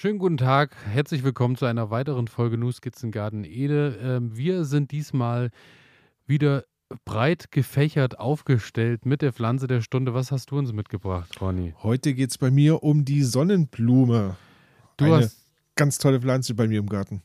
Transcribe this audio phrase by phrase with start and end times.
[0.00, 3.98] Schönen guten Tag, herzlich willkommen zu einer weiteren Folge New Skizzengarten Ede.
[4.00, 5.50] Ähm, wir sind diesmal
[6.24, 6.62] wieder
[7.04, 10.14] breit gefächert aufgestellt mit der Pflanze der Stunde.
[10.14, 11.74] Was hast du uns mitgebracht, Ronny?
[11.82, 14.36] Heute geht es bei mir um die Sonnenblume.
[14.98, 17.24] Du Eine hast ganz tolle Pflanze bei mir im Garten.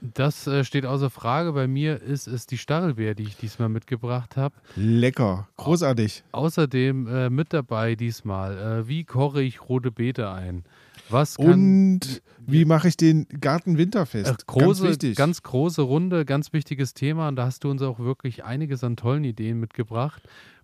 [0.00, 1.52] Das äh, steht außer Frage.
[1.52, 4.54] Bei mir ist es die Stachelbeer, die ich diesmal mitgebracht habe.
[4.76, 6.24] Lecker, großartig.
[6.32, 10.64] Außerdem äh, mit dabei diesmal, äh, wie koche ich rote Beete ein?
[11.10, 14.46] Was kann, Und wie mache ich den Garten winterfest?
[14.46, 15.16] Große, ganz wichtig.
[15.16, 17.28] ganz große Runde, ganz wichtiges Thema.
[17.28, 20.22] Und da hast du uns auch wirklich einiges an tollen Ideen mitgebracht.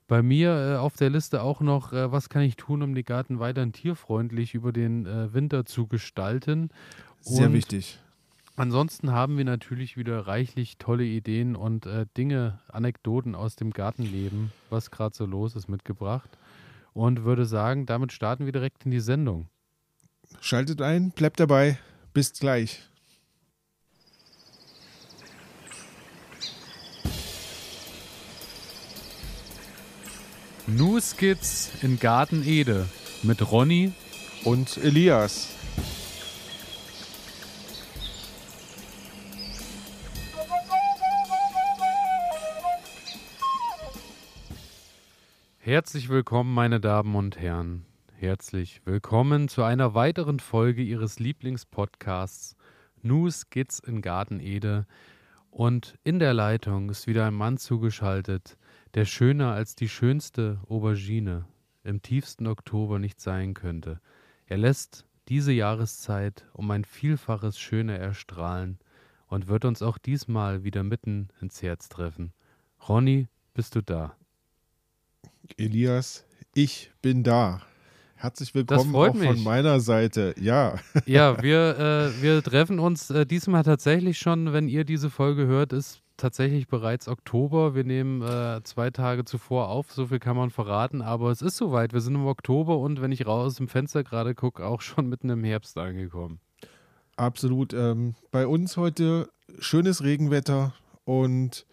[0.09, 3.05] Bei mir äh, auf der Liste auch noch, äh, was kann ich tun, um den
[3.05, 6.71] Garten weiterhin tierfreundlich über den äh, Winter zu gestalten.
[7.21, 7.99] Sehr Und wichtig.
[8.59, 14.51] Ansonsten haben wir natürlich wieder reichlich tolle Ideen und äh, Dinge, Anekdoten aus dem Gartenleben,
[14.71, 16.31] was gerade so los ist, mitgebracht.
[16.95, 19.51] Und würde sagen, damit starten wir direkt in die Sendung.
[20.41, 21.79] Schaltet ein, bleibt dabei.
[22.15, 22.81] Bis gleich.
[30.67, 32.89] New Skits in Garten Ede
[33.23, 33.93] mit Ronny.
[34.45, 35.56] Und Elias.
[45.67, 47.87] Herzlich willkommen, meine Damen und Herren.
[48.13, 52.55] Herzlich willkommen zu einer weiteren Folge Ihres Lieblingspodcasts
[53.03, 54.87] New Skits in Garten Ede.
[55.51, 58.57] Und in der Leitung ist wieder ein Mann zugeschaltet,
[58.95, 61.47] der schöner als die schönste Aubergine
[61.83, 64.01] im tiefsten Oktober nicht sein könnte.
[64.47, 68.79] Er lässt diese Jahreszeit um ein Vielfaches schöner erstrahlen
[69.27, 72.33] und wird uns auch diesmal wieder mitten ins Herz treffen.
[72.89, 74.15] Ronny, bist du da?
[75.57, 76.25] Elias,
[76.55, 77.63] ich bin da.
[78.15, 79.29] Herzlich willkommen auch mich.
[79.29, 80.35] von meiner Seite.
[80.41, 85.47] Ja, Ja, wir, äh, wir treffen uns äh, diesmal tatsächlich schon, wenn ihr diese Folge
[85.47, 87.75] hört, ist tatsächlich bereits Oktober.
[87.75, 91.59] Wir nehmen äh, zwei Tage zuvor auf, so viel kann man verraten, aber es ist
[91.59, 91.93] soweit.
[91.93, 95.29] Wir sind im Oktober und wenn ich raus im Fenster gerade gucke, auch schon mitten
[95.29, 96.41] im Herbst angekommen.
[97.17, 97.75] absolut.
[97.75, 99.29] Ähm, bei uns heute
[99.59, 101.67] schönes Regenwetter und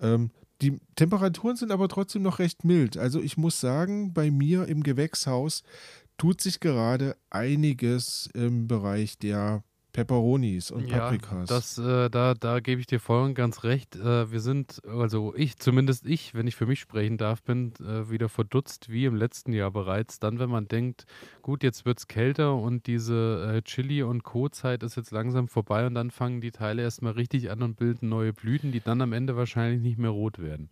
[0.00, 0.30] ähm,
[0.62, 2.96] die Temperaturen sind aber trotzdem noch recht mild.
[2.96, 5.62] Also ich muss sagen, bei mir im Gewächshaus
[6.18, 9.62] tut sich gerade einiges im Bereich der
[9.96, 11.48] Peperonis und Paprikas.
[11.48, 13.96] das, äh, da, da gebe ich dir voll und ganz recht.
[13.96, 18.10] Äh, wir sind, also ich, zumindest ich, wenn ich für mich sprechen darf, bin äh,
[18.10, 20.20] wieder verdutzt wie im letzten Jahr bereits.
[20.20, 21.06] Dann, wenn man denkt,
[21.40, 25.86] gut, jetzt wird es kälter und diese äh, Chili- und Co-Zeit ist jetzt langsam vorbei
[25.86, 29.14] und dann fangen die Teile erstmal richtig an und bilden neue Blüten, die dann am
[29.14, 30.68] Ende wahrscheinlich nicht mehr rot werden.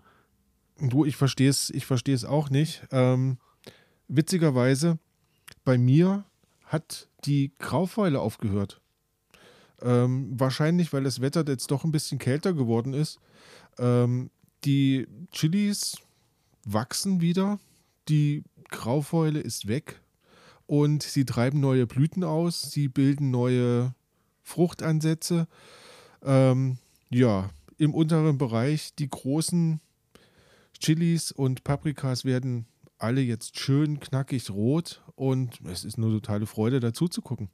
[0.79, 1.87] Du, ich verstehe es, ich
[2.27, 2.83] auch nicht.
[2.91, 3.39] Ähm,
[4.09, 4.99] witzigerweise,
[5.65, 6.25] bei mir
[6.65, 8.81] hat die Graufäule aufgehört.
[9.83, 13.19] Ähm, wahrscheinlich, weil das Wetter jetzt doch ein bisschen kälter geworden ist.
[13.79, 14.31] Ähm,
[14.65, 15.97] die Chilis
[16.65, 17.59] wachsen wieder,
[18.09, 20.01] die Graufäule ist weg
[20.67, 23.95] und sie treiben neue Blüten aus, sie bilden neue
[24.43, 25.47] Fruchtansätze.
[26.23, 26.79] Ähm,
[27.11, 29.81] ja, im unteren Bereich die großen
[30.79, 32.67] Chilis und Paprikas werden
[32.99, 37.49] alle jetzt schön knackig rot und es ist eine totale Freude dazu zu gucken.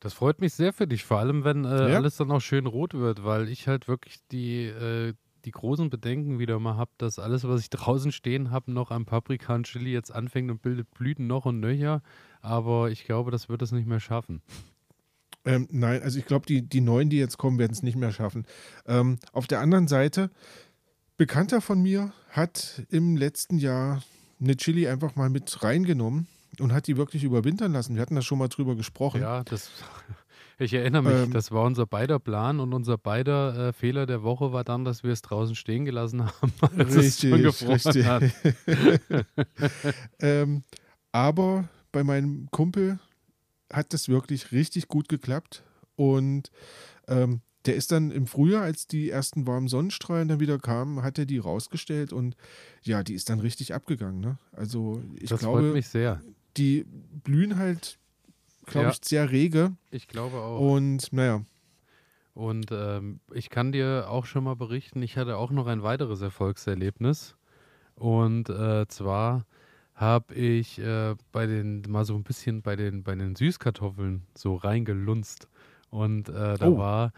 [0.00, 1.96] Das freut mich sehr für dich, vor allem wenn äh, Ja.
[1.96, 5.14] alles dann auch schön rot wird, weil ich halt wirklich die, äh,
[5.44, 9.54] die großen Bedenken wieder mal habe, dass alles, was ich draußen stehen habe, noch Paprika
[9.54, 12.02] und Chili jetzt anfängt und bildet Blüten noch und nöcher.
[12.40, 14.42] Aber ich glaube, das wird es nicht mehr schaffen.
[15.44, 18.12] Ähm, nein, also ich glaube, die, die neuen, die jetzt kommen, werden es nicht mehr
[18.12, 18.44] schaffen.
[18.86, 20.30] Ähm, auf der anderen Seite,
[21.16, 24.02] Bekannter von mir hat im letzten Jahr
[24.40, 26.28] eine Chili einfach mal mit reingenommen
[26.60, 27.94] und hat die wirklich überwintern lassen.
[27.94, 29.20] Wir hatten da schon mal drüber gesprochen.
[29.20, 29.70] Ja, das.
[30.60, 31.32] Ich erinnere mich, Ähm.
[31.32, 35.04] das war unser beider Plan und unser beider äh, Fehler der Woche war dann, dass
[35.04, 38.04] wir es draußen stehen gelassen haben, als es schon richtig.
[38.04, 38.24] hat.
[40.18, 40.64] ähm,
[41.12, 42.98] aber bei meinem Kumpel
[43.72, 45.62] hat das wirklich richtig gut geklappt.
[45.94, 46.50] Und
[47.06, 51.18] ähm, der ist dann im Frühjahr, als die ersten warmen Sonnenstrahlen dann wieder kamen, hat
[51.18, 52.36] er die rausgestellt und
[52.82, 54.20] ja, die ist dann richtig abgegangen.
[54.20, 54.38] Ne?
[54.52, 56.20] Also ich das freut glaube, mich sehr.
[56.56, 56.84] Die
[57.24, 57.98] blühen halt,
[58.66, 58.92] glaube Ja.
[58.92, 59.72] ich, sehr rege.
[59.90, 60.60] Ich glaube auch.
[60.60, 61.42] Und naja,
[62.34, 66.20] Und ähm, ich kann dir auch schon mal berichten, ich hatte auch noch ein weiteres
[66.20, 67.36] Erfolgserlebnis.
[67.96, 69.44] Und äh, zwar
[69.94, 74.54] habe ich äh, bei den mal so ein bisschen bei den bei den Süßkartoffeln so
[74.54, 75.48] reingelunzt
[75.90, 76.78] und äh, da Oh.
[76.78, 77.12] war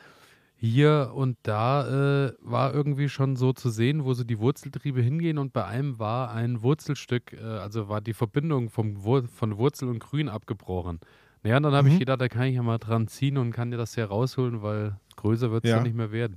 [0.62, 5.38] hier und da äh, war irgendwie schon so zu sehen, wo so die Wurzeltriebe hingehen
[5.38, 9.88] und bei einem war ein Wurzelstück, äh, also war die Verbindung vom Wur von Wurzel
[9.88, 11.00] und Grün abgebrochen.
[11.42, 11.94] Naja, und dann habe Mhm.
[11.94, 14.60] ich gedacht, da kann ich ja mal dran ziehen und kann dir das ja rausholen,
[14.60, 15.78] weil größer wird es ja.
[15.78, 15.82] Ja.
[15.82, 16.36] nicht mehr werden.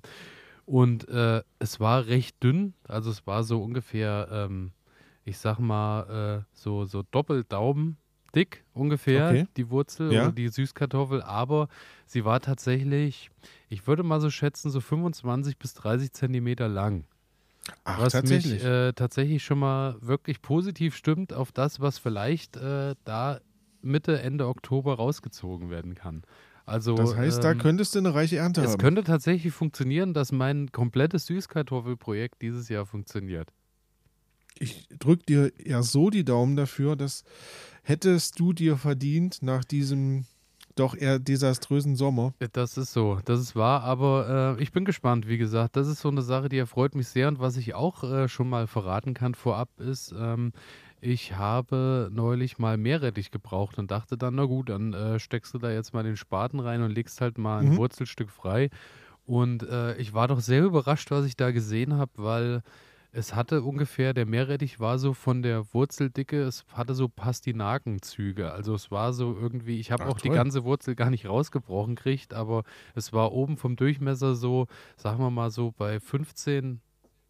[0.65, 4.71] Und äh, es war recht dünn, also es war so ungefähr, ähm,
[5.25, 7.97] ich sag mal, äh, so, so Doppeldaumen
[8.35, 9.47] dick ungefähr, Okay.
[9.57, 10.23] die Wurzel Ja.
[10.23, 11.67] oder die Süßkartoffel, aber
[12.05, 13.29] sie war tatsächlich,
[13.69, 17.05] ich würde mal so schätzen, so 25 bis 30 Zentimeter lang.
[17.85, 18.55] Ach, was tatsächlich.
[18.55, 23.39] mich äh, tatsächlich schon mal wirklich positiv stimmt auf das, was vielleicht äh, da
[23.81, 26.23] Mitte, Ende Oktober rausgezogen werden kann.
[26.65, 28.79] Also das heißt, da ähm, könntest du eine reiche Ernte es haben.
[28.79, 33.49] könnte tatsächlich funktionieren, dass mein komplettes Süßkartoffelprojekt dieses Jahr funktioniert.
[34.63, 37.23] Ich drücke dir ja so die Daumen dafür, dass
[37.83, 40.25] hättest du dir verdient nach diesem
[40.75, 42.33] doch eher desaströsen Sommer.
[42.53, 45.75] Das ist so, das ist wahr, aber äh, ich bin gespannt, wie gesagt.
[45.75, 48.49] Das ist so eine Sache, die erfreut mich sehr und was ich auch äh, schon
[48.49, 50.51] mal verraten kann vorab ist, ähm,
[50.99, 55.57] ich habe neulich mal Meerrettich gebraucht und dachte dann, na gut, dann äh, steckst du
[55.59, 57.77] da jetzt mal den Spaten rein und legst halt mal ein Mhm.
[57.77, 58.69] Wurzelstück frei.
[59.25, 62.63] Und äh, ich war doch sehr überrascht, was ich da gesehen habe, weil
[63.15, 68.51] es hatte ungefähr, der Meerrettich war so von der Wurzeldicke, es hatte so Pastinakenzüge.
[68.51, 70.37] Also es war so irgendwie, ich habe auch die toll.
[70.37, 72.63] ganze Wurzel gar nicht rausgebrochen gekriegt, aber
[72.95, 74.65] es war oben vom Durchmesser so,
[74.97, 76.81] sagen wir mal so bei 15,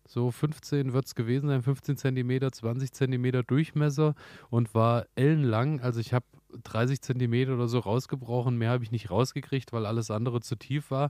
[0.07, 4.15] so 15 wird es gewesen sein, 15 Zentimeter, 20 Zentimeter Durchmesser
[4.49, 5.81] und war ellenlang.
[5.81, 6.25] Also ich habe
[6.63, 10.91] 30 Zentimeter oder so rausgebrochen, mehr habe ich nicht rausgekriegt, weil alles andere zu tief
[10.91, 11.09] war.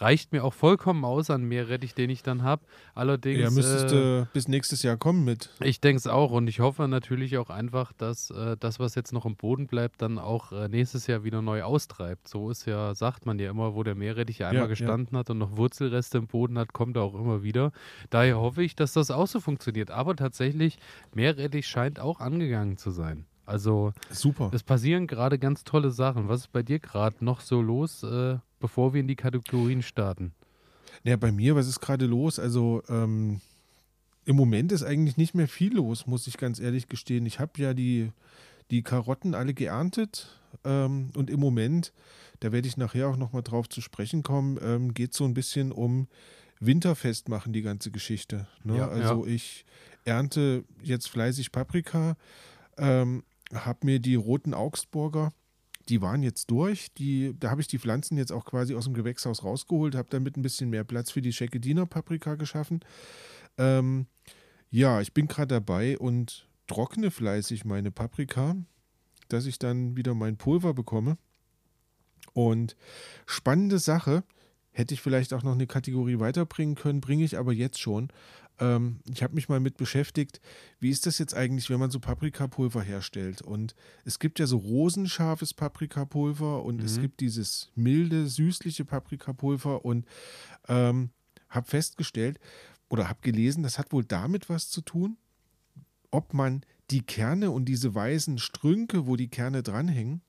[0.00, 2.62] Reicht mir auch vollkommen aus an Meerrettich, den ich dann habe.
[2.94, 3.40] Allerdings.
[3.40, 5.50] Ja, müsstest äh, du bis nächstes Jahr kommen mit.
[5.62, 9.12] ich denke es auch und ich hoffe natürlich auch einfach, dass äh, das, was jetzt
[9.12, 12.28] noch im Boden bleibt, dann auch äh, nächstes Jahr wieder neu austreibt.
[12.28, 15.38] So ist ja, sagt man ja immer, wo der Meerrettich einmal Ja, gestanden hat und
[15.38, 17.72] noch Wurzelreste im Boden hat, kommt er auch immer wieder.
[18.08, 19.90] Daher hoffe ich, dass das auch so funktioniert.
[19.90, 20.78] Aber tatsächlich,
[21.14, 23.26] Meerrettich scheint auch angegangen zu sein.
[23.44, 24.50] Also Super.
[24.54, 26.28] es passieren gerade ganz tolle Sachen.
[26.28, 30.32] Was ist bei dir gerade noch so los, äh, bevor wir in die Kategorien starten?
[31.02, 32.38] Ja, bei mir, was ist gerade los?
[32.38, 33.40] Also ähm,
[34.24, 37.26] im Moment ist eigentlich nicht mehr viel los, muss ich ganz ehrlich gestehen.
[37.26, 38.12] Ich habe ja die,
[38.70, 40.28] die Karotten alle geerntet
[40.64, 41.92] ähm, und im Moment,
[42.40, 45.72] da werde ich nachher auch nochmal drauf zu sprechen kommen, ähm, geht so ein bisschen
[45.72, 46.06] um
[46.60, 48.46] Winterfest machen, die ganze Geschichte.
[48.62, 48.76] Ne?
[48.76, 49.64] Ja, also ich
[50.04, 52.16] ernte jetzt fleißig Paprika,
[52.76, 55.32] ähm, habe mir die roten Augsburger
[55.90, 56.92] die waren jetzt durch.
[56.94, 60.36] Die, da habe ich die Pflanzen jetzt auch quasi aus dem Gewächshaus rausgeholt, habe damit
[60.36, 62.80] ein bisschen mehr Platz für die Schekediner Paprika geschaffen.
[63.58, 64.06] Ähm,
[64.70, 68.56] ja, ich bin gerade dabei und trockne fleißig meine Paprika,
[69.28, 71.18] dass ich dann wieder mein Pulver bekomme.
[72.32, 72.76] Und
[73.26, 74.22] spannende Sache,
[74.72, 78.08] hätte ich vielleicht auch noch eine Kategorie weiterbringen können, bringe ich aber jetzt schon.
[78.60, 80.40] Ähm, ich habe mich mal mit beschäftigt,
[80.78, 83.42] wie ist das jetzt eigentlich, wenn man so Paprikapulver herstellt?
[83.42, 83.74] Und
[84.04, 87.02] es gibt ja so rosenscharfes Paprikapulver und es Mhm.
[87.02, 90.06] gibt dieses milde, süßliche Paprikapulver und
[90.68, 91.10] ähm,
[91.48, 92.38] habe festgestellt
[92.88, 95.16] oder habe gelesen, das hat wohl damit was zu tun,
[96.10, 100.22] ob man die Kerne und diese weißen Strünke, wo die Kerne dranhängen,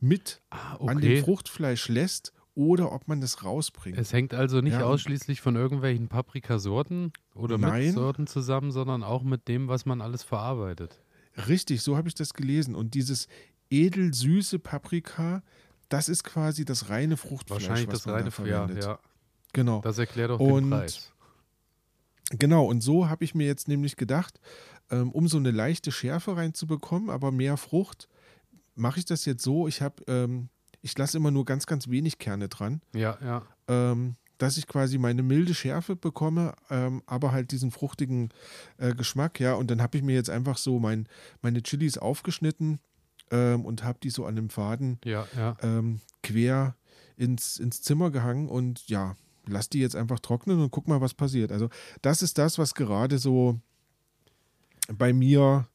[0.00, 3.96] mit Ah, an dem Fruchtfleisch lässt oder ob man das rausbringt.
[3.98, 7.86] Es hängt also nicht Ja, ausschließlich von irgendwelchen Paprikasorten oder Nein.
[7.86, 11.00] mit Sorten zusammen, sondern auch mit dem, was man alles verarbeitet.
[11.48, 12.74] Richtig, so habe ich das gelesen.
[12.74, 13.28] Und dieses
[13.70, 15.42] edelsüße Paprika,
[15.88, 18.84] das ist quasi das reine Fruchtfleisch, Wahrscheinlich was das man reine da Feuer, verwendet.
[18.84, 18.98] ja.
[19.52, 19.80] Genau.
[19.80, 21.12] Das erklärt auch Und- den Preis.
[22.32, 24.40] Genau, und so habe ich mir jetzt nämlich gedacht,
[24.90, 28.08] ähm, um so eine leichte Schärfe reinzubekommen, aber mehr Frucht,
[28.76, 30.48] mache ich das jetzt so, ich habe, ähm,
[30.82, 33.42] ich lasse immer nur ganz, ganz wenig Kerne dran, Ja, ja.
[33.68, 38.30] ähm, dass ich quasi meine milde Schärfe bekomme, ähm, aber halt diesen fruchtigen
[38.78, 41.06] äh, Geschmack, ja, und dann habe ich mir jetzt einfach so mein,
[41.42, 42.78] meine Chilis aufgeschnitten
[43.30, 45.56] ähm, und habe die so an einem Faden Ja, ja.
[45.62, 46.74] ähm, quer
[47.16, 49.14] ins, ins Zimmer gehangen und ja,
[49.46, 51.52] lass die jetzt einfach trocknen und guck mal, was passiert.
[51.52, 51.68] Also
[52.00, 53.60] das ist das, was gerade so
[54.96, 55.66] bei mir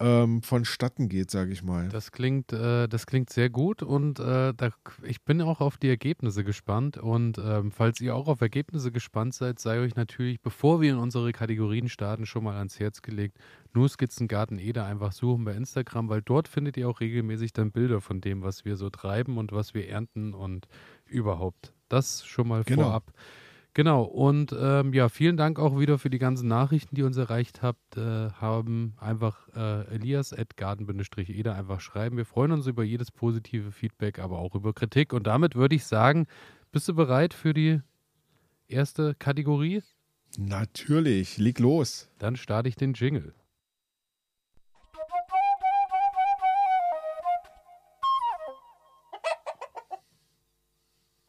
[0.00, 1.88] ähm, vonstatten geht, sage ich mal.
[1.90, 4.70] Das klingt, äh, das klingt sehr gut und äh, da,
[5.02, 6.96] ich bin auch auf die Ergebnisse gespannt.
[6.96, 10.98] Und ähm, falls ihr auch auf Ergebnisse gespannt seid, sei euch natürlich, bevor wir in
[10.98, 13.38] unsere Kategorien starten, schon mal ans Herz gelegt.
[13.74, 18.00] Nur Skizzengarten Eder einfach suchen bei Instagram, weil dort findet ihr auch regelmäßig dann Bilder
[18.00, 20.66] von dem, was wir so treiben und was wir ernten und
[21.06, 21.74] überhaupt.
[21.88, 22.84] Das schon mal Genau.
[22.84, 23.06] vorab.
[23.06, 23.18] Genau,
[23.78, 27.96] und ähm, ja, vielen Dank auch wieder für die ganzen Nachrichten, die uns erreicht habt.
[27.96, 32.16] Äh, haben einfach äh, elias at garden-eder einfach schreiben.
[32.16, 35.12] Wir freuen uns über jedes positive Feedback, aber auch über Kritik.
[35.12, 36.26] Und damit würde ich sagen,
[36.72, 37.80] bist du bereit für die
[38.66, 39.82] erste Kategorie?
[40.36, 42.08] Natürlich, leg los.
[42.18, 43.34] Dann starte ich den Jingle.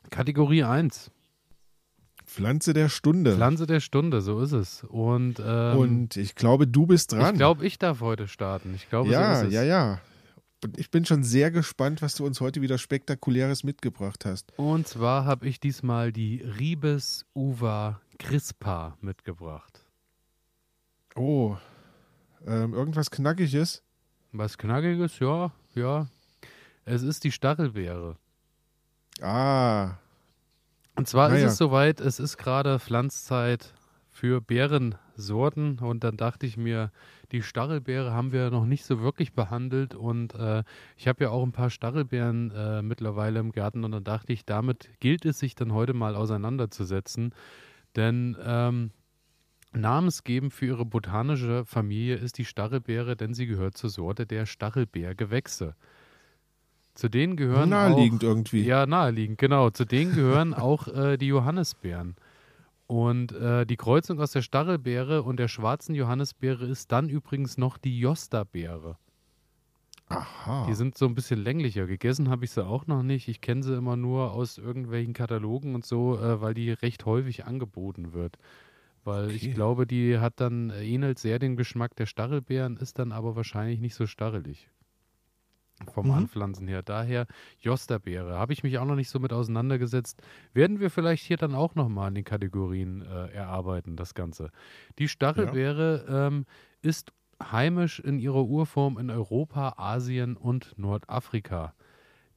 [0.10, 1.12] Kategorie 1.
[2.31, 3.35] Pflanze der Stunde.
[3.35, 4.85] Pflanze der Stunde, so ist es.
[4.85, 7.33] Und, ähm, Und ich glaube, du bist dran.
[7.33, 8.73] ich glaube, ich darf heute starten.
[8.73, 9.53] Ich glaube, ja, so ist es.
[9.53, 10.00] ja, ja.
[10.63, 14.53] Und ich bin schon sehr gespannt, was du uns heute wieder Spektakuläres mitgebracht hast.
[14.57, 19.83] Und zwar habe ich diesmal die Ribes uva crispa mitgebracht.
[21.15, 21.57] Oh,
[22.47, 23.83] ähm, irgendwas Knackiges.
[24.31, 26.07] Was Knackiges, ja, ja.
[26.85, 28.15] Es ist die Stachelbeere.
[29.19, 29.95] Ah,
[31.01, 31.48] Und zwar Naja.
[31.48, 33.74] ist es soweit, es ist gerade Pflanzzeit
[34.12, 36.91] für Beerensorten und dann dachte ich mir,
[37.31, 40.63] die Stachelbeere haben wir noch nicht so wirklich behandelt und äh,
[40.98, 44.46] ich habe ja auch ein paar Stachelbeeren äh, mittlerweile im Garten und dann dachte ich,
[44.46, 47.34] damit gilt es sich dann heute mal auseinanderzusetzen,
[47.96, 48.91] denn ähm,
[49.74, 55.74] namensgebend für ihre botanische Familie ist die Stachelbeere, denn sie gehört zur Sorte der Stachelbeergewächse.
[56.93, 58.63] Zu denen gehören naheliegend auch, irgendwie.
[58.63, 59.69] ja, naheliegend, genau.
[59.69, 62.15] Zu denen gehören auch äh, die Johannisbeeren.
[62.88, 67.77] Und äh, die Kreuzung aus der Stachelbeere und der schwarzen Johannisbeere ist dann übrigens noch
[67.77, 68.98] die Josterbeere.
[70.10, 70.65] Aha.
[70.67, 71.86] Die sind so ein bisschen länglicher.
[71.88, 73.29] Gegessen habe ich sie auch noch nicht.
[73.29, 77.45] Ich kenne sie immer nur aus irgendwelchen Katalogen und so, äh, weil die recht häufig
[77.45, 78.38] angeboten wird.
[79.05, 79.36] Weil Okay.
[79.36, 83.38] ich glaube, die hat dann, äh, ähnelt sehr den Geschmack der Stachelbeeren, ist dann aber
[83.38, 84.69] wahrscheinlich nicht so stachelig.
[85.93, 86.13] Vom Mhm.
[86.13, 86.81] Anpflanzen her.
[86.83, 87.27] Daher
[87.59, 88.38] Josterbeere.
[88.38, 90.21] Habe ich mich auch noch nicht so mit auseinandergesetzt.
[90.53, 94.51] Werden wir vielleicht hier dann auch nochmal in den Kategorien äh, erarbeiten, das Ganze.
[95.00, 96.45] Die Stachelbeere ähm,
[96.81, 97.11] ist
[97.41, 101.73] heimisch in ihrer Urform in Europa, Asien und Nordafrika.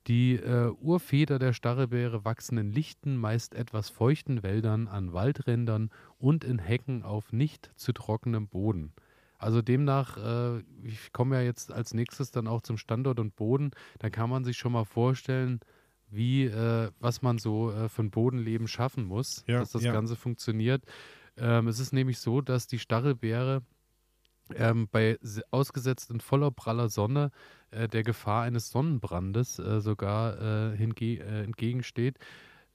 [0.06, 6.44] Die äh, Urväter der Stachelbeere wachsen in lichten, meist etwas feuchten Wäldern, an Waldrändern und
[6.44, 8.92] in Hecken auf nicht zu trockenem Boden.
[9.44, 13.70] Also demnach, äh, ich komme ja jetzt als nächstes dann auch zum Standort und Boden,
[13.98, 15.60] da kann man sich schon mal vorstellen,
[16.08, 19.90] wie, äh, was man so äh, für ein Bodenleben schaffen muss, Ja, dass das ja.
[19.90, 20.84] Ganze funktioniert.
[21.36, 23.62] Ähm, es ist nämlich so, dass die Stachelbeere
[24.54, 27.30] ähm, bei se- ausgesetzt in voller praller Sonne
[27.70, 32.18] äh, der Gefahr eines Sonnenbrandes äh, sogar äh, äh, entgegensteht.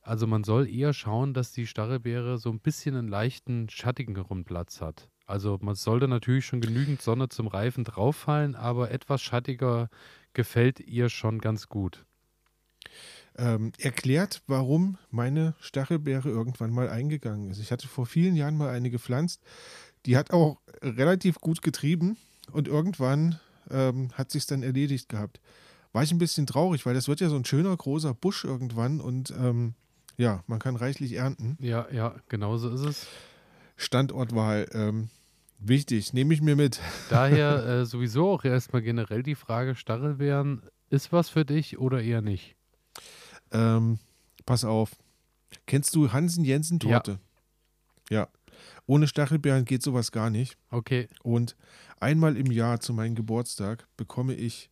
[0.01, 4.81] Also man soll eher schauen, dass die Stachelbeere so ein bisschen einen leichten, schattigeren Platz
[4.81, 5.09] hat.
[5.29, 9.89] Also man sollte natürlich schon genügend Sonne zum Reifen drauffallen, aber etwas schattiger
[10.33, 12.03] gefällt ihr schon ganz gut.
[13.37, 17.59] Ähm, erklärt, warum meine Stachelbeere irgendwann mal eingegangen ist.
[17.59, 19.43] Ich hatte vor vielen Jahren mal eine gepflanzt.
[20.07, 22.17] Die hat auch relativ gut getrieben
[22.51, 25.39] und irgendwann ähm, hat sich dann erledigt gehabt.
[25.93, 28.99] War ich ein bisschen traurig, weil das wird ja so ein schöner großer Busch irgendwann
[28.99, 29.75] und ähm,
[30.17, 31.55] ja, man kann reichlich ernten.
[31.61, 33.07] Ja, ja, genau so ist es.
[33.77, 35.09] Standortwahl, ähm,
[35.59, 36.79] wichtig, nehme ich mir mit.
[37.09, 42.21] Daher äh, sowieso auch erstmal generell die Frage, Stachelbeeren, ist was für dich oder eher
[42.21, 42.55] nicht?
[43.51, 43.99] Ähm,
[44.45, 44.91] pass auf.
[45.65, 47.19] Kennst du Hansen Jensen Torte?
[48.09, 48.27] Ja.
[48.87, 50.57] Ohne Stachelbeeren geht sowas gar nicht.
[50.71, 51.55] Okay, Und
[51.99, 54.69] einmal im Jahr zu meinem Geburtstag bekomme ich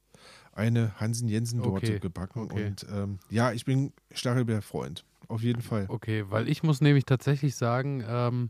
[0.54, 2.42] eine Hansen Jensen Torte Okay, gebacken.
[2.42, 2.66] okay.
[2.68, 5.06] Und ähm, ja, ich bin Stachelbeerfreund.
[5.28, 5.86] Auf jeden Fall.
[5.90, 8.50] okay, weil ich muss nämlich tatsächlich sagen, ähm,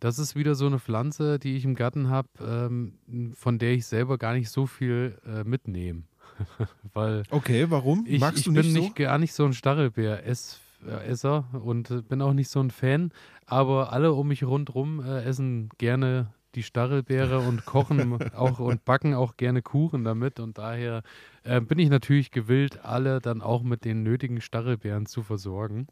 [0.00, 3.86] das ist wieder so eine Pflanze, die ich im Garten habe, ähm, von der ich
[3.86, 6.02] selber gar nicht so viel äh, mitnehme.
[6.94, 8.04] weil Okay, warum?
[8.06, 8.78] ich, Magst ich du bin nicht so?
[8.80, 13.12] nicht gar nicht so ein Stachelbeer-Esser und äh, bin auch nicht so ein Fan,
[13.46, 19.14] aber alle um mich rundherum äh, essen gerne die Stachelbeere und kochen auch und backen
[19.14, 21.02] auch gerne Kuchen damit und daher
[21.42, 25.88] äh, bin ich natürlich gewillt, alle dann auch mit den nötigen Stachelbeeren zu versorgen.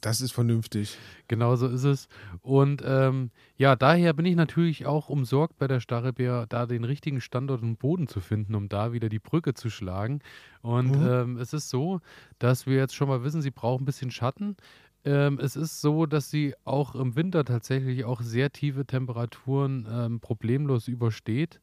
[0.00, 0.98] Das ist vernünftig.
[1.28, 2.08] Genau so ist es.
[2.42, 7.20] Und ähm, ja, daher bin ich natürlich auch umsorgt bei der Stachelbeer, da den richtigen
[7.20, 10.20] Standort und Boden zu finden, um da wieder die Brücke zu schlagen.
[10.62, 11.06] Und Mhm.
[11.06, 12.00] ähm, es ist so,
[12.38, 14.56] dass wir jetzt schon mal wissen, sie braucht ein bisschen Schatten.
[15.04, 20.20] Ähm, es ist so, dass sie auch im Winter tatsächlich auch sehr tiefe Temperaturen ähm,
[20.20, 21.60] problemlos übersteht.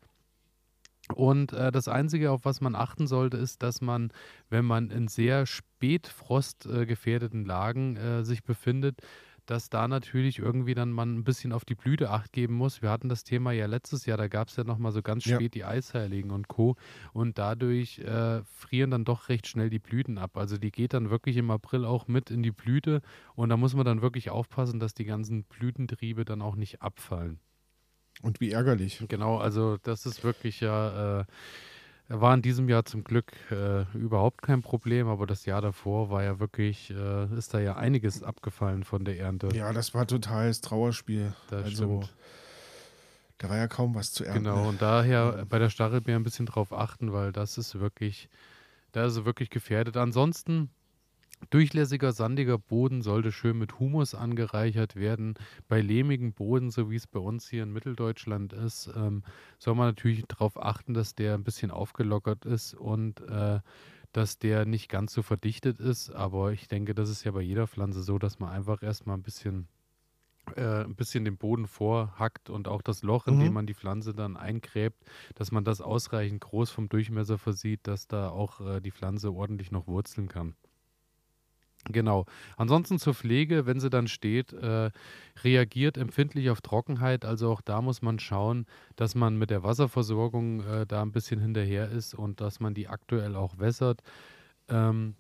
[1.13, 4.11] Und äh, das Einzige, auf was man achten sollte, ist, dass man,
[4.49, 9.01] wenn man in sehr spät frostgefährdeten äh, Lagen äh, sich befindet,
[9.45, 12.81] dass da natürlich irgendwie dann man ein bisschen auf die Blüte acht geben muss.
[12.81, 15.35] Wir hatten das Thema ja letztes Jahr, da gab es ja nochmal so ganz Ja.
[15.35, 16.75] spät die Eisheiligen und Co.
[17.11, 20.37] Und dadurch äh, frieren dann doch recht schnell die Blüten ab.
[20.37, 23.01] Also die geht dann wirklich im April auch mit in die Blüte
[23.35, 27.39] und da muss man dann wirklich aufpassen, dass die ganzen Blütentriebe dann auch nicht abfallen.
[28.23, 29.03] Und wie ärgerlich.
[29.07, 31.25] Genau, also das ist wirklich ja, äh,
[32.07, 36.23] war in diesem Jahr zum Glück äh, überhaupt kein Problem, aber das Jahr davor war
[36.23, 39.49] ja wirklich, äh, ist da ja einiges abgefallen von der Ernte.
[39.53, 41.33] Ja, das war totales Trauerspiel.
[41.49, 42.13] das also, stimmt.
[43.39, 44.45] da war ja kaum was zu ernten.
[44.45, 48.29] Genau, und daher bei der Stachelbeer ein bisschen drauf achten, weil das ist wirklich,
[48.93, 49.97] da ist sie wirklich gefährdet.
[49.97, 50.69] Ansonsten
[51.49, 55.35] Durchlässiger, sandiger Boden sollte schön mit Humus angereichert werden.
[55.67, 59.23] Bei lehmigen Boden, so wie es bei uns hier in Mitteldeutschland ist, ähm,
[59.59, 63.59] soll man natürlich darauf achten, dass der ein bisschen aufgelockert ist und äh,
[64.11, 66.09] dass der nicht ganz so verdichtet ist.
[66.11, 69.23] Aber ich denke, das ist ja bei jeder Pflanze so, dass man einfach erstmal ein
[69.23, 69.69] bisschen,
[70.55, 73.39] äh, ein bisschen den Boden vorhackt und auch das Loch, in Mhm.
[73.39, 75.03] dem man die Pflanze dann eingräbt,
[75.35, 79.71] dass man das ausreichend groß vom Durchmesser versieht, dass da auch äh, die Pflanze ordentlich
[79.71, 80.55] noch wurzeln kann.
[81.89, 82.25] Genau.
[82.55, 84.91] Ansonsten zur Pflege, wenn sie dann steht, äh,
[85.43, 87.25] reagiert empfindlich auf Trockenheit.
[87.25, 91.41] Also auch da muss man schauen, dass man mit der Wasserversorgung äh, da ein bisschen
[91.41, 94.01] hinterher ist und dass man die aktuell auch wässert.
[94.69, 95.15] Ähm,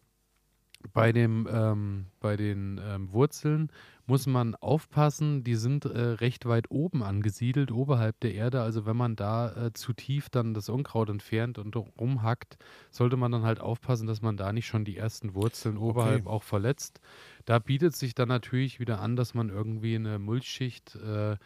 [0.93, 3.69] bei, dem, ähm, bei den ähm, Wurzeln
[4.05, 8.61] muss man aufpassen, die sind äh, recht weit oben angesiedelt, oberhalb der Erde.
[8.61, 12.57] Also wenn man da äh, zu tief dann das Unkraut entfernt und rumhackt,
[12.91, 16.43] sollte man dann halt aufpassen, dass man da nicht schon die ersten Wurzeln oberhalb auch
[16.43, 16.99] verletzt.
[17.45, 21.37] Da bietet sich dann natürlich wieder an, dass man irgendwie eine Mulchschicht äh,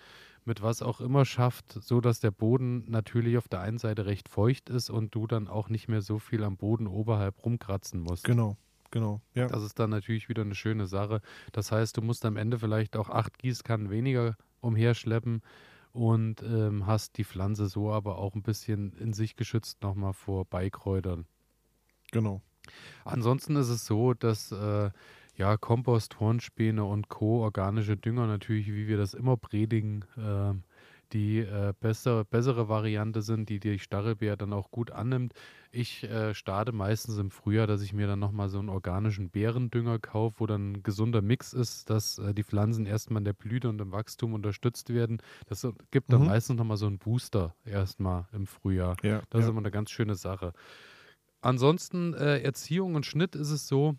[0.47, 4.29] mit was auch immer schafft, so dass der Boden natürlich auf der einen Seite recht
[4.29, 8.23] feucht ist und du dann auch nicht mehr so viel am Boden oberhalb rumkratzen musst.
[8.23, 8.57] Genau,
[8.91, 9.21] genau.
[9.33, 9.47] Ja.
[9.47, 11.21] Das ist dann natürlich wieder eine schöne Sache.
[11.51, 15.41] Das heißt, du musst am Ende vielleicht auch acht Gießkannen weniger umherschleppen
[15.93, 20.45] und ähm, hast die Pflanze so aber auch ein bisschen in sich geschützt nochmal vor
[20.45, 21.25] Beikräutern.
[22.11, 22.41] Genau.
[23.05, 24.91] Ansonsten ist es so, dass äh,
[25.35, 27.43] ja Kompost, Hornspäne und Co.
[27.43, 30.63] organische Dünger natürlich, wie wir das immer predigen, ähm,
[31.13, 35.33] die äh, bessere, bessere Variante sind, die die Stachelbeer dann auch gut annimmt.
[35.71, 39.99] Ich äh, starte meistens im Frühjahr, dass ich mir dann nochmal so einen organischen Beerendünger
[39.99, 43.69] kaufe, wo dann ein gesunder Mix ist, dass äh, die Pflanzen erstmal in der Blüte
[43.69, 45.17] und im Wachstum unterstützt werden.
[45.47, 46.27] Das gibt dann Mhm.
[46.27, 48.97] meistens nochmal so einen Booster erstmal im Frühjahr.
[49.03, 49.49] Ja, Das ist ja.
[49.51, 50.53] immer eine ganz schöne Sache.
[51.41, 53.95] Ansonsten äh, Erziehung und Schnitt ist es so,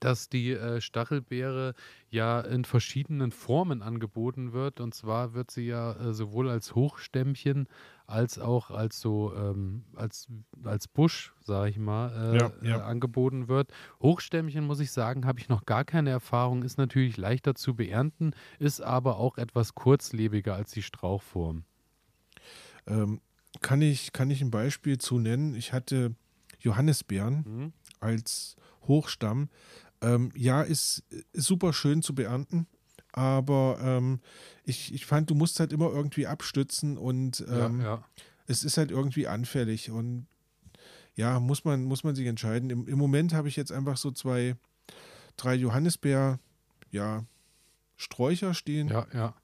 [0.00, 1.74] dass die äh, Stachelbeere
[2.10, 4.80] ja in verschiedenen Formen angeboten wird.
[4.80, 7.68] Und zwar wird sie ja äh, sowohl als Hochstämmchen
[8.06, 10.28] als auch als so ähm, als,
[10.62, 12.78] als Busch, sage ich mal, äh, Ja, ja.
[12.78, 13.72] Äh, angeboten wird.
[14.02, 18.32] Hochstämmchen, muss ich sagen, habe ich noch gar keine Erfahrung, ist natürlich leichter zu beernten,
[18.58, 21.64] ist aber auch etwas kurzlebiger als die Strauchform.
[22.86, 23.20] Ähm,
[23.60, 25.54] kann, ich, kann ich ein Beispiel zu nennen?
[25.54, 26.14] Ich hatte
[26.60, 27.72] Johannisbeeren Mhm.
[28.00, 29.48] als Hochstamm.
[30.04, 32.66] Ähm, ja, ist, ist super schön zu beernten,
[33.12, 34.20] aber ähm,
[34.64, 38.04] ich, ich fand, du musst halt immer irgendwie abstützen und ähm, ja, ja.
[38.46, 40.26] es ist halt irgendwie anfällig und
[41.16, 42.70] ja, muss man, muss man sich entscheiden.
[42.70, 44.56] Im, im Moment habe ich jetzt einfach so zwei,
[45.36, 46.40] drei Johannisbeer,
[46.90, 47.24] ja,
[47.96, 49.34] Sträucher stehen Ja, ja.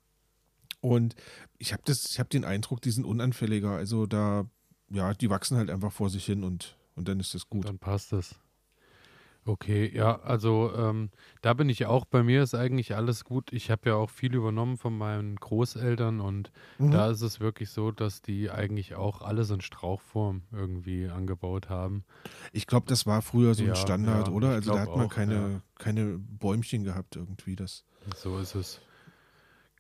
[0.81, 1.15] und
[1.59, 3.71] ich habe das, ich habe den Eindruck, die sind unanfälliger.
[3.71, 4.47] Also da,
[4.91, 7.67] ja, die wachsen halt einfach vor sich hin und, und dann ist das gut.
[7.67, 8.35] Dann passt es.
[9.47, 12.05] Okay, ja, also ähm, da bin ich auch.
[12.05, 13.53] Bei mir ist eigentlich alles gut.
[13.53, 16.91] Ich habe ja auch viel übernommen von meinen Großeltern und Mhm.
[16.91, 22.05] da ist es wirklich so, dass die eigentlich auch alles in Strauchform irgendwie angebaut haben.
[22.53, 24.49] Ich glaube, das war früher so Ja, ein Standard, ja, oder?
[24.51, 25.61] ich Also da hat man auch, keine, ja.
[25.79, 27.57] keine Bäumchen gehabt irgendwie.
[27.57, 27.85] Das.
[28.17, 28.81] So ist es.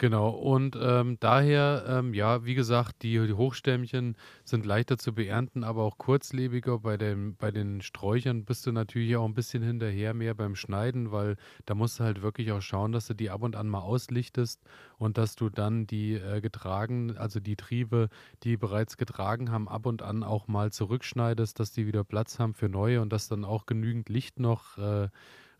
[0.01, 5.63] Genau, und ähm, daher, ähm, ja, wie gesagt, die, die Hochstämmchen sind leichter zu beernten,
[5.63, 6.79] aber auch kurzlebiger.
[6.79, 11.13] Bei, dem, bei den Sträuchern bist du natürlich auch ein bisschen hinterher mehr beim Schneiden,
[11.13, 11.37] weil
[11.67, 14.63] da musst du halt wirklich auch schauen, dass du die ab und an mal auslichtest
[14.97, 18.09] und dass du dann die äh, getragen, also die Triebe,
[18.43, 22.55] die bereits getragen haben, ab und an auch mal zurückschneidest, dass die wieder Platz haben
[22.55, 25.09] für neue und dass dann auch genügend Licht noch äh,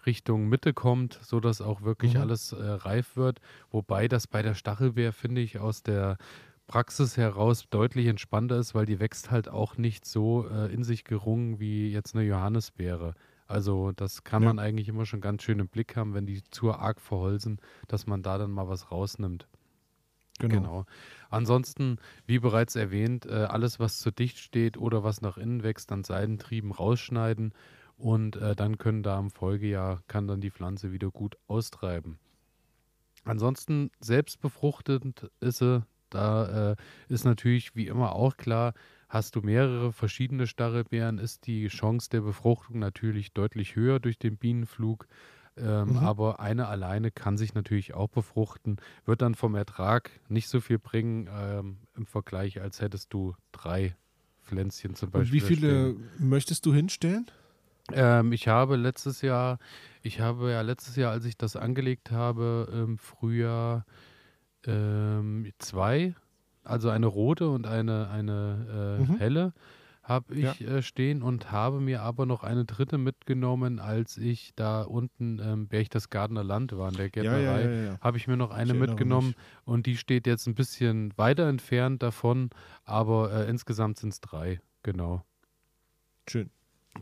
[0.07, 2.21] Richtung Mitte kommt, sodass auch wirklich Mhm.
[2.21, 3.41] alles äh, reif wird.
[3.71, 6.17] Wobei das bei der Stachelbeer, finde ich, aus der
[6.67, 11.05] Praxis heraus deutlich entspannter ist, weil die wächst halt auch nicht so äh, in sich
[11.05, 13.15] gerungen wie jetzt eine Johannisbeere.
[13.47, 14.49] Also das kann Ja.
[14.49, 18.07] man eigentlich immer schon ganz schön im Blick haben, wenn die zu arg verholzen, dass
[18.07, 19.49] man da dann mal was rausnimmt.
[20.39, 20.87] Genau.
[21.29, 25.93] Ansonsten, wie bereits erwähnt, äh, alles, was zu dicht steht oder was nach innen wächst,
[25.93, 27.53] an Seidentrieben rausschneiden
[28.01, 32.19] und äh, dann können da im Folgejahr, kann dann die Pflanze wieder gut austreiben.
[33.25, 36.77] Ansonsten selbstbefruchtend ist sie, da äh,
[37.09, 38.73] ist natürlich wie immer auch klar,
[39.09, 44.37] hast du mehrere verschiedene Stachelbeeren, ist die Chance der Befruchtung natürlich deutlich höher durch den
[44.39, 45.07] Bienenflug.
[45.57, 45.97] Ähm, Mhm.
[45.99, 50.79] Aber eine alleine kann sich natürlich auch befruchten, wird dann vom Ertrag nicht so viel
[50.79, 53.97] bringen ähm, im Vergleich, als hättest du drei
[54.41, 55.33] Pflänzchen zum Und Beispiel.
[55.33, 56.11] wie da viele stehen.
[56.19, 57.31] möchtest du hinstellen?
[57.95, 59.59] Ähm, ich habe letztes Jahr,
[60.03, 63.85] ich habe ja letztes Jahr, als ich das angelegt habe, im Frühjahr
[64.67, 66.15] ähm, zwei,
[66.65, 69.17] also eine rote und eine, eine äh, Mhm.
[69.19, 69.53] helle,
[70.03, 70.67] habe ich Ja.
[70.67, 75.69] äh, stehen und habe mir aber noch eine dritte mitgenommen, als ich da unten ähm,
[75.69, 77.63] Berchtesgadener Land war in der Gärtnerei.
[77.63, 78.01] ja, ja.
[78.01, 79.37] Habe ich mir noch eine mitgenommen mich.
[79.65, 82.51] und die steht jetzt ein bisschen weiter entfernt davon,
[82.85, 85.23] aber äh, insgesamt sind es drei, genau.
[86.29, 86.51] Schön.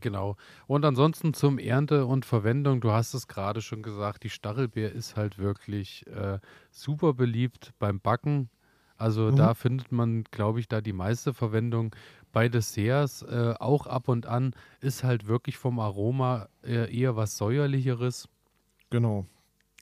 [0.00, 0.36] Genau.
[0.66, 5.16] Und ansonsten zum Ernte und Verwendung, du hast es gerade schon gesagt, die Stachelbeer ist
[5.16, 6.38] halt wirklich äh,
[6.70, 8.50] super beliebt beim Backen.
[8.96, 9.36] Also Mhm.
[9.36, 11.94] da findet man, glaube ich, da die meiste Verwendung.
[12.32, 17.36] Bei Desserts äh, auch ab und an ist halt wirklich vom Aroma äh, eher was
[17.38, 18.28] säuerlicheres.
[18.90, 19.26] Genau.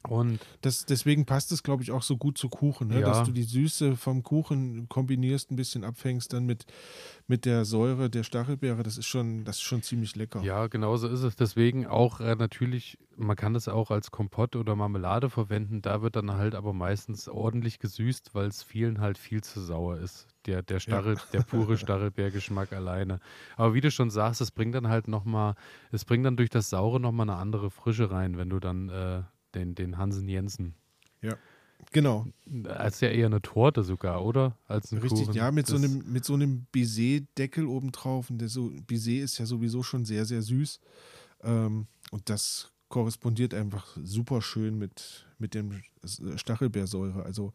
[0.09, 3.01] Und Das, deswegen passt es, glaube ich, auch so gut zu Kuchen, ne?
[3.01, 3.09] Ja.
[3.09, 6.67] dass du die Süße vom Kuchen kombinierst, ein bisschen abfängst dann mit,
[7.27, 8.83] mit der Säure der Stachelbeere.
[8.83, 10.43] Das ist schon, das ist schon ziemlich lecker.
[10.43, 11.37] Ja, genau so ist es.
[11.37, 15.83] Deswegen auch äh, natürlich, man kann das auch als Kompott oder Marmelade verwenden.
[15.83, 19.99] Da wird dann halt aber meistens ordentlich gesüßt, weil es vielen halt viel zu sauer
[19.99, 20.29] ist.
[20.47, 23.19] Der, der, Stachel, der pure Stachelbeergeschmack alleine.
[23.57, 25.57] Aber wie du schon sagst, es bringt dann halt nochmal,
[25.91, 29.23] es bringt dann durch das Saure nochmal eine andere Frische rein, wenn du dann äh,
[29.57, 30.75] den, den Hansen Jensen.
[31.93, 32.27] Genau,
[32.65, 34.57] Als ja eher eine Torte sogar, oder?
[34.67, 35.27] Als ein richtig.
[35.27, 35.35] Kuchen.
[35.35, 38.31] Ja, mit so einem, mit so einem Baiser-Deckel obendrauf.
[38.31, 40.81] Und der so, Baiser ist ja sowieso schon sehr, sehr süß.
[41.43, 45.83] Ähm, und das korrespondiert einfach super schön mit, mit dem
[46.37, 47.23] Stachelbeersäure.
[47.23, 47.53] Also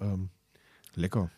[0.00, 0.30] ähm,
[0.94, 1.30] lecker.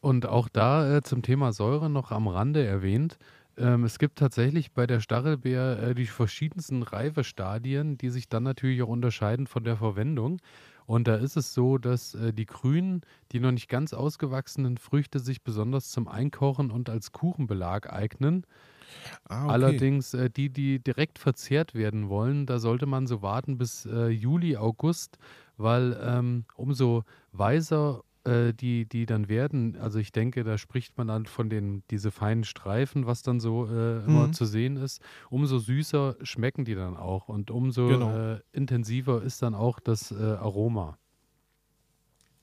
[0.00, 3.18] Und auch da äh, zum Thema Säure noch am Rande erwähnt.
[3.56, 8.82] Ähm, es gibt tatsächlich bei der Stachelbeer äh, die verschiedensten Reifestadien, die sich dann natürlich
[8.82, 10.40] auch unterscheiden von der Verwendung.
[10.86, 15.20] Und da ist es so, dass äh, die grünen, die noch nicht ganz ausgewachsenen Früchte
[15.20, 18.44] sich besonders zum Einkochen und als Kuchenbelag eignen.
[19.28, 19.52] Ah, okay.
[19.52, 24.08] Allerdings äh, die, die direkt verzehrt werden wollen, da sollte man so warten bis äh,
[24.08, 25.18] Juli, August,
[25.56, 31.08] weil ähm, umso weißer äh, die, die dann werden, also ich denke, da spricht man
[31.08, 34.32] dann von den, diese feinen Streifen, was dann so äh, immer Mhm.
[34.32, 38.10] zu sehen ist, umso süßer schmecken die dann auch und umso Genau.
[38.16, 40.98] äh, intensiver ist dann auch das äh, Aroma.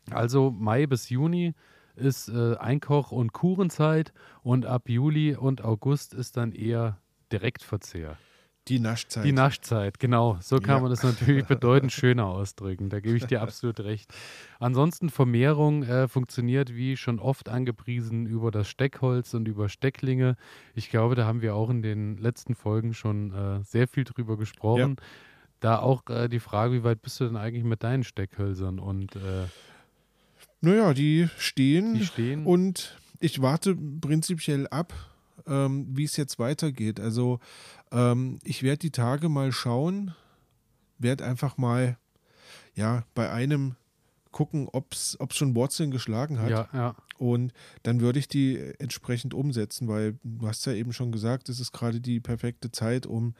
[0.10, 1.54] Also Mai bis Juni
[1.96, 4.14] ist äh, Einkoch- und Kurenzeit
[4.44, 6.98] und ab Juli und August ist dann eher
[7.32, 8.18] Direktverzehr.
[8.68, 9.26] Die Naschzeit.
[9.26, 10.38] Die Naschzeit, genau.
[10.40, 10.80] So kann Ja.
[10.82, 12.90] man das natürlich bedeutend schöner ausdrücken.
[12.90, 14.14] Da gebe ich dir absolut recht.
[14.60, 20.36] Ansonsten Vermehrung äh, funktioniert wie schon oft angepriesen über das Steckholz und über Stecklinge.
[20.76, 24.38] Ich glaube, da haben wir auch in den letzten Folgen schon äh, sehr viel drüber
[24.38, 24.98] gesprochen.
[25.60, 28.80] Da auch äh, die Frage, wie weit bist du denn eigentlich mit deinen Steckhölzern?
[28.80, 29.46] Und äh,
[30.62, 32.46] Naja, die stehen die stehen.
[32.46, 34.94] und ich warte prinzipiell ab,
[35.48, 37.00] ähm, wie es jetzt weitergeht.
[37.00, 37.40] Also
[37.92, 40.14] ähm, ich werde die Tage mal schauen,
[40.98, 41.98] werde einfach mal
[42.76, 43.76] ja bei einem
[44.32, 46.50] gucken, ob es schon Wurzeln geschlagen hat.
[46.50, 46.96] ja, ja.
[47.18, 51.60] Und dann würde ich die entsprechend umsetzen, weil du hast ja eben schon gesagt, es
[51.60, 53.36] ist gerade die perfekte Zeit, um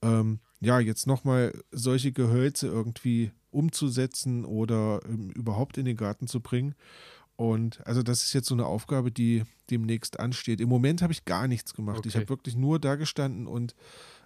[0.00, 6.40] ähm, ja jetzt nochmal solche Gehölze irgendwie umzusetzen oder ähm, überhaupt in den Garten zu
[6.40, 6.76] bringen.
[7.36, 10.60] Und also das ist jetzt so eine Aufgabe, die demnächst ansteht.
[10.60, 12.06] Im Moment habe ich gar nichts gemacht.
[12.06, 12.20] Ich Okay.
[12.22, 13.74] habe wirklich nur da gestanden und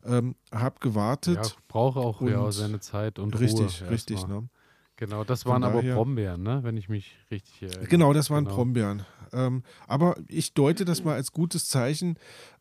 [0.04, 1.36] ähm, habe gewartet.
[1.36, 3.90] ja brauche auch ja, seine Zeit und richtig, Ruhe.
[3.90, 4.16] richtig.
[4.18, 4.42] erstmal.
[4.42, 4.48] Ne?
[4.96, 6.60] Genau, das waren aber daher- Brombeeren, ne?
[6.62, 7.86] wenn ich mich richtig erinnere.
[7.86, 8.56] Genau, das waren Genau.
[8.56, 9.04] Brombeeren.
[9.32, 12.16] Ähm, aber ich deute das mal als gutes Zeichen.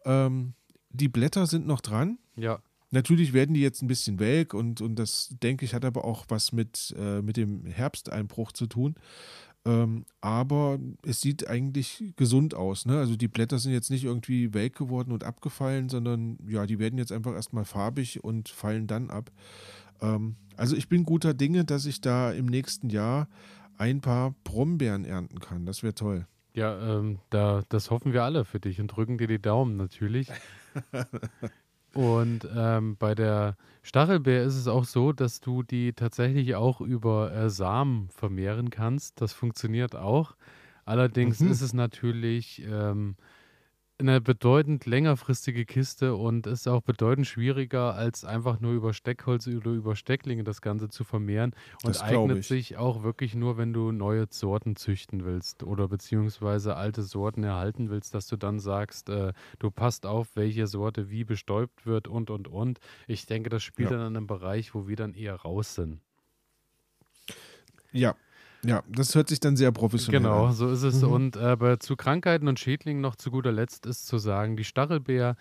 [0.06, 0.54] Ähm,
[0.90, 2.18] die Blätter sind noch dran.
[2.36, 2.60] Ja,
[2.92, 6.26] Natürlich werden die jetzt ein bisschen welk und, und das, denke ich, hat aber auch
[6.30, 8.96] was mit, äh, mit dem Herbsteinbruch zu tun.
[9.66, 12.86] Ähm, aber es sieht eigentlich gesund aus.
[12.86, 12.98] Ne?
[12.98, 16.98] Also die Blätter sind jetzt nicht irgendwie welk geworden und abgefallen, sondern ja, die werden
[16.98, 19.32] jetzt einfach erstmal farbig und fallen dann ab.
[20.02, 23.28] Ähm, also ich bin guter Dinge, dass ich da im nächsten Jahr
[23.78, 25.66] ein paar Brombeeren ernten kann.
[25.66, 26.26] Das wäre toll.
[26.54, 30.30] ja ähm, da, das hoffen wir alle für dich und drücken dir die Daumen natürlich.
[31.94, 37.32] und ähm, bei der Stachelbeer ist es auch so, dass du die tatsächlich auch über
[37.34, 39.22] äh, Samen vermehren kannst.
[39.22, 40.36] Das funktioniert auch.
[40.86, 41.44] Allerdings Mhm.
[41.44, 43.16] ist es natürlich ähm,
[44.00, 49.72] eine bedeutend längerfristige Kiste und ist auch bedeutend schwieriger, als einfach nur über Steckholz oder
[49.72, 51.54] über Stecklinge das Ganze zu vermehren.
[51.82, 52.48] Und Das eignet ich.
[52.48, 57.90] sich auch wirklich nur, wenn du neue Sorten züchten willst oder beziehungsweise alte Sorten erhalten
[57.90, 62.30] willst, dass du dann sagst, äh, du passt auf, welche Sorte wie bestäubt wird und
[62.30, 62.80] und und.
[63.08, 63.92] Ich denke, das spielt Ja.
[63.92, 66.02] dann in einem Bereich, wo wir dann eher raus sind.
[67.92, 68.16] Ja,
[68.66, 70.54] ja, das hört sich dann sehr professionell Genau, an.
[70.54, 71.02] so ist es.
[71.02, 71.10] Mhm.
[71.12, 74.64] Und äh, bei, zu Krankheiten und Schädlingen noch zu guter Letzt ist zu sagen, die
[74.64, 75.36] Stachelbeer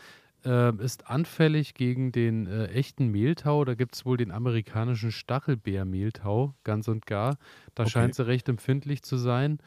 [0.45, 3.65] äh, ist anfällig gegen den äh, echten Mehltau.
[3.65, 7.39] Da gibt es wohl den amerikanischen Stachelbeermehltau, ganz und gar.
[7.75, 7.91] Da Okay.
[7.91, 9.59] scheint sie recht empfindlich zu sein.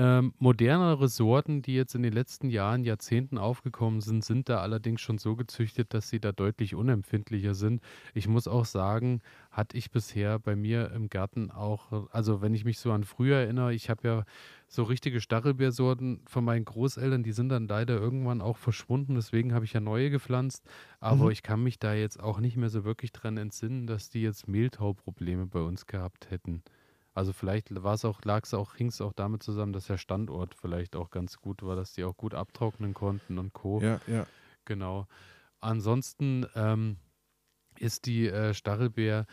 [0.00, 5.00] Ähm, modernere Sorten, die jetzt in den letzten Jahren, Jahrzehnten aufgekommen sind, sind da allerdings
[5.00, 7.82] schon so gezüchtet, dass sie da deutlich unempfindlicher sind.
[8.14, 12.64] Ich muss auch sagen, hatte ich bisher bei mir im Garten auch, also wenn ich
[12.64, 14.24] mich so an früher erinnere, ich habe ja
[14.68, 19.64] so richtige Stachelbeersorten von meinen Großeltern, die sind dann leider irgendwann auch verschwunden, deswegen habe
[19.64, 20.64] ich ja neue gepflanzt,
[21.00, 21.32] aber Mhm.
[21.32, 24.46] ich kann mich da jetzt auch nicht mehr so wirklich dran entsinnen, dass die jetzt
[24.46, 26.62] Mehltauprobleme bei uns gehabt hätten.
[27.18, 29.98] Also vielleicht war es auch, lag es auch, hing es auch damit zusammen, dass der
[29.98, 33.82] Standort vielleicht auch ganz gut war, dass die auch gut abtrocknen konnten und Co.
[33.82, 34.26] Ja, ja.
[34.64, 35.06] Genau.
[35.60, 36.98] Ansonsten ähm,
[37.78, 39.26] ist die äh, Stachelbeer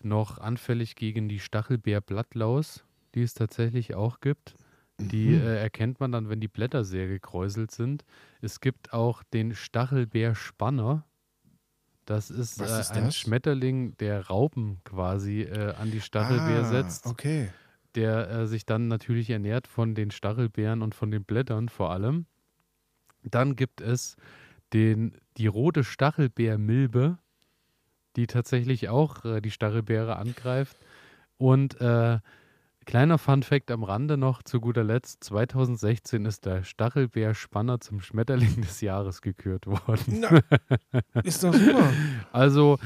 [0.00, 4.56] noch anfällig gegen die Stachelbeerblattlaus, die es tatsächlich auch gibt.
[5.00, 5.36] Die Mhm.
[5.36, 8.04] äh, erkennt man dann, wenn die Blätter sehr gekräuselt sind.
[8.40, 11.06] Es gibt auch den Stachelbeerspanner.
[12.12, 13.16] Das ist, äh, ist ein das?
[13.16, 17.50] Schmetterling, der Raupen quasi äh, an die Stachelbeer ah, setzt Okay.
[17.94, 22.26] der äh, sich dann natürlich ernährt von den Stachelbeeren und von den Blättern vor allem.
[23.22, 24.16] Dann gibt es
[24.72, 27.18] den, die rote Stachelbeermilbe,
[28.16, 30.76] die tatsächlich auch äh, die Stachelbeere angreift.
[31.38, 32.18] Und äh,
[32.84, 38.80] kleiner Fun-Fact am Rande noch zu guter Letzt: 2016 ist der Stachelbeerspanner zum Schmetterling des
[38.80, 40.20] Jahres gekürt worden.
[40.20, 40.40] Na,
[41.22, 41.92] ist doch super.
[42.32, 42.78] Also,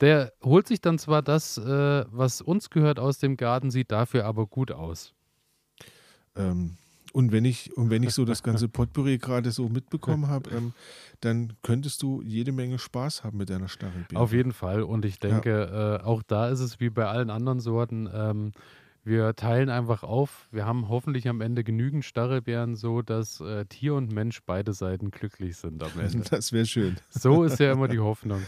[0.00, 4.24] der holt sich dann zwar das, äh, was uns gehört aus dem Garten, sieht dafür
[4.24, 5.14] aber gut aus.
[6.36, 6.76] ähm,
[7.12, 10.72] und wenn ich, und wenn ich so das ganze Potpourri gerade so mitbekommen habe, ähm,
[11.20, 14.20] dann könntest du jede Menge Spaß haben mit deiner Stachelbeere.
[14.20, 14.82] Auf jeden Fall.
[14.82, 18.08] Und ich denke, äh, auch da ist es wie bei allen anderen Sorten.
[18.12, 18.52] Ähm,
[19.10, 20.46] wir teilen einfach auf.
[20.52, 25.10] Wir haben hoffentlich am Ende genügend Stachelbeeren, so dass äh, Tier und Mensch beide Seiten
[25.10, 26.20] glücklich sind am Ende.
[26.30, 26.96] Das wäre schön.
[27.08, 28.40] So ist ja immer die Hoffnung.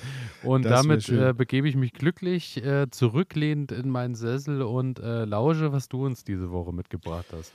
[0.44, 5.24] Und Das damit äh, begebe ich mich glücklich äh, zurücklehnend in meinen Sessel und äh,
[5.24, 7.52] lausche, was du uns diese Woche mitgebracht hast.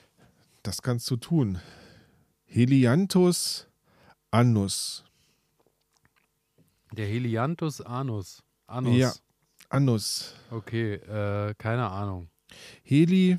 [0.62, 1.60] Das kannst du tun.
[2.44, 3.68] Helianthus
[4.32, 5.06] annus.
[6.92, 8.44] Der Helianthus anus.
[8.68, 8.98] Anus.
[8.98, 9.14] Ja.
[9.70, 10.36] Annus.
[10.52, 12.30] Okay, äh, keine Ahnung.
[12.84, 13.38] Heli,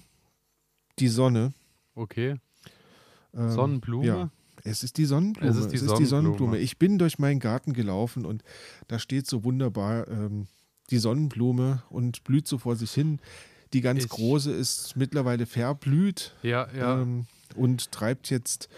[0.99, 1.53] die Sonne.
[1.95, 2.37] Okay.
[3.35, 4.07] Ähm, Sonnenblume?
[4.07, 4.31] Ja,
[4.65, 5.51] es ist die Sonnenblume.
[5.51, 6.59] Es ist die Sonnenblume.
[6.59, 8.43] Ich bin durch meinen Garten gelaufen und
[8.89, 10.47] da steht so wunderbar ähm,
[10.91, 13.21] die Sonnenblume und blüht so vor sich hin.
[13.73, 17.03] Die ganz Ich- große ist mittlerweile verblüht Ja, ja.
[17.03, 18.69] ähm, und treibt jetzt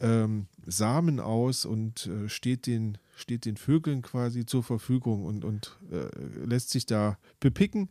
[0.00, 5.78] ähm, Samen aus und äh, steht, den, steht den Vögeln quasi zur Verfügung und, und
[5.90, 6.08] äh,
[6.44, 7.90] lässt sich da bepicken.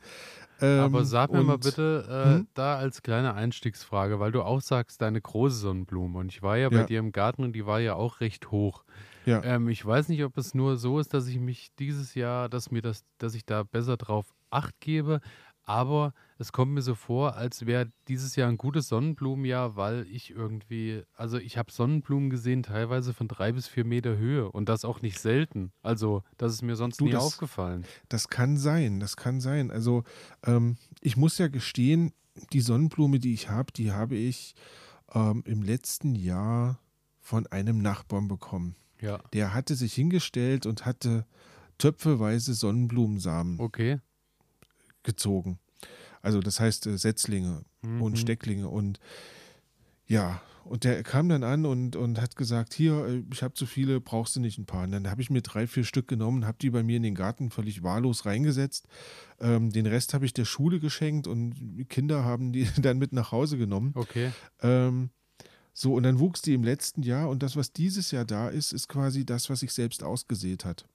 [0.62, 2.48] Ähm, Aber sag mir mal bitte, äh, Hm?
[2.54, 6.18] da als kleine Einstiegsfrage, weil du auch sagst, deine große Sonnenblume.
[6.20, 6.86] Und ich war ja bei Ja.
[6.86, 8.84] dir im Garten und die war ja auch recht hoch.
[9.26, 9.44] Ja.
[9.44, 12.72] Ähm, ich weiß nicht, ob es nur so ist, dass ich mich dieses Jahr, dass
[12.72, 15.20] mir das, dass ich da besser drauf Acht gebe.
[15.68, 20.32] Aber es kommt mir so vor, als wäre dieses Jahr ein gutes Sonnenblumenjahr, weil ich
[20.32, 24.86] irgendwie, also ich habe Sonnenblumen gesehen, teilweise von drei bis vier Meter Höhe und das
[24.86, 25.74] auch nicht selten.
[25.84, 27.86] Also, das ist mir sonst Du, nie das- aufgefallen.
[28.08, 29.70] Das kann sein, das kann sein.
[29.70, 30.04] Also
[30.46, 32.14] ähm, ich muss ja gestehen,
[32.54, 34.56] die Sonnenblume, die ich habe, die habe ich
[35.14, 36.80] ähm, im letzten Jahr
[37.20, 38.76] von einem Nachbarn bekommen.
[39.02, 41.26] Ja, Der hatte sich hingestellt und hatte
[41.78, 44.00] töpfeweise Sonnenblumensamen okay.
[45.08, 45.58] Gezogen.
[46.22, 48.02] Also das heißt äh, Setzlinge Mhm.
[48.02, 49.00] und Stecklinge und
[50.08, 53.66] ja, und der kam dann an und, und hat gesagt, hier, äh, ich habe zu
[53.66, 54.84] viele, brauchst du nicht ein paar.
[54.84, 57.16] Und dann habe ich mir drei, vier Stück genommen, habe die bei mir in den
[57.16, 58.88] Garten völlig wahllos reingesetzt.
[59.40, 63.14] Ähm, den Rest habe ich der Schule geschenkt und die Kinder haben die dann mit
[63.14, 63.92] nach Hause genommen.
[63.96, 64.32] Okay.
[64.62, 65.10] Ähm,
[65.74, 68.74] so, und dann wuchs die im letzten Jahr und das, was dieses Jahr da ist,
[68.74, 70.86] ist quasi das, was sich selbst ausgesät hat.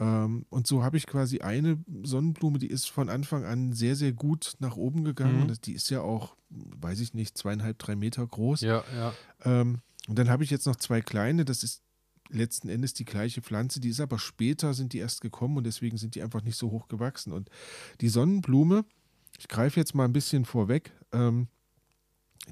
[0.00, 4.12] Ähm, und so habe ich quasi eine Sonnenblume, die ist von Anfang an sehr, sehr
[4.12, 5.48] gut nach oben gegangen.
[5.48, 5.60] Mhm.
[5.64, 8.60] Die ist ja auch, weiß ich nicht, zweieinhalb, drei Meter groß.
[8.60, 9.12] Ja, ja.
[9.44, 11.82] Ähm, und dann habe ich jetzt noch zwei kleine, das ist
[12.30, 15.96] letzten Endes die gleiche Pflanze, die ist aber später, sind die erst gekommen und deswegen
[15.96, 17.32] sind die einfach nicht so hoch gewachsen.
[17.32, 17.50] Und
[18.00, 18.84] die Sonnenblume,
[19.38, 21.48] ich greife jetzt mal ein bisschen vorweg, ähm,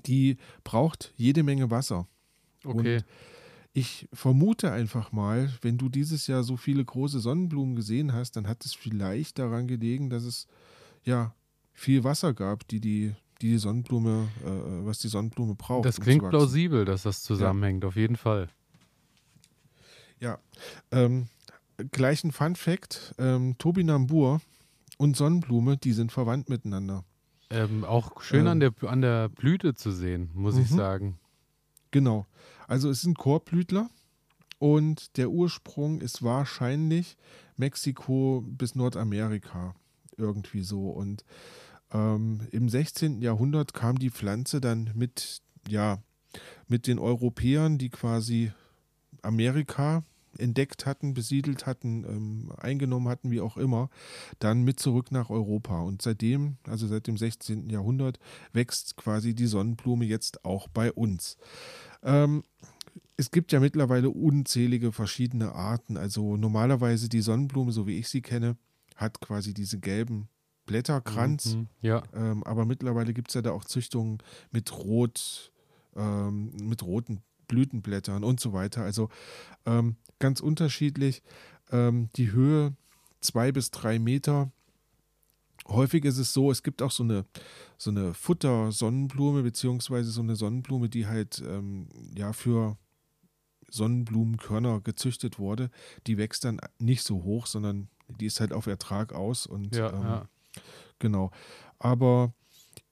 [0.06, 2.06] die braucht jede Menge Wasser.
[2.64, 2.96] Okay.
[2.96, 3.04] Und
[3.78, 8.48] ich vermute einfach mal, wenn du dieses Jahr so viele große Sonnenblumen gesehen hast, dann
[8.48, 10.46] hat es vielleicht daran gelegen, dass es
[11.04, 11.34] ja
[11.74, 15.84] viel Wasser gab, die die, die, die Sonnenblume, äh, was die Sonnenblume braucht.
[15.84, 16.30] Das um klingt wachsen.
[16.30, 18.48] plausibel, dass das zusammenhängt, auf jeden Fall.
[20.20, 20.38] Ja.
[20.90, 21.28] Ähm,
[21.92, 24.40] gleichen Fun Fact: ähm, Tobinambur
[24.96, 27.04] und Sonnenblume, die sind verwandt miteinander.
[27.50, 28.46] Ähm, auch schön Ähm.
[28.46, 30.76] an, der, an der Blüte zu sehen, muss ich Mhm.
[30.76, 31.18] sagen.
[31.90, 32.26] Genau.
[32.68, 33.88] Also es sind Korbblütler
[34.58, 37.16] und der Ursprung ist wahrscheinlich
[37.56, 39.74] Mexiko bis Nordamerika.
[40.16, 40.88] Irgendwie so.
[40.90, 41.24] Und
[41.92, 43.22] Ähm, Im 16.
[43.22, 46.02] Jahrhundert kam die Pflanze dann mit, ja,
[46.66, 48.52] mit den Europäern, die quasi
[49.22, 50.02] Amerika
[50.38, 53.90] entdeckt hatten, besiedelt hatten, ähm, eingenommen hatten, wie auch immer,
[54.38, 55.80] dann mit zurück nach Europa.
[55.80, 57.70] Und seitdem, also seit dem 16.
[57.70, 58.18] Jahrhundert,
[58.52, 61.36] wächst quasi die Sonnenblume jetzt auch bei uns.
[62.02, 62.44] Ähm,
[63.16, 65.96] es gibt ja mittlerweile unzählige verschiedene Arten.
[65.96, 68.56] Also normalerweise die Sonnenblume, so wie ich sie kenne,
[68.96, 70.28] hat quasi diese gelben
[70.66, 71.54] Blätterkranz.
[71.54, 72.02] Mhm, ja.
[72.14, 74.18] Ähm, aber mittlerweile gibt es ja da auch Züchtungen
[74.50, 75.52] mit Rot,
[75.94, 78.82] ähm, mit roten Blütenblättern und so weiter.
[78.82, 79.08] Also
[79.64, 81.22] ähm, ganz unterschiedlich.
[81.70, 82.74] Ähm, die Höhe
[83.20, 84.50] zwei bis drei Meter.
[85.68, 87.24] Häufig ist es so, es gibt auch so eine,
[87.76, 92.78] so eine Futter-Sonnenblume, beziehungsweise so eine Sonnenblume, die halt ähm, ja für
[93.68, 95.70] Sonnenblumenkörner gezüchtet wurde.
[96.06, 97.88] Die wächst dann nicht so hoch, sondern
[98.20, 100.28] die ist halt auf Ertrag aus und ja, ähm, ja.
[101.00, 101.32] genau.
[101.78, 102.32] Aber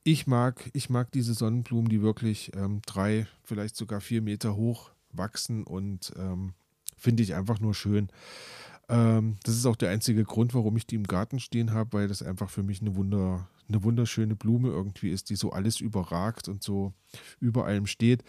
[0.04, 4.90] ich mag, ich mag diese Sonnenblumen, die wirklich ähm, drei, vielleicht sogar vier Meter hoch
[5.12, 6.52] wachsen und ähm,
[6.96, 8.08] finde ich einfach nur schön.
[8.90, 12.08] Ähm, das ist auch der einzige Grund, warum ich die im Garten stehen habe, weil
[12.08, 16.48] das einfach für mich eine, Wunder, eine wunderschöne Blume irgendwie ist, die so alles überragt
[16.48, 16.92] und so
[17.40, 18.22] über allem steht.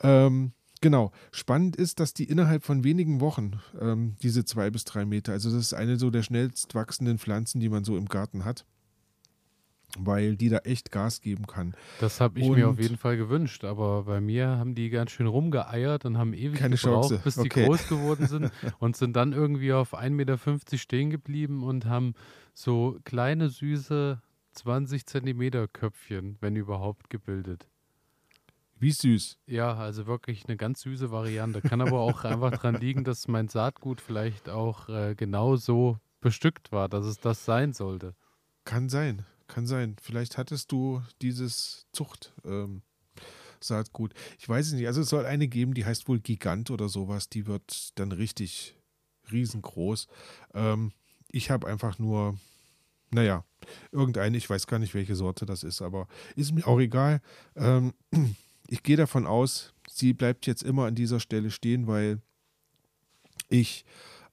[0.00, 1.10] Ähm, Genau.
[1.32, 5.50] Spannend ist, dass die innerhalb von wenigen Wochen ähm, diese zwei bis drei Meter, also
[5.50, 8.66] das ist eine so der schnellst wachsenden Pflanzen, die man so im Garten hat,
[9.98, 11.74] weil die da echt Gas geben kann.
[12.00, 15.10] Das habe ich und mir auf jeden Fall gewünscht, aber bei mir haben die ganz
[15.10, 17.20] schön rumgeeiert und haben ewig keine gebraucht, Chance.
[17.24, 17.48] bis okay.
[17.48, 20.38] die groß geworden sind und sind dann irgendwie auf 1,50 Meter
[20.76, 22.14] stehen geblieben und haben
[22.54, 24.20] so kleine, süße
[24.52, 27.68] 20 Zentimeter Köpfchen, wenn überhaupt, gebildet.
[28.78, 29.38] Wie süß.
[29.46, 31.62] Ja, also wirklich eine ganz süße Variante.
[31.62, 36.72] Kann aber auch einfach daran liegen, dass mein Saatgut vielleicht auch äh, genau so bestückt
[36.72, 38.14] war, dass es das sein sollte.
[38.64, 39.96] Kann sein, kann sein.
[40.00, 42.32] Vielleicht hattest du dieses Zucht.
[42.44, 42.82] Ähm,
[43.60, 44.12] Saatgut.
[44.38, 44.86] Ich weiß es nicht.
[44.86, 47.28] Also es soll eine geben, die heißt wohl Gigant oder sowas.
[47.28, 48.74] Die wird dann richtig
[49.30, 50.06] riesengroß.
[50.54, 50.92] Ähm,
[51.30, 52.38] ich habe einfach nur,
[53.10, 53.44] naja,
[53.92, 56.06] irgendeine, ich weiß gar nicht, welche Sorte das ist, aber
[56.36, 57.20] ist mir auch egal.
[57.56, 57.94] Ähm,
[58.68, 62.20] ich gehe davon aus, sie bleibt jetzt immer an dieser Stelle stehen, weil
[63.48, 63.84] ich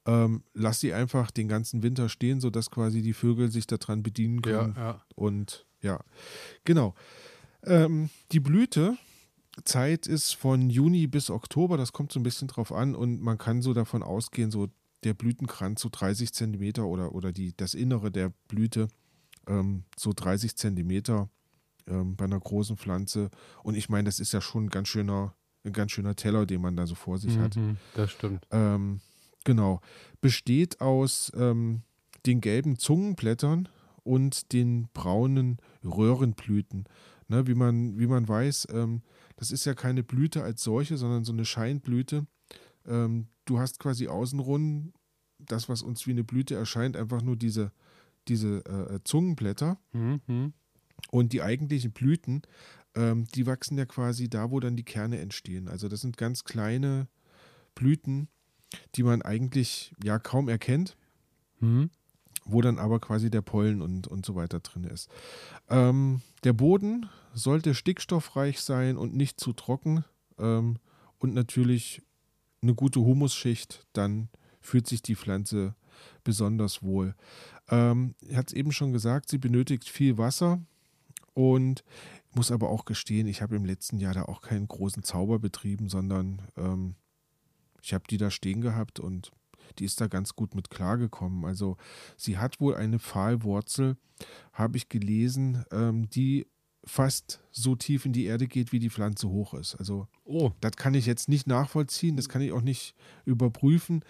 [0.05, 4.41] ähm, lasse sie einfach den ganzen Winter stehen, sodass quasi die Vögel sich daran bedienen
[4.41, 4.73] können.
[4.75, 5.05] Ja, ja.
[5.15, 5.99] Und ja,
[6.65, 6.93] genau.
[7.63, 12.95] Ähm, die Blütezeit ist von Juni bis Oktober, das kommt so ein bisschen drauf an
[12.95, 14.67] und man kann so davon ausgehen, so
[15.03, 18.87] der Blütenkranz so 30 Zentimeter oder, oder die, das Innere der Blüte
[19.47, 21.29] ähm, so 30 Zentimeter
[21.87, 23.29] ähm, bei einer großen Pflanze.
[23.63, 26.61] Und ich meine, das ist ja schon ein ganz schöner, ein ganz schöner Teller, den
[26.61, 27.57] man da so vor sich mhm, hat.
[27.95, 28.45] Das stimmt.
[28.51, 29.01] Ähm,
[29.43, 29.81] genau.
[30.21, 31.83] Besteht aus ähm,
[32.25, 33.69] den gelben Zungenblättern
[34.03, 36.85] und den braunen Röhrenblüten.
[37.29, 39.01] Ne, wie, man, wie man weiß, ähm,
[39.37, 42.27] das ist ja keine Blüte als solche, sondern so eine Scheinblüte.
[42.85, 44.93] Ähm, du hast quasi außenrum
[45.39, 47.71] das, was uns wie eine Blüte erscheint, einfach nur diese,
[48.27, 49.79] diese äh, Zungenblätter.
[49.93, 50.53] Mhm.
[51.11, 52.41] Und die eigentlichen Blüten,
[52.95, 55.67] ähm, die wachsen ja quasi da, wo dann die Kerne entstehen.
[55.67, 57.07] Also das sind ganz kleine
[57.75, 58.29] Blüten,
[58.95, 60.95] die man eigentlich ja kaum erkennt,
[61.59, 61.89] mhm.
[62.45, 65.09] wo dann aber quasi der Pollen und, und so weiter drin ist.
[65.69, 70.05] Ähm, der Boden sollte stickstoffreich sein und nicht zu trocken
[70.37, 70.77] ähm,
[71.19, 72.01] und natürlich
[72.61, 74.29] eine gute Humusschicht, dann
[74.61, 75.75] fühlt sich die Pflanze
[76.23, 77.15] besonders wohl.
[77.69, 80.61] Ähm, ich hatte es eben schon gesagt, sie benötigt viel Wasser.
[81.35, 81.83] Und
[82.35, 85.89] muss aber auch gestehen, ich habe im letzten Jahr da auch keinen großen Zauber betrieben,
[85.89, 86.95] sondern ähm,
[87.83, 89.31] ich habe die da stehen gehabt und
[89.79, 91.45] die ist da ganz gut mit klargekommen.
[91.45, 91.77] Also
[92.17, 93.97] sie hat wohl eine Pfahlwurzel,
[94.53, 96.47] habe ich gelesen, ähm, die
[96.85, 99.75] fast so tief in die Erde geht, wie die Pflanze hoch ist.
[99.75, 100.51] Also oh.
[100.59, 102.93] das kann ich jetzt nicht nachvollziehen, das kann ich auch nicht
[103.25, 104.03] überprüfen.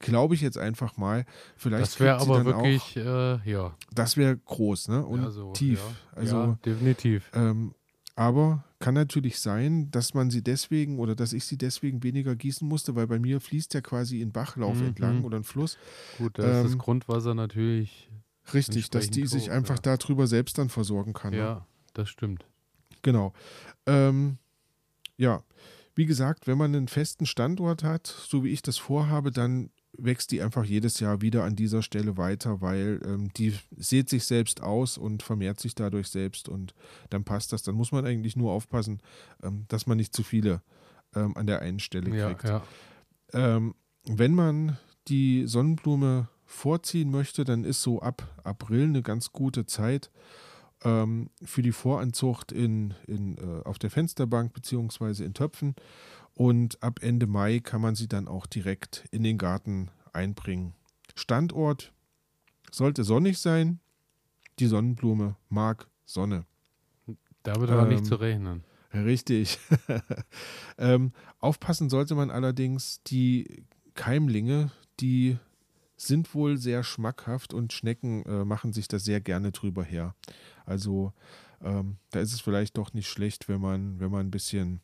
[0.00, 1.24] Glaube ich jetzt einfach mal.
[1.56, 3.76] Vielleicht das wäre aber wirklich, auch, äh, ja.
[3.92, 5.06] Das wäre groß, ne?
[5.06, 5.78] Und ja, so, tief.
[5.78, 6.18] Ja.
[6.18, 7.30] Also ja, definitiv.
[7.32, 7.74] Ähm,
[8.16, 12.66] aber kann natürlich sein, dass man sie deswegen oder dass ich sie deswegen weniger gießen
[12.66, 14.86] musste, weil bei mir fließt ja quasi ein Bachlauf mhm.
[14.88, 15.78] entlang oder ein Fluss.
[16.18, 18.10] Gut, da ähm, ist das Grundwasser natürlich.
[18.52, 19.96] Richtig, dass die sich einfach ja.
[19.96, 21.30] darüber selbst dann versorgen kann.
[21.32, 21.38] Ne?
[21.38, 22.46] Ja das stimmt.
[23.02, 23.32] Genau.
[23.86, 24.38] Ähm,
[25.16, 25.42] ja,
[25.94, 30.30] wie gesagt, wenn man einen festen Standort hat, so wie ich das vorhabe, dann wächst
[30.30, 34.62] die einfach jedes Jahr wieder an dieser Stelle weiter, weil ähm, die sieht sich selbst
[34.62, 36.74] aus und vermehrt sich dadurch selbst und
[37.10, 37.62] dann passt das.
[37.62, 39.00] Dann muss man eigentlich nur aufpassen,
[39.42, 40.62] ähm, dass man nicht zu viele
[41.14, 42.44] ähm, an der einen Stelle kriegt.
[42.44, 42.62] Ja,
[43.32, 43.56] ja.
[43.56, 43.74] Ähm,
[44.04, 44.78] wenn man
[45.08, 50.10] die Sonnenblume vorziehen möchte, dann ist so ab April eine ganz gute Zeit.
[50.84, 55.74] ähm, für die Voranzucht in, in, äh, auf der Fensterbank beziehungsweise in Töpfen.
[56.36, 60.74] Und ab Ende Mai kann man sie dann auch direkt in den Garten einbringen.
[61.14, 61.94] Standort
[62.70, 63.80] sollte sonnig sein.
[64.58, 66.44] Die Sonnenblume mag Sonne.
[67.42, 68.64] Damit aber ähm, nicht zu rechnen.
[68.92, 69.58] Richtig.
[70.78, 73.64] ähm, aufpassen sollte man allerdings, die
[73.94, 74.70] Keimlinge,
[75.00, 75.38] die
[75.96, 80.14] sind wohl sehr schmackhaft und Schnecken äh, machen sich da sehr gerne drüber her.
[80.66, 81.14] Also
[81.62, 84.82] ähm, da ist es vielleicht doch nicht schlecht, wenn man, wenn man ein bisschen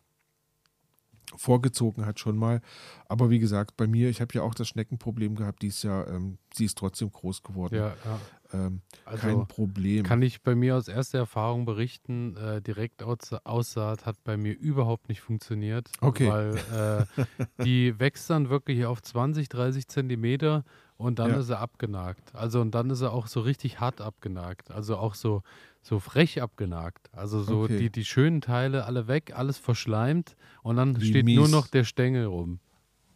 [1.36, 2.60] vorgezogen hat schon mal.
[3.08, 6.08] Aber wie gesagt, bei mir, ich habe ja auch das Schneckenproblem gehabt dieses Jahr.
[6.08, 7.74] Ähm, sie ist trotzdem groß geworden.
[7.74, 8.20] Ja, ja.
[8.52, 10.04] Ähm, also kein Problem.
[10.04, 14.58] Kann ich bei mir aus erster Erfahrung berichten, äh, direkt aus, Aussaat hat bei mir
[14.58, 15.90] überhaupt nicht funktioniert.
[16.00, 16.28] Okay.
[16.28, 20.64] Weil äh, die wächst dann wirklich auf 20, 30 Zentimeter
[21.02, 21.38] und dann ja.
[21.38, 22.34] ist er abgenagt.
[22.34, 24.70] Also und dann ist er auch so richtig hart abgenagt.
[24.70, 25.42] Also auch so,
[25.82, 27.10] so frech abgenagt.
[27.12, 27.76] Also so okay.
[27.78, 31.36] die, die schönen Teile alle weg, alles verschleimt und dann Wie steht mies.
[31.36, 32.60] nur noch der Stängel rum.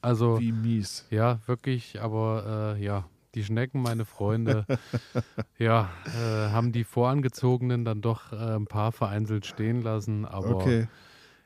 [0.03, 1.07] Also Wie mies.
[1.11, 4.66] Ja, wirklich, aber äh, ja, die Schnecken, meine Freunde,
[5.59, 10.24] ja, äh, haben die vorangezogenen dann doch äh, ein paar vereinzelt stehen lassen.
[10.24, 10.89] Aber okay.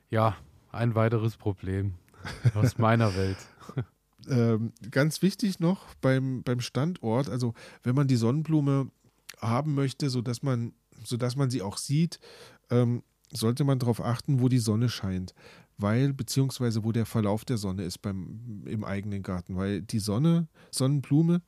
[0.09, 0.35] ja,
[0.71, 1.95] ein weiteres Problem
[2.55, 3.37] aus meiner Welt.
[4.29, 7.53] Ähm, ganz wichtig noch beim, beim Standort, also
[7.83, 8.91] wenn man die Sonnenblume
[9.39, 12.19] haben möchte, sodass man, sodass man sie auch sieht,
[12.69, 15.33] ähm, sollte man darauf achten, wo die Sonne scheint.
[15.77, 19.55] Weil, beziehungsweise wo der Verlauf der Sonne ist beim, im eigenen Garten.
[19.55, 21.41] Weil die Sonne, Sonnenblume,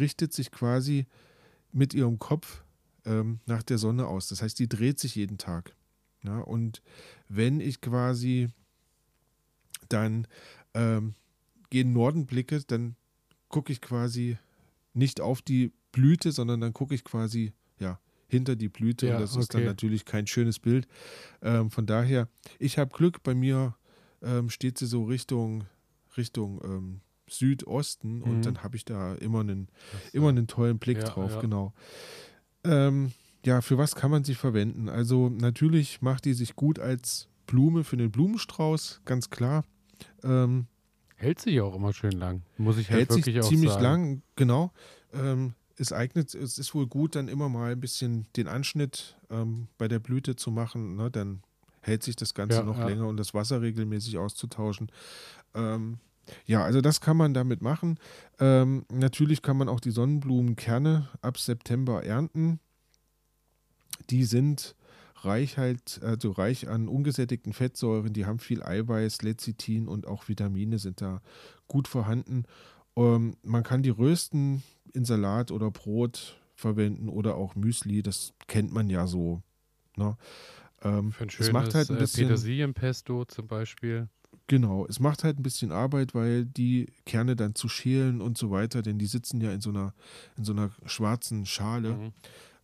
[0.00, 1.06] richtet sich quasi
[1.70, 2.64] mit ihrem Kopf
[3.04, 4.28] ähm, nach der Sonne aus.
[4.28, 5.76] Das heißt, die dreht sich jeden Tag.
[6.24, 6.82] Ja, und
[7.28, 8.48] wenn ich quasi
[9.88, 10.26] dann
[10.74, 11.14] ähm,
[11.70, 12.96] gen Norden blicke, dann
[13.48, 14.38] gucke ich quasi
[14.94, 19.22] nicht auf die Blüte, sondern dann gucke ich quasi ja hinter die Blüte ja, und
[19.22, 19.40] das okay.
[19.40, 20.86] ist dann natürlich kein schönes Bild.
[21.42, 23.76] Ähm, von daher, ich habe Glück, bei mir
[24.22, 25.64] ähm, steht sie so Richtung
[26.16, 28.22] Richtung ähm, Südosten mhm.
[28.22, 29.68] und dann habe ich da immer einen
[30.12, 31.40] immer einen tollen Blick ja, drauf, ja.
[31.40, 31.74] genau.
[32.64, 33.12] Ähm,
[33.44, 34.88] ja, für was kann man sie verwenden?
[34.88, 39.64] Also natürlich macht die sich gut als Blume für den Blumenstrauß, ganz klar.
[40.24, 40.66] Ähm,
[41.16, 43.82] Hält sich auch immer schön lang, muss ich halt Hält wirklich sich auch ziemlich sagen.
[43.82, 44.72] lang, genau.
[45.12, 49.68] Ähm, es eignet, es ist wohl gut, dann immer mal ein bisschen den Anschnitt ähm,
[49.78, 50.96] bei der Blüte zu machen.
[50.96, 51.10] Ne?
[51.10, 51.42] Dann
[51.80, 52.86] hält sich das Ganze Ja, noch ja.
[52.88, 54.90] länger und das Wasser regelmäßig auszutauschen.
[55.54, 55.98] Ähm,
[56.44, 57.98] ja, also das kann man damit machen.
[58.40, 62.58] Ähm, natürlich kann man auch die Sonnenblumenkerne ab September ernten.
[64.10, 64.74] Die sind
[65.24, 70.78] reich halt, also reich an ungesättigten Fettsäuren, die haben viel Eiweiß, Lecithin und auch Vitamine
[70.78, 71.20] sind da
[71.68, 72.44] gut vorhanden.
[72.96, 74.62] Ähm, man kann die rösten
[74.92, 79.42] in Salat oder Brot verwenden oder auch Müsli, das kennt man ja so.
[79.96, 80.16] Ne?
[80.82, 84.08] Ähm, Für ein es schönes macht halt ein äh, bisschen, Petersilienpesto zum Beispiel.
[84.48, 88.50] Genau, es macht halt ein bisschen Arbeit, weil die Kerne dann zu schälen und so
[88.50, 89.92] weiter, denn die sitzen ja in so einer,
[90.36, 91.94] in so einer schwarzen Schale.
[91.94, 92.12] Mhm.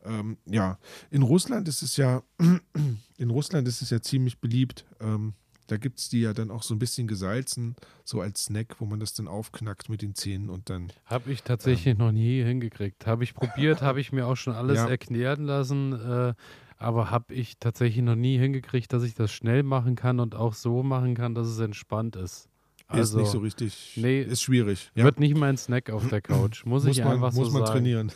[0.04, 0.78] Ähm, ja,
[1.10, 2.22] in Russland ist es ja,
[3.18, 4.84] in Russland ist es ja ziemlich beliebt.
[5.00, 5.34] Ähm,
[5.68, 8.84] da gibt es die ja dann auch so ein bisschen gesalzen, so als Snack, wo
[8.84, 10.92] man das dann aufknackt mit den Zähnen und dann.
[11.06, 13.06] Habe ich tatsächlich noch nie hingekriegt.
[13.06, 14.88] Habe ich probiert, habe ich mir auch schon alles Ja.
[14.88, 16.34] erklären lassen, äh,
[16.76, 20.52] aber habe ich tatsächlich noch nie hingekriegt, dass ich das schnell machen kann und auch
[20.54, 22.48] so machen kann, dass es entspannt ist.
[22.88, 23.92] Also ist nicht so richtig.
[23.96, 24.90] nee, ist schwierig.
[24.94, 25.04] Ja.
[25.04, 27.62] wird nicht mein Snack auf der Couch, muss, muss ich man, einfach muss so man
[27.66, 27.78] sagen.
[27.78, 28.12] trainieren.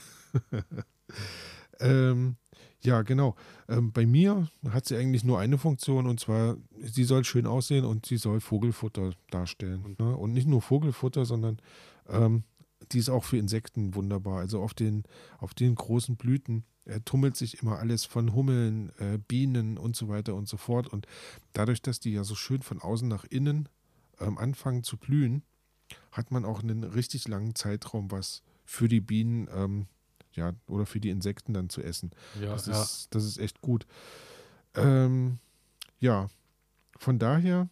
[1.80, 2.36] ähm,
[2.82, 3.34] ja, genau.
[3.68, 7.84] Ähm, bei mir hat sie eigentlich nur eine Funktion und zwar, sie soll schön aussehen
[7.84, 9.96] und sie soll Vogelfutter darstellen.
[9.98, 10.16] Ne?
[10.16, 11.58] Und nicht nur Vogelfutter, sondern
[12.08, 12.44] ähm,
[12.92, 14.38] die ist auch für Insekten wunderbar.
[14.38, 15.04] Also auf den,
[15.38, 20.08] auf den großen Blüten äh, tummelt sich immer alles von Hummeln, äh, Bienen und so
[20.08, 20.86] weiter und so fort.
[20.86, 21.06] Und
[21.52, 23.68] dadurch, dass die ja so schön von außen nach innen
[24.20, 25.42] ähm, anfangen zu blühen,
[26.12, 29.86] hat man auch einen richtig langen Zeitraum, was für die Bienen ähm,
[30.37, 32.11] ja, oder für die Insekten dann zu essen.
[32.41, 32.82] Ja, Das, ja.
[32.82, 33.87] ist, das ist echt gut.
[34.74, 35.39] Ähm,
[35.99, 36.28] ja,
[36.99, 37.68] von daher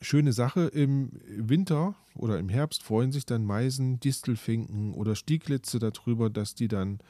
[0.00, 0.66] schöne Sache.
[0.66, 6.68] Im Winter oder im Herbst freuen sich dann Meisen, Distelfinken oder Stieglitze darüber, dass die
[6.68, 7.00] dann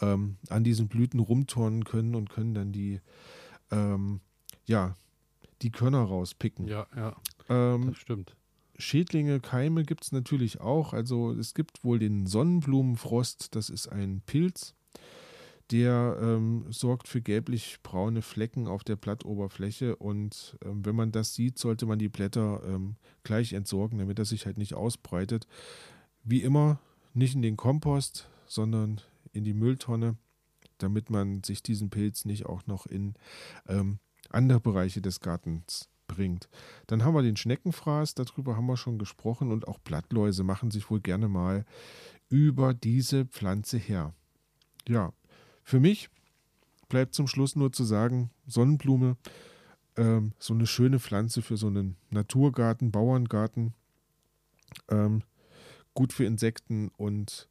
[0.00, 3.00] ähm, an diesen Blüten rumturnen können und können dann die,
[3.70, 4.20] ähm,
[4.66, 4.96] ja,
[5.62, 6.66] die Körner rauspicken.
[6.68, 7.16] ja, ja,
[7.48, 8.36] Ähm, das stimmt.
[8.80, 10.92] Schädlinge, Keime gibt es natürlich auch.
[10.92, 14.74] Also es gibt wohl den Sonnenblumenfrost, das ist ein Pilz,
[15.70, 21.58] der ähm, sorgt für gelblich-braune Flecken auf der Blattoberfläche und ähm, wenn man das sieht,
[21.58, 25.46] sollte man die Blätter ähm, gleich entsorgen, damit er sich halt nicht ausbreitet.
[26.24, 26.80] Wie immer,
[27.14, 29.00] nicht in den Kompost, sondern
[29.32, 30.16] in die Mülltonne,
[30.78, 33.14] damit man sich diesen Pilz nicht auch noch in
[33.68, 36.48] ähm, andere Bereiche des Gartens bringt.
[36.86, 40.90] Dann haben wir den Schneckenfraß, darüber haben wir schon gesprochen und auch Blattläuse machen sich
[40.90, 41.64] wohl gerne mal
[42.28, 44.12] über diese Pflanze her.
[44.88, 45.12] Ja,
[45.62, 46.10] für mich
[46.88, 49.16] bleibt zum Schluss nur zu sagen, Sonnenblume,
[49.96, 53.74] ähm, so eine schöne Pflanze für so einen Naturgarten, Bauerngarten,
[54.88, 55.22] ähm,
[55.94, 57.48] gut für Insekten und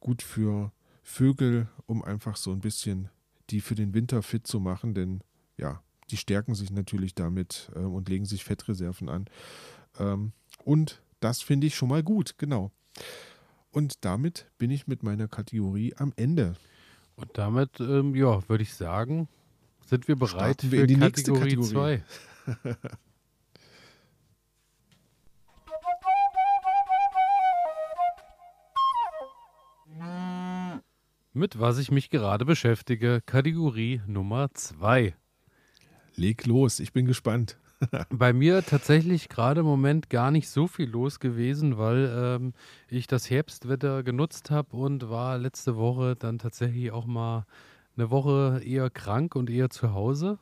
[0.00, 3.08] gut für Vögel, um einfach so ein bisschen
[3.50, 5.22] die für den Winter fit zu machen, denn
[5.56, 5.82] ja,
[6.14, 9.24] die stärken sich natürlich damit äh, und legen sich Fettreserven an.
[9.98, 10.30] Ähm,
[10.64, 12.70] und das finde ich schon mal gut, genau.
[13.72, 16.54] Und damit bin ich mit meiner Kategorie am Ende.
[17.16, 19.26] Und damit, ähm, ja, würde ich sagen,
[19.86, 21.60] sind wir bereit Starten wir für die Kategorie.
[21.60, 22.04] 2.
[31.32, 35.16] Mit was ich mich gerade beschäftige, Kategorie Nummer 2.
[36.16, 37.58] Leg los, ich bin gespannt.
[38.10, 42.52] Bei mir tatsächlich gerade im Moment gar nicht so viel los gewesen, weil ähm,
[42.88, 47.46] ich das Herbstwetter genutzt habe und war letzte Woche dann tatsächlich auch mal
[47.96, 50.38] eine Woche eher krank und eher zu Hause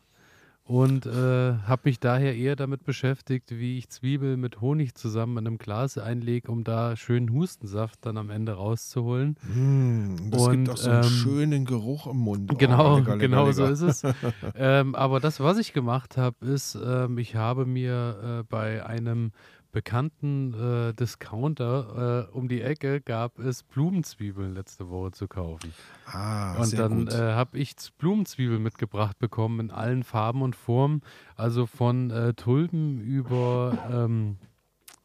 [0.64, 5.46] und äh, habe mich daher eher damit beschäftigt, wie ich Zwiebel mit Honig zusammen in
[5.46, 9.36] einem Glas einlege, um da schönen Hustensaft dann am Ende rauszuholen.
[9.42, 12.50] Mm, das Und, gibt auch so einen ähm, schönen Geruch im Mund.
[12.52, 13.72] Oh, Genau, lecker, lecker, genau so lecker.
[13.72, 14.14] ist es.
[14.54, 19.32] ähm, aber das, was ich gemacht habe, ist, ähm, ich habe mir äh, bei einem
[19.72, 25.72] bekannten äh, Discounter äh, um die Ecke gab es Blumenzwiebeln letzte Woche zu kaufen.
[26.06, 27.14] Ah, und sehr dann gut.
[27.14, 31.00] äh, habe ich Blumenzwiebeln mitgebracht bekommen in allen Farben und Formen.
[31.36, 34.36] Also von äh, Tulpen über, ähm,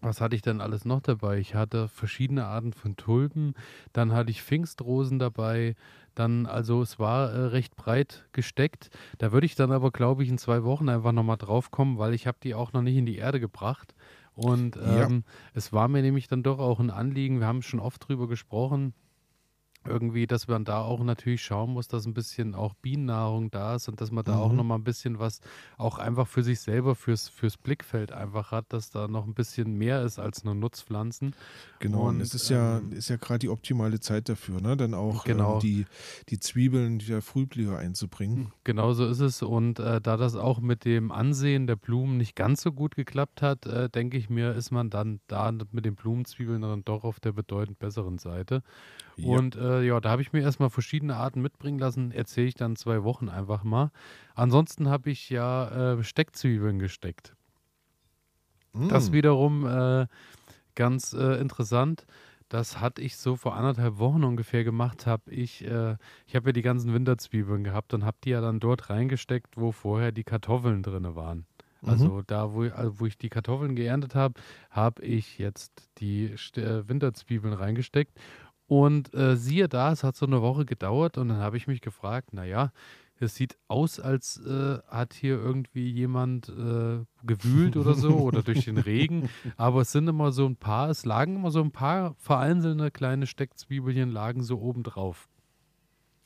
[0.01, 1.39] was hatte ich denn alles noch dabei?
[1.39, 3.53] Ich hatte verschiedene Arten von Tulpen,
[3.93, 5.76] dann hatte ich Pfingstrosen dabei.
[6.13, 8.89] Dann, also es war äh, recht breit gesteckt.
[9.20, 12.13] Da würde ich dann aber, glaube ich, in zwei Wochen einfach nochmal drauf kommen, weil
[12.13, 13.93] ich habe die auch noch nicht in die Erde gebracht.
[14.38, 15.08] Und Ja.
[15.08, 15.24] ähm,
[15.54, 18.94] es war mir nämlich dann doch auch ein Anliegen, wir haben schon oft drüber gesprochen,
[19.88, 23.88] irgendwie, dass man da auch natürlich schauen muss, dass ein bisschen auch Bienennahrung da ist
[23.88, 24.58] und dass man da auch Mhm.
[24.58, 25.40] noch mal ein bisschen was
[25.78, 29.74] auch einfach für sich selber, fürs, fürs Blickfeld einfach hat, dass da noch ein bisschen
[29.78, 31.36] mehr ist als nur Nutzpflanzen.
[31.80, 34.76] Genau, und, und, es ist ja, ähm, ist ja gerade die optimale Zeit dafür, ne?
[34.78, 35.56] Dann auch Genau.
[35.56, 35.86] ähm, die,
[36.30, 38.52] die Zwiebeln der Frühblüher einzubringen.
[38.64, 39.42] Genau so ist es.
[39.42, 43.42] Und äh, da das auch mit dem Ansehen der Blumen nicht ganz so gut geklappt
[43.42, 47.20] hat, äh, denke ich mir, ist man dann da mit den Blumenzwiebeln dann doch auf
[47.20, 48.64] der bedeutend besseren Seite.
[49.18, 49.38] Ja.
[49.38, 52.11] Und äh, ja, da habe ich mir erstmal verschiedene Arten mitbringen lassen.
[52.11, 53.91] Erzähle ich dann zwei Wochen einfach mal.
[54.36, 57.36] Ansonsten habe ich ja äh, Steckzwiebeln gesteckt.
[58.74, 59.13] Das Mm.
[59.13, 60.07] wiederum äh,
[60.76, 62.05] ganz äh, interessant.
[62.49, 65.05] Das hatte ich so vor anderthalb Wochen ungefähr gemacht.
[65.05, 65.97] Habe ich, äh,
[66.28, 69.72] ich habe ja die ganzen Winterzwiebeln gehabt und habe die ja dann dort reingesteckt, wo
[69.72, 71.45] vorher die Kartoffeln drin waren.
[71.82, 71.89] Mhm.
[71.89, 74.39] Also da, wo, also wo ich die Kartoffeln geerntet habe,
[74.70, 78.18] habe ich jetzt die äh, Winterzwiebeln reingesteckt.
[78.68, 81.82] Und äh, siehe da, es hat so eine Woche gedauert und dann habe ich mich
[81.82, 82.72] gefragt, naja,
[83.20, 88.65] es sieht aus, als äh, hat hier irgendwie jemand äh, gewühlt oder so oder durch
[88.65, 89.30] den Regen.
[89.57, 93.26] Aber es sind immer so ein paar, es lagen immer so ein paar vereinzelte kleine
[93.26, 95.28] Steckzwiebelchen lagen so oben drauf.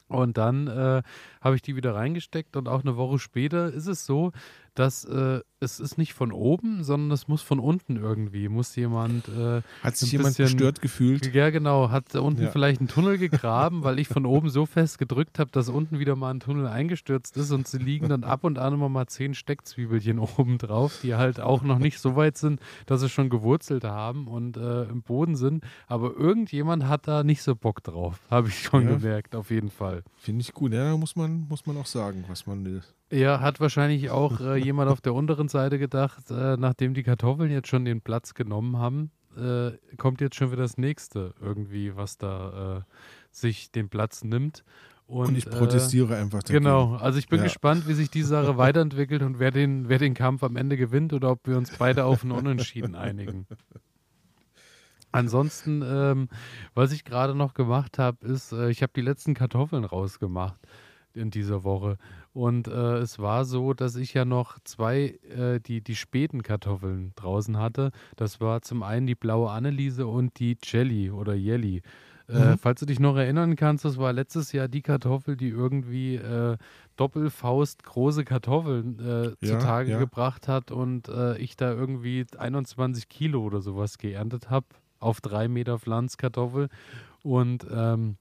[0.08, 1.04] Und dann äh,
[1.40, 4.34] habe ich die wieder reingesteckt und auch eine Woche später ist es so,
[4.76, 9.28] dass äh, es ist nicht von oben, sondern es muss von unten irgendwie, muss jemand
[9.30, 11.34] äh, Hat sich jemand bisschen- gestört gefühlt?
[11.36, 11.92] ja, genau.
[11.92, 12.50] Hat da unten Ja.
[12.50, 16.16] vielleicht einen Tunnel gegraben, weil ich von oben so fest gedrückt habe, dass unten wieder
[16.16, 19.36] mal ein Tunnel eingestürzt ist und sie liegen dann ab und an immer mal zehn
[19.36, 23.84] Steckzwiebelchen oben drauf, die halt auch noch nicht so weit sind, dass sie schon gewurzelt
[23.84, 25.64] haben und äh, im Boden sind.
[25.88, 28.96] Aber irgendjemand hat da nicht so Bock drauf, habe ich schon Ja.
[28.96, 30.02] gemerkt, auf jeden Fall.
[30.18, 30.74] Finde ich gut.
[30.74, 32.82] Ja, muss man, muss man auch sagen, was man will.
[33.14, 37.52] Ja, hat wahrscheinlich auch äh, jemand auf der unteren Seite gedacht, äh, nachdem die Kartoffeln
[37.52, 42.18] jetzt schon den Platz genommen haben, äh, kommt jetzt schon wieder das nächste irgendwie, was
[42.18, 42.82] da äh,
[43.32, 44.64] sich den Platz nimmt.
[45.08, 46.64] Und, Und, ich protestiere einfach Äh, dagegen.
[46.64, 47.44] genau, also ich bin Ja.
[47.44, 51.12] gespannt, wie sich die Sache weiterentwickelt und wer den, wer den Kampf am Ende gewinnt
[51.14, 53.46] oder ob wir uns beide auf ein Unentschieden einigen.
[55.14, 56.30] Ansonsten, ähm,
[56.74, 60.60] was ich gerade noch gemacht habe, ist, äh, ich habe die letzten Kartoffeln rausgemacht
[61.14, 61.98] in dieser Woche.
[62.34, 67.12] Und äh, es war so, dass ich ja noch zwei, äh, die, die späten Kartoffeln
[67.16, 67.92] draußen hatte.
[68.16, 71.82] Das war zum einen die blaue Anneliese und die Jelly oder Jelly.
[72.30, 72.58] Äh, Mhm.
[72.58, 76.58] falls du dich noch erinnern kannst, das war letztes Jahr die Kartoffel, die irgendwie äh,
[76.96, 80.00] Doppelfaust große Kartoffeln äh, Ja, zutage ja.
[80.00, 84.68] gebracht hat und äh, ich da irgendwie 21 Kilo oder sowas geerntet habe
[85.00, 86.70] auf drei Meter Pflanzkartoffel.
[87.24, 88.16] Und ähm,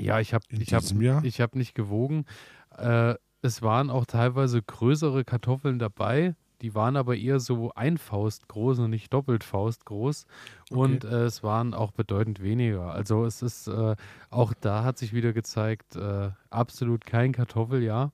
[0.00, 0.82] Ja, ich habe ich hab,
[1.24, 2.24] ich hab nicht gewogen.
[2.78, 6.34] Äh, es waren auch teilweise größere Kartoffeln dabei.
[6.62, 10.26] Die waren aber eher so ein Faust groß und nicht doppelt Faust groß.
[10.70, 12.92] Und äh, es waren auch bedeutend weniger.
[12.92, 13.96] Also es ist, äh,
[14.30, 18.12] auch da hat sich wieder gezeigt, äh, absolut kein Kartoffeljahr.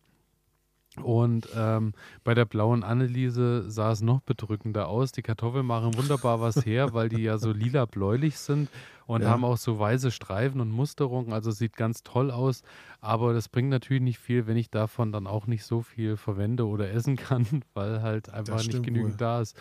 [1.01, 1.93] Und ähm,
[2.25, 5.13] bei der blauen Anneliese sah es noch bedrückender aus.
[5.13, 8.69] Die Kartoffeln machen wunderbar was her, weil die ja so lila-bläulich sind
[9.07, 9.31] und Ja.
[9.31, 11.33] haben auch so weiße Streifen und Musterungen.
[11.33, 12.63] Also sieht ganz toll aus.
[13.01, 16.67] Aber das bringt natürlich nicht viel, wenn ich davon dann auch nicht so viel verwende
[16.67, 19.17] oder essen kann, weil halt einfach nicht genügend wohl.
[19.19, 19.57] da ist.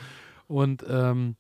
[0.48, 1.36] Und ähm,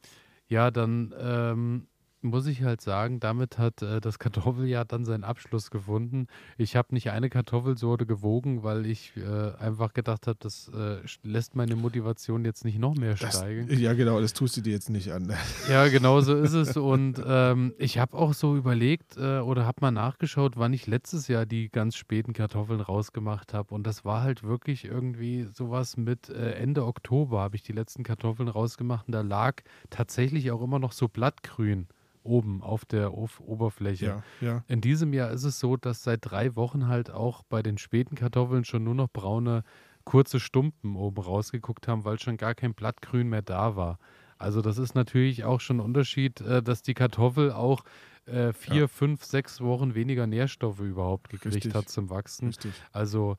[0.47, 1.87] ja, dann ähm,
[2.21, 6.27] muss ich halt sagen, damit hat äh, das Kartoffeljahr dann seinen Abschluss gefunden.
[6.57, 11.55] Ich habe nicht eine Kartoffelsorte gewogen, weil ich äh, einfach gedacht habe, das äh, lässt
[11.55, 13.69] meine Motivation jetzt nicht noch mehr Das, steigen.
[13.79, 15.33] ja, genau, das tust du dir jetzt nicht an.
[15.69, 16.77] Ja, genau so ist es.
[16.77, 21.27] Und ähm, ich habe auch so überlegt äh, oder habe mal nachgeschaut, wann ich letztes
[21.27, 23.73] Jahr die ganz späten Kartoffeln rausgemacht habe.
[23.75, 28.03] Und das war halt wirklich irgendwie sowas mit äh, Ende Oktober habe ich die letzten
[28.03, 29.07] Kartoffeln rausgemacht.
[29.07, 31.87] Und da lag tatsächlich auch immer noch so Blattgrün
[32.23, 34.05] oben auf der Of Oberfläche.
[34.05, 34.63] Ja, ja.
[34.67, 38.15] In diesem Jahr ist es so, dass seit drei Wochen halt auch bei den späten
[38.15, 39.63] Kartoffeln schon nur noch braune,
[40.03, 43.99] kurze Stumpen oben rausgeguckt haben, weil schon gar kein Blattgrün mehr da war.
[44.37, 47.83] Also das ist natürlich auch schon ein Unterschied, äh, dass die Kartoffel auch
[48.25, 48.87] äh, vier, Ja.
[48.87, 51.73] fünf, sechs Wochen weniger Nährstoffe überhaupt gekriegt Richtig.
[51.73, 52.47] hat zum Wachsen.
[52.47, 52.71] Richtig.
[52.91, 53.37] Also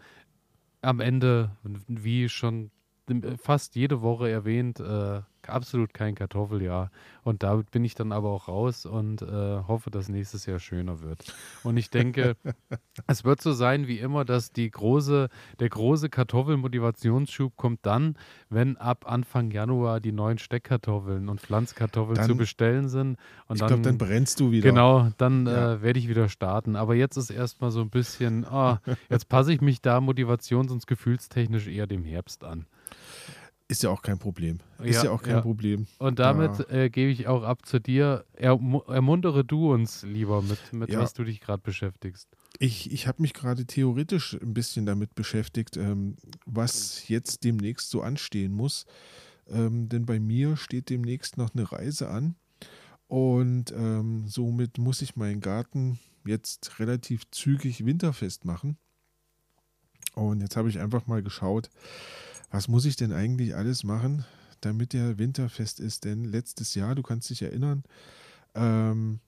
[0.82, 2.70] am Ende, wie schon
[3.42, 6.90] fast jede Woche erwähnt, äh, absolut kein Kartoffeljahr.
[7.24, 9.26] Und damit bin ich dann aber auch raus und äh,
[9.66, 11.34] hoffe, dass nächstes Jahr schöner wird.
[11.64, 12.36] Und ich denke,
[13.06, 18.16] es wird so sein wie immer, dass die große, der große Kartoffelmotivationsschub kommt dann,
[18.48, 23.16] wenn ab Anfang Januar die neuen Steckkartoffeln und Pflanzkartoffeln Dann- zu bestellen sind.
[23.48, 24.68] Und ich glaube, dann brennst du wieder.
[24.68, 25.74] Genau, dann Ja.
[25.74, 26.76] äh, werde ich wieder starten.
[26.76, 30.86] Aber jetzt ist erstmal so ein bisschen, ah, jetzt passe ich mich da motivations- und
[30.86, 32.66] gefühlstechnisch eher dem Herbst an.
[33.70, 34.58] Ist ja auch kein Problem.
[34.82, 35.40] Ist Ja, ja, auch kein ja.
[35.42, 35.86] Problem.
[35.98, 38.24] Und damit äh, gebe ich auch ab zu dir.
[38.32, 40.98] Ermu ermuntere du uns lieber mit, mit Ja.
[40.98, 42.28] was du dich gerade beschäftigst.
[42.58, 46.16] Ich, ich habe mich gerade theoretisch ein bisschen damit beschäftigt, ähm,
[46.46, 48.86] was jetzt demnächst so anstehen muss.
[49.48, 52.34] Ähm, denn bei mir steht demnächst noch eine Reise an.
[53.06, 58.78] Und ähm, somit muss ich meinen Garten jetzt relativ zügig winterfest machen.
[60.14, 61.70] Und jetzt habe ich einfach mal geschaut,
[62.50, 64.24] was muss ich denn eigentlich alles machen,
[64.60, 66.04] damit der winterfest ist.
[66.04, 67.84] Denn letztes Jahr, du kannst dich erinnern,
[68.54, 69.20] ähm,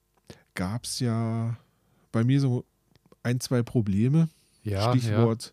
[0.54, 1.56] gab es ja
[2.10, 2.64] bei mir so
[3.22, 4.28] ein, zwei Probleme.
[4.64, 5.52] Ja, Stichwort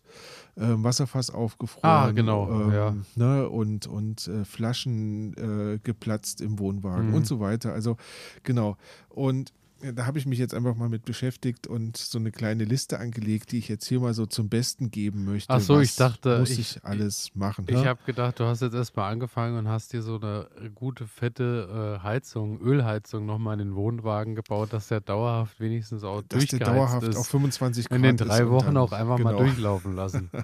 [0.56, 1.90] ähm, Wasserfass aufgefroren.
[1.90, 2.96] Ah, genau, ähm, ja.
[3.16, 7.14] Ne, und und äh, Flaschen äh, geplatzt im Wohnwagen Mhm.
[7.14, 7.72] und so weiter.
[7.72, 7.96] Also
[8.44, 8.76] genau.
[9.08, 9.52] Und
[9.94, 13.52] da habe ich mich jetzt einfach mal mit beschäftigt und so eine kleine Liste angelegt,
[13.52, 15.52] die ich jetzt hier mal so zum Besten geben möchte.
[15.52, 17.66] Ach so, Was ich dachte, muss ich- ich, alles machen.
[17.68, 17.76] Ja.
[17.76, 17.88] Ich ne?
[17.88, 22.02] habe gedacht, du hast jetzt erstmal angefangen und hast dir so eine gute, fette äh,
[22.02, 26.76] Heizung, Ölheizung nochmal in den Wohnwagen gebaut, dass der dauerhaft wenigstens auch dass der durchgeheizt
[26.76, 27.16] dauerhaft ist.
[27.16, 29.44] auf 25 Grad in den drei Wochen auch einfach mal genau.
[29.44, 30.30] durchlaufen lassen.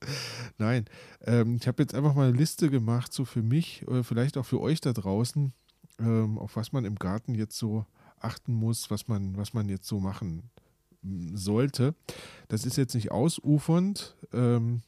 [0.58, 0.86] Nein,
[1.22, 4.44] ähm, ich habe jetzt einfach mal eine Liste gemacht, so für mich oder vielleicht auch
[4.46, 5.52] für euch da draußen,
[5.98, 7.86] ähm, auf was man im Garten jetzt so
[8.26, 10.50] achten muss, was man, was man jetzt so machen
[11.02, 11.94] mm, sollte.
[12.48, 14.82] Das ist jetzt nicht ausufernd ähm,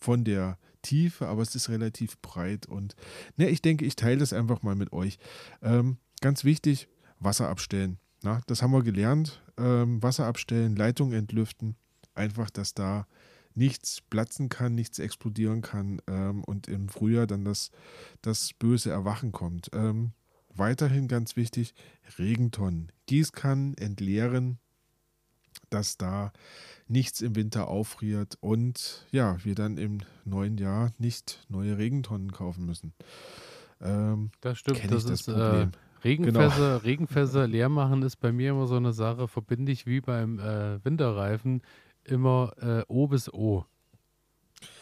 [0.00, 2.94] von der Tiefe, aber es ist relativ breit und
[3.36, 5.18] ne, ich denke, ich teile das einfach mal mit euch.
[5.62, 6.88] Ähm, ganz wichtig,
[7.20, 7.98] Wasser abstellen.
[8.22, 9.42] Na, das haben wir gelernt.
[9.56, 11.76] Ähm, Wasser abstellen, Leitung entlüften.
[12.14, 13.06] Einfach, dass da
[13.54, 17.70] nichts platzen kann, nichts explodieren kann ähm, und im Frühjahr dann das,
[18.22, 19.70] das böse Erwachen kommt.
[19.72, 20.12] Ähm,
[20.56, 21.74] weiterhin ganz wichtig,
[22.18, 24.58] Regentonnen, Gießkannen entleeren,
[25.70, 26.32] dass da
[26.88, 32.66] nichts im Winter auffriert und ja, wir dann im neuen Jahr nicht neue Regentonnen kaufen
[32.66, 32.92] müssen.
[33.80, 35.70] Ähm, Das stimmt, das das ist äh, Problem.
[36.04, 40.38] Regenfässer, Regenfässer leer machen ist bei mir immer so eine Sache, verbinde ich wie beim
[40.38, 41.62] äh, Winterreifen
[42.04, 43.64] immer äh, O bis O.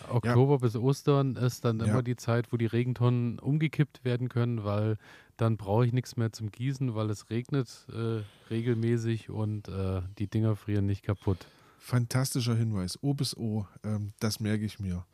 [0.08, 1.86] Oktober bis Ostern ist dann Ja.
[1.86, 4.98] immer die Zeit, wo die Regentonnen umgekippt werden können, weil
[5.36, 10.26] dann brauche ich nichts mehr zum Gießen, weil es regnet äh, regelmäßig und äh, die
[10.28, 11.46] Dinger frieren nicht kaputt.
[11.78, 12.98] Fantastischer Hinweis.
[13.02, 15.04] O bis O, ähm, das merke ich mir.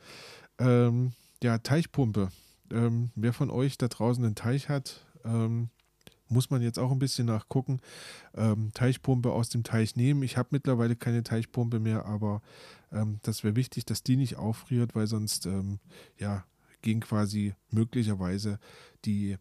[0.59, 1.13] Ähm,
[1.43, 2.31] ja, Teichpumpe.
[2.71, 5.71] Ähm, wer von euch da draußen einen Teich hat, ähm,
[6.31, 7.81] muss man jetzt auch ein bisschen nachgucken.
[8.35, 10.23] Ähm, Teichpumpe aus dem Teich nehmen.
[10.23, 12.43] Ich habe mittlerweile keine Teichpumpe mehr, aber
[12.93, 15.79] ähm, das wäre wichtig, dass die nicht auffriert, weil sonst ähm,
[16.19, 16.45] ja,
[16.83, 18.59] gehen quasi möglicherweise
[19.05, 19.37] die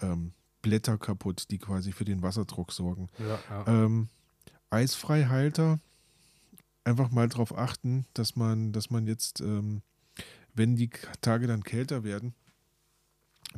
[0.00, 3.08] ähm, Blätter kaputt, die quasi für den Wasserdruck sorgen.
[3.18, 3.84] Ja, ja.
[3.84, 4.08] Ähm,
[4.70, 5.80] Eisfreihalter
[6.84, 9.82] einfach mal darauf achten, dass man, dass man jetzt, ähm,
[10.54, 12.34] wenn die Tage dann kälter werden,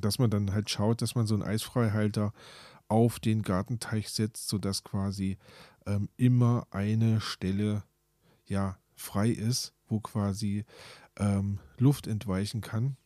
[0.00, 2.32] dass man dann halt schaut, dass man so einen Eisfreihalter
[2.88, 5.38] auf den Gartenteich setzt, sodass quasi
[5.86, 7.84] ähm, immer eine Stelle
[8.44, 10.64] ja frei ist, wo quasi
[11.16, 12.96] ähm, Luft entweichen kann,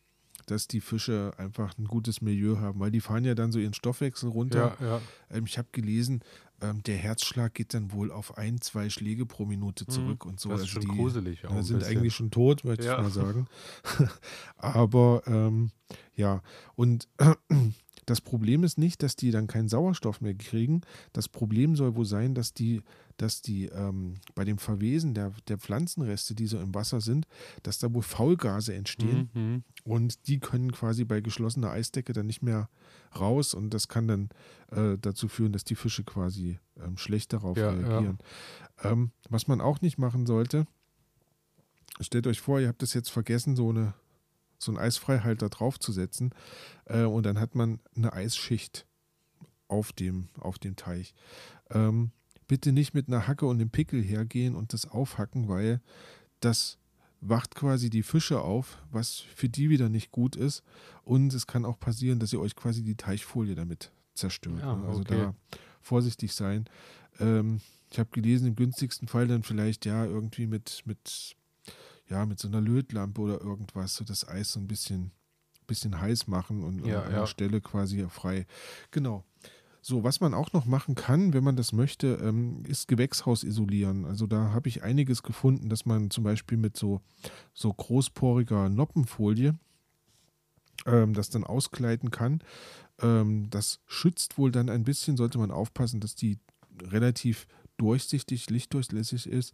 [0.47, 3.73] dass die Fische einfach ein gutes Milieu haben, weil die fahren ja dann so ihren
[3.75, 4.75] Stoffwechsel runter.
[4.79, 5.01] Ja, ja.
[5.29, 6.21] Ähm, ich habe gelesen,
[6.61, 9.91] ähm, der Herzschlag geht dann wohl auf ein, zwei Schläge pro Minute Mhm.
[9.91, 10.49] zurück und so.
[10.49, 11.97] Das ist Also schon die gruselig auch äh, sind bisschen.
[11.99, 12.95] eigentlich schon tot, möchte Ja.
[12.97, 13.47] ich mal sagen.
[14.57, 15.71] Aber ähm,
[16.15, 16.41] ja,
[16.75, 17.07] und
[18.07, 20.81] das Problem ist nicht, dass die dann keinen Sauerstoff mehr kriegen.
[21.11, 22.81] Das Problem soll wohl sein, dass die,
[23.17, 27.27] dass die ähm, bei dem Verwesen der, der Pflanzenreste, die so im Wasser sind,
[27.63, 29.29] dass da wohl Faulgase entstehen.
[29.33, 29.63] Mhm.
[29.83, 32.69] Und die können quasi bei geschlossener Eisdecke dann nicht mehr
[33.19, 34.29] raus und das kann dann
[34.71, 38.19] äh, dazu führen, dass die Fische quasi ähm, schlecht darauf Ja, reagieren.
[38.83, 40.65] Ähm, was man auch nicht machen sollte,
[41.99, 43.95] stellt euch vor, ihr habt es jetzt vergessen, so, eine,
[44.57, 46.33] so einen Eisfreihalter draufzusetzen
[46.85, 48.85] äh, und dann hat man eine Eisschicht
[49.67, 51.13] auf dem, auf dem Teich.
[51.69, 52.11] Ähm,
[52.47, 55.81] bitte nicht mit einer Hacke und einem Pickel hergehen und das aufhacken, weil
[56.39, 56.77] das
[57.19, 60.63] wacht quasi die Fische auf, was für die wieder nicht gut ist.
[61.03, 64.59] Und es kann auch passieren, dass ihr euch quasi die Teichfolie damit zerstört.
[64.59, 64.81] Ja?
[64.83, 65.17] Also okay.
[65.17, 65.33] da
[65.81, 66.65] vorsichtig sein.
[67.19, 71.35] Ähm, ich habe gelesen, im günstigsten Fall dann vielleicht ja irgendwie mit, mit,
[72.09, 75.11] ja, mit so einer Lötlampe oder irgendwas, so das Eis so ein bisschen,
[75.67, 77.19] bisschen heiß machen und Ja, an ja.
[77.19, 78.45] der Stelle quasi frei.
[78.91, 79.23] Genau.
[79.81, 84.03] So, was man auch noch machen kann, wenn man das möchte, ähm, ist Gewächshaus isolieren.
[84.05, 87.01] Also da habe ich einiges gefunden, dass man zum Beispiel mit so,
[87.53, 89.57] so großporiger Noppenfolie
[90.85, 92.41] ähm, das dann auskleiden kann.
[93.01, 96.37] Ähm, das schützt wohl dann ein bisschen, sollte man aufpassen, dass die
[96.81, 97.47] relativ
[97.77, 99.53] durchsichtig, lichtdurchlässig ist.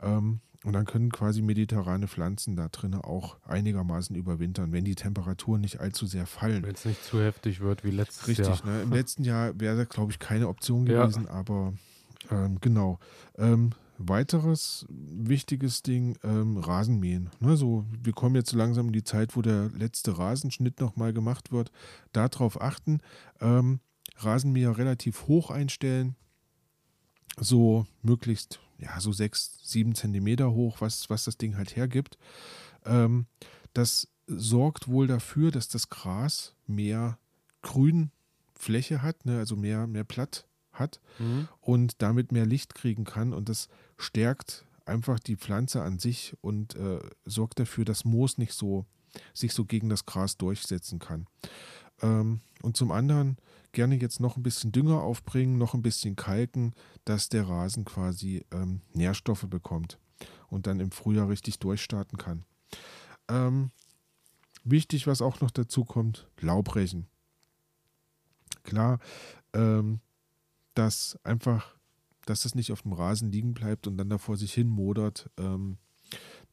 [0.00, 5.60] Ähm, und dann können quasi mediterrane Pflanzen da drinnen auch einigermaßen überwintern, wenn die Temperaturen
[5.60, 6.62] nicht allzu sehr fallen.
[6.64, 8.66] Wenn es nicht zu heftig wird wie letztes Richtig, Jahr.
[8.66, 8.82] ne?
[8.82, 11.02] im letzten Jahr wäre das, glaube ich, keine Option Ja.
[11.04, 11.74] gewesen, aber
[12.30, 12.98] ähm, genau.
[13.36, 17.30] Ähm, weiteres wichtiges Ding, ähm, Rasenmähen.
[17.38, 21.12] Ne, so, wir kommen jetzt so langsam in die Zeit, wo der letzte Rasenschnitt nochmal
[21.12, 21.70] gemacht wird.
[22.12, 23.00] Darauf achten.
[23.40, 23.78] Ähm,
[24.16, 26.16] Rasenmäher relativ hoch einstellen.
[27.38, 32.18] So möglichst, ja, so sechs, sieben Zentimeter hoch, was, was das Ding halt hergibt.
[32.84, 33.26] Ähm,
[33.72, 37.18] das sorgt wohl dafür, dass das Gras mehr
[37.62, 41.48] Grünfläche hat, ne, also mehr, mehr Platt hat Mhm.
[41.60, 43.32] und damit mehr Licht kriegen kann.
[43.32, 48.52] Und das stärkt einfach die Pflanze an sich und äh, sorgt dafür, dass Moos nicht
[48.52, 48.84] so
[49.32, 51.26] sich so gegen das Gras durchsetzen kann.
[52.02, 53.36] Ähm, und zum anderen
[53.72, 56.74] gerne jetzt noch ein bisschen Dünger aufbringen, noch ein bisschen kalken,
[57.04, 59.98] dass der Rasen quasi ähm, Nährstoffe bekommt
[60.48, 62.44] und dann im Frühjahr richtig durchstarten kann.
[63.28, 63.70] Ähm,
[64.62, 67.06] wichtig, was auch noch dazu kommt, Laubrechen.
[68.62, 68.98] Klar,
[69.52, 70.00] ähm,
[70.74, 71.76] dass einfach,
[72.24, 75.30] dass es nicht auf dem Rasen liegen bleibt und dann da vor sich hin modert.
[75.36, 75.78] Ähm,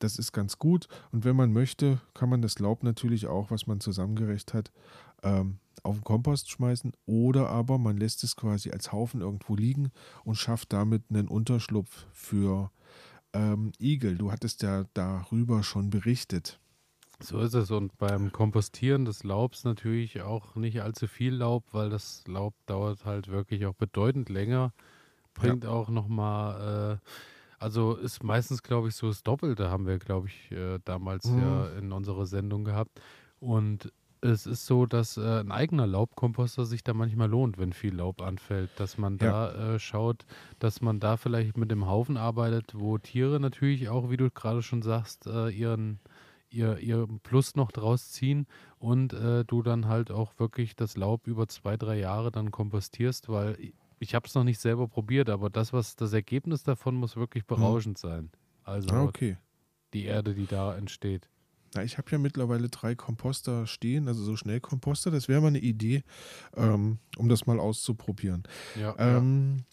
[0.04, 0.88] das ist ganz gut.
[1.12, 4.72] Und wenn man möchte, kann man das Laub natürlich auch, was man zusammengerecht hat,
[5.24, 6.94] ähm, auf den Kompost schmeißen.
[7.06, 9.92] Oder aber man lässt es quasi als Haufen irgendwo liegen
[10.24, 12.72] und schafft damit einen Unterschlupf für
[13.34, 14.18] ähm, Igel.
[14.18, 16.60] Du hattest ja darüber schon berichtet.
[17.20, 17.70] So ist es.
[17.72, 23.06] Und beim Kompostieren des Laubs natürlich auch nicht allzu viel Laub, weil das Laub dauert
[23.06, 24.74] halt wirklich auch bedeutend länger.
[25.34, 27.10] Bringt auch nochmal, äh,
[27.62, 31.38] also ist meistens, glaube ich, so das Doppelte haben wir, glaube ich, äh, damals Mhm.
[31.38, 33.00] ja in unserer Sendung gehabt.
[33.40, 33.92] Und
[34.24, 38.22] es ist so, dass äh, ein eigener Laubkomposter sich da manchmal lohnt, wenn viel Laub
[38.22, 39.32] anfällt, dass man Ja.
[39.32, 40.26] da äh, schaut,
[40.60, 44.62] dass man da vielleicht mit dem Haufen arbeitet, wo Tiere natürlich auch, wie du gerade
[44.62, 46.00] schon sagst, äh, ihren
[46.50, 48.46] ihr, ihr Plus noch draus ziehen
[48.78, 53.30] und äh, du dann halt auch wirklich das Laub über zwei, drei Jahre dann kompostierst,
[53.30, 53.58] weil
[54.02, 57.46] ich, habe es noch nicht selber probiert, aber das, was das Ergebnis davon muss wirklich
[57.46, 58.32] berauschend sein.
[58.64, 59.38] Also Ah, okay.
[59.94, 61.30] die Erde, die da entsteht.
[61.74, 65.10] Na, ich habe ja mittlerweile drei Komposter stehen, also so Schnellkomposter.
[65.10, 66.04] Das wäre mal eine Idee,
[66.58, 68.44] ähm, um das mal auszuprobieren.
[68.80, 69.64] Ja, Ähm,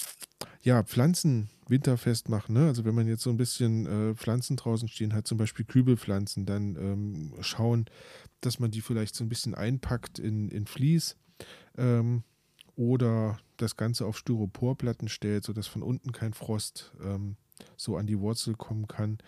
[0.63, 2.55] ja, Pflanzen winterfest machen.
[2.55, 2.67] Ne?
[2.67, 6.47] Also wenn man jetzt so ein bisschen äh, Pflanzen draußen stehen hat, zum Beispiel Kübelpflanzen,
[6.47, 7.87] dann ähm, schauen,
[8.41, 11.17] dass man die vielleicht so ein bisschen einpackt in, in Vlies
[11.77, 12.23] ähm,
[12.79, 17.37] oder das Ganze auf Styroporplatten stellt, sodass von unten kein Frost ähm,
[17.77, 19.19] so an die Wurzel kommen kann.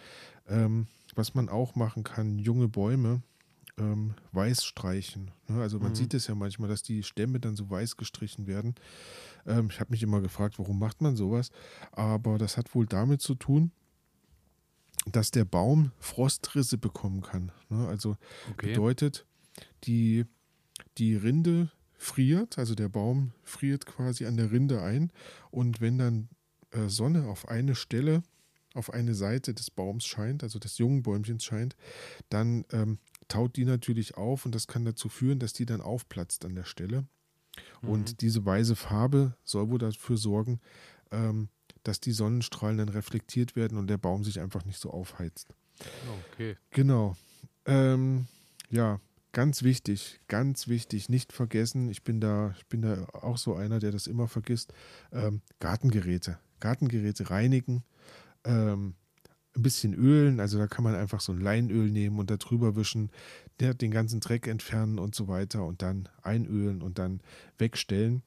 [0.49, 0.87] Ähm,
[1.17, 3.23] was man auch machen kann, junge Bäume
[3.77, 5.33] ähm, weiß streichen.
[5.49, 5.61] Ne?
[5.61, 5.97] Also man Mhm.
[5.97, 8.77] sieht es ja manchmal, dass die Stämme dann so weiß gestrichen werden.
[9.47, 11.51] Ähm, ich habe mich immer gefragt, warum macht man sowas?
[11.91, 13.73] Aber das hat wohl damit zu tun,
[15.07, 17.51] dass der Baum Frostrisse bekommen kann.
[17.69, 17.89] Ne?
[17.89, 18.17] Also
[18.53, 18.69] Okay.
[18.69, 19.27] bedeutet,
[19.85, 20.25] die,
[20.99, 25.13] die Rinde friert, also der Baum friert quasi an der Rinde ein.
[25.51, 26.29] Und wenn dann
[26.71, 28.23] äh, Sonne auf eine Stelle,
[28.73, 31.77] auf eine Seite des Baums scheint, also des jungen Bäumchens scheint,
[32.31, 32.99] dann ähm,
[33.29, 36.65] taut die natürlich auf und das kann dazu führen, dass die dann aufplatzt an der
[36.65, 37.05] Stelle.
[37.83, 37.89] Mhm.
[37.89, 40.61] Und diese weiße Farbe soll wohl dafür sorgen,
[41.11, 41.49] ähm,
[41.83, 45.55] dass die Sonnenstrahlen dann reflektiert werden und der Baum sich einfach nicht so aufheizt.
[46.33, 46.57] Okay.
[46.71, 47.15] Genau.
[47.67, 48.27] Ähm,
[48.71, 49.01] ja,
[49.33, 51.89] ganz wichtig, ganz wichtig, nicht vergessen.
[51.89, 54.73] Ich bin da, ich bin da auch so einer, der das immer vergisst.
[55.13, 56.39] Ähm, Gartengeräte.
[56.61, 57.85] Gartengeräte reinigen,
[58.45, 58.95] ähm,
[59.57, 62.77] ein bisschen ölen, also da kann man einfach so ein Leinöl nehmen und da drüber
[62.77, 63.11] wischen,
[63.59, 67.21] der, den ganzen Dreck entfernen und so weiter und dann einölen und dann
[67.59, 68.23] wegstellen,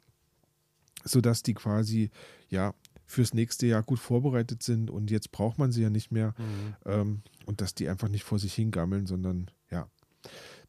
[1.05, 2.09] sodass die quasi
[2.49, 2.73] ja
[3.05, 6.75] fürs nächste Jahr gut vorbereitet sind und jetzt braucht man sie ja nicht mehr Mhm.
[6.85, 9.49] ähm, und dass die einfach nicht vor sich hingammeln, sondern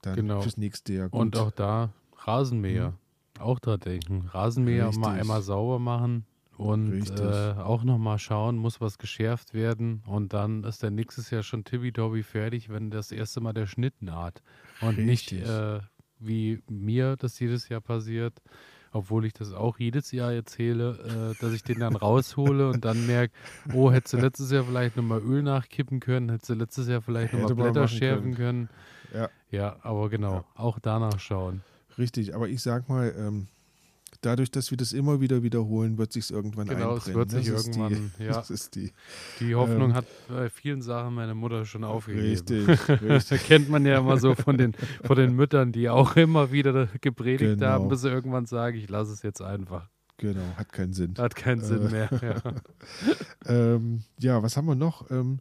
[0.06, 0.40] dann Genau.
[0.40, 1.20] fürs nächste Jahr gut.
[1.20, 2.94] Und auch da Rasenmäher.
[3.38, 4.28] Auch dran denken.
[4.32, 5.20] Rasenmäher mal Richtig.
[5.20, 6.24] einmal sauber machen
[6.56, 10.02] und äh, auch nochmal schauen, muss was geschärft werden.
[10.06, 14.00] Und dann ist der nächstes Jahr schon tippitoppi fertig, wenn das erste Mal der Schnitt
[14.02, 14.42] naht.
[14.80, 15.48] Und nicht Richtig.
[15.48, 15.80] äh,
[16.20, 18.40] wie mir das jedes Jahr passiert,
[18.94, 23.06] obwohl ich das auch jedes Jahr erzähle, äh, dass ich den dann raushole und dann
[23.06, 23.34] merke,
[23.74, 27.32] oh, hättest du letztes Jahr vielleicht nochmal Öl nachkippen können, hättest du letztes Jahr vielleicht
[27.34, 28.68] nochmal Blätter schärfen können.
[29.12, 29.28] Ja.
[29.50, 30.44] Ja, aber genau, Ja.
[30.54, 31.62] auch danach schauen.
[31.98, 33.46] Richtig, aber ich sag mal, ähm,
[34.24, 37.14] dadurch, dass wir das immer wieder wiederholen, wird sich irgendwann Genau, es einbrennen.
[37.16, 38.32] wird sich das ist irgendwann, die, ja.
[38.32, 38.92] Das ist die.
[39.40, 42.26] Die Hoffnung Ähm, hat bei vielen Sachen meine Mutter schon aufgegeben.
[42.28, 43.28] Richtig, richtig.
[43.28, 44.72] Das kennt man ja immer so von den,
[45.04, 47.66] von den Müttern, die auch immer wieder gepredigt Genau.
[47.66, 49.88] haben, bis sie irgendwann sagen, ich lasse es jetzt einfach.
[50.16, 51.14] Genau, hat keinen Sinn.
[51.18, 52.08] Hat keinen Sinn Äh, mehr.
[52.22, 52.52] Ja.
[53.46, 55.10] Ähm, ja, was haben wir noch?
[55.10, 55.40] Ähm,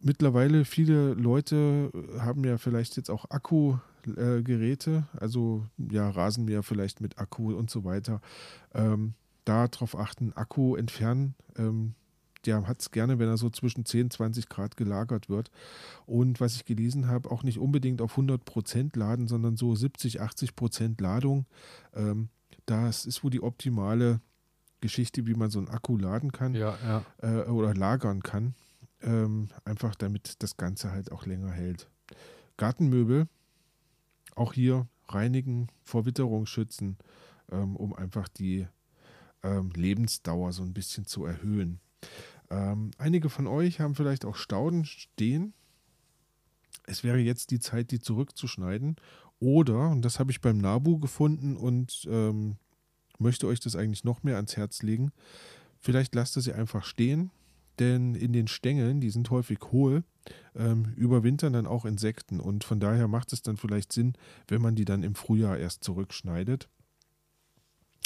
[0.00, 3.26] mittlerweile viele Leute haben ja vielleicht jetzt auch
[4.16, 8.20] Akkugeräte, also ja, Rasenmäher vielleicht mit Akku und so weiter.
[8.74, 9.14] Ähm,
[9.48, 11.34] Darauf achten, Akku entfernen.
[11.56, 11.94] Ähm,
[12.44, 15.50] der hat es gerne, wenn er so zwischen 10 20 Grad gelagert wird.
[16.04, 20.20] Und was ich gelesen habe, auch nicht unbedingt auf 100 Prozent laden, sondern so 70,
[20.20, 21.46] 80 Prozent Ladung.
[21.94, 22.28] Ähm,
[22.66, 24.20] das ist wohl die optimale
[24.82, 27.04] Geschichte, wie man so einen Akku laden kann ja, ja.
[27.22, 28.54] äh, oder lagern kann.
[29.00, 31.88] Ähm, einfach damit das Ganze halt auch länger hält.
[32.58, 33.28] Gartenmöbel,
[34.38, 36.96] auch hier reinigen, vor Witterung schützen,
[37.50, 38.66] ähm, um einfach die
[39.42, 41.80] ähm, Lebensdauer so ein bisschen zu erhöhen.
[42.50, 45.52] Ähm, einige von euch haben vielleicht auch Stauden stehen.
[46.84, 48.96] Es wäre jetzt die Zeit, die zurückzuschneiden.
[49.40, 52.56] Oder, und das habe ich beim Nabu gefunden und ähm,
[53.18, 55.12] möchte euch das eigentlich noch mehr ans Herz legen,
[55.80, 57.30] vielleicht lasst ihr sie einfach stehen,
[57.80, 60.04] denn in den Stängeln, die sind häufig hohl,
[60.54, 64.14] ähm, überwintern dann auch Insekten und von daher macht es dann vielleicht Sinn,
[64.46, 66.68] wenn man die dann im Frühjahr erst zurückschneidet,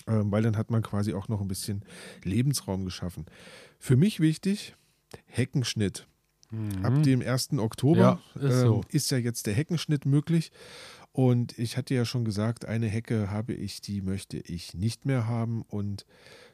[0.06, 1.84] ähm, weil dann hat man quasi auch noch ein bisschen
[2.24, 3.26] Lebensraum geschaffen.
[3.78, 4.76] Für mich wichtig,
[5.26, 6.06] Heckenschnitt.
[6.50, 6.84] Mhm.
[6.84, 7.58] Ab dem 1.
[7.58, 8.80] Oktober Ja, ist ähm, so.
[8.90, 10.52] ist ja jetzt der Heckenschnitt möglich.
[11.12, 15.26] Und ich hatte ja schon gesagt, eine Hecke habe ich, die möchte ich nicht mehr
[15.26, 15.62] haben.
[15.62, 16.06] Und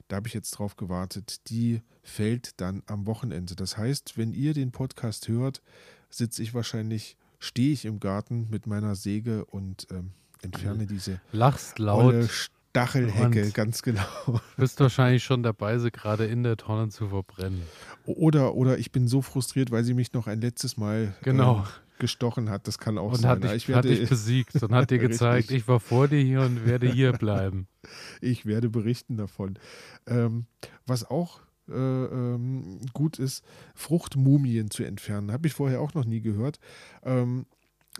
[0.09, 1.49] da habe ich jetzt drauf gewartet.
[1.51, 3.55] Die fällt dann am Wochenende.
[3.55, 5.63] Das heißt, wenn ihr den Podcast hört,
[6.11, 10.11] sitze ich wahrscheinlich, stehe ich im Garten mit meiner Säge und ähm,
[10.43, 12.29] entferne diese Lachst laut.
[12.71, 14.03] Stachelhecke, Und- ganz genau.
[14.57, 17.63] Bist wahrscheinlich schon dabei, sie gerade in der Tonne zu verbrennen.
[18.07, 21.59] Oder, oder ich bin so frustriert, weil sie mich noch ein letztes Mal Genau.
[21.61, 21.65] ähm,
[21.99, 22.67] gestochen hat.
[22.69, 23.31] Das kann auch Und sein.
[23.31, 26.09] hat Ja, dich, ich, hat werde, dich besiegt und hat dir gezeigt, ich war vor
[26.09, 27.67] dir hier und werde hier bleiben.
[28.21, 29.59] ich werde berichten davon.
[30.07, 30.47] Ähm,
[30.87, 33.45] was auch äh, ähm, gut ist,
[33.75, 35.33] Fruchtmumien zu entfernen.
[35.33, 36.59] Habe ich vorher auch noch nie gehört.
[37.03, 37.47] Ähm,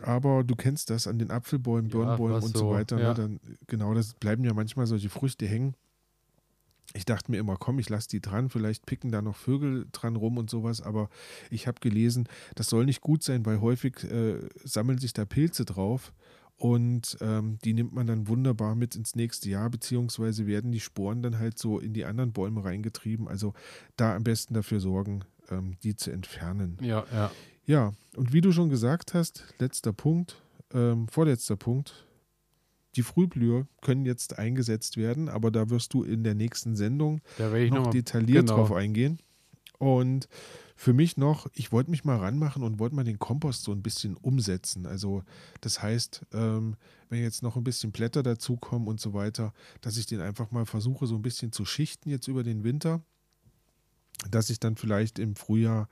[0.01, 2.99] aber du kennst das an den Apfelbäumen, Ja, Birnbäumen was und so, so, weiter.
[2.99, 3.09] ja.
[3.09, 3.13] Ne?
[3.15, 5.75] Dann, genau, das bleiben ja manchmal solche Früchte hängen.
[6.93, 10.15] Ich dachte mir immer, komm, ich lasse die dran, vielleicht picken da noch Vögel dran
[10.15, 11.09] rum und sowas, aber
[11.49, 15.65] ich habe gelesen, das soll nicht gut sein, weil häufig äh, sammeln sich da Pilze
[15.65, 16.13] drauf
[16.59, 21.21] und ähm, die nimmt man dann wunderbar mit ins nächste Jahr, beziehungsweise werden die Sporen
[21.21, 23.29] dann halt so in die anderen Bäume reingetrieben.
[23.29, 23.53] Also
[23.95, 26.77] da am besten dafür sorgen, ähm, die zu entfernen.
[26.81, 27.31] Ja, ja.
[27.65, 30.41] Ja, und wie du schon gesagt hast, letzter Punkt,
[30.73, 32.07] ähm, vorletzter Punkt.
[32.95, 37.77] Die Frühblüher können jetzt eingesetzt werden, aber da wirst du in der nächsten Sendung noch
[37.77, 37.93] nochmal.
[37.93, 38.57] detailliert genau.
[38.57, 39.19] drauf eingehen.
[39.77, 40.27] Und
[40.75, 43.81] für mich noch, ich wollte mich mal ranmachen und wollte mal den Kompost so ein
[43.81, 44.85] bisschen umsetzen.
[44.85, 45.23] Also
[45.61, 46.75] das heißt, ähm,
[47.09, 50.65] wenn jetzt noch ein bisschen Blätter dazukommen und so weiter, dass ich den einfach mal
[50.65, 53.01] versuche, so ein bisschen zu schichten jetzt über den Winter,
[54.31, 55.87] dass ich dann vielleicht im Frühjahr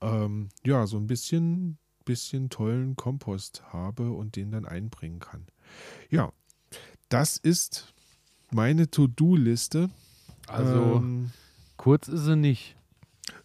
[0.00, 5.46] ähm, ja so ein bisschen, bisschen tollen Kompost habe und den dann einbringen kann.
[6.10, 6.32] Ja,
[7.08, 7.92] das ist
[8.50, 9.90] meine To-Do-Liste.
[10.46, 11.30] Also ähm,
[11.76, 12.76] kurz ist sie nicht.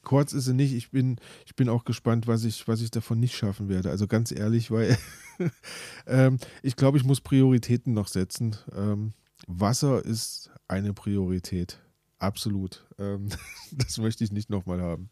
[0.03, 0.74] Kurz ist sie nicht.
[0.74, 3.89] Ich bin, ich bin auch gespannt, was ich, was ich davon nicht schaffen werde.
[3.89, 4.97] Also ganz ehrlich, weil
[6.07, 8.55] ähm, ich glaube, ich muss Prioritäten noch setzen.
[8.76, 9.13] Ähm,
[9.47, 11.80] Wasser ist eine Priorität.
[12.19, 12.86] Absolut.
[12.99, 13.30] Ähm,
[13.72, 15.09] das möchte ich nicht nochmal haben.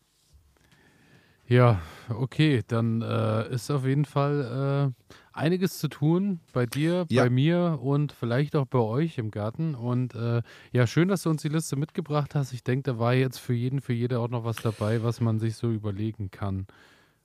[1.49, 7.23] Ja, okay, dann äh, ist auf jeden Fall äh, einiges zu tun bei dir, ja.
[7.23, 9.73] bei mir und vielleicht auch bei euch im Garten.
[9.73, 12.53] Und äh, ja, schön, dass du uns die Liste mitgebracht hast.
[12.53, 15.39] Ich denke, da war jetzt für jeden, für jede auch noch was dabei, was man
[15.39, 16.67] sich so überlegen kann.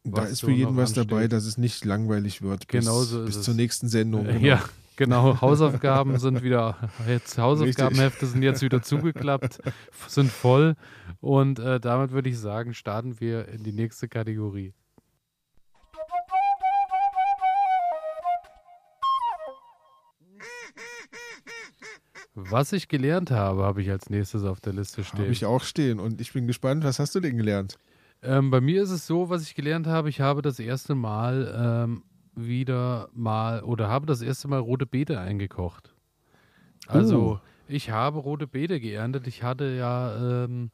[0.04, 1.10] Da ist für jeden was ansteht.
[1.10, 2.66] dabei, dass es nicht langweilig wird.
[2.68, 4.24] Bis, genau so ist bis zur nächsten Sendung.
[4.24, 4.38] Genau.
[4.38, 4.62] Ja,
[4.96, 6.76] Genau, Hausaufgaben sind wieder,
[7.08, 9.58] jetzt Hausaufgabenhefte sind jetzt wieder zugeklappt,
[10.06, 10.76] sind voll.
[11.20, 14.72] Und äh, damit würde ich sagen, starten wir in die nächste Kategorie.
[22.36, 25.20] Was ich gelernt habe, habe ich als nächstes auf der Liste stehen.
[25.20, 27.78] Habe ich auch stehen und ich bin gespannt, was hast du denn gelernt?
[28.22, 31.54] Ähm, bei mir ist es so, was ich gelernt habe, ich habe das erste Mal
[31.56, 32.02] ähm,
[32.34, 35.94] wieder mal oder habe das erste Mal rote Beete eingekocht.
[36.86, 37.38] Also uh.
[37.68, 39.26] ich habe rote Beete geerntet.
[39.26, 40.70] Ich hatte ja ähm,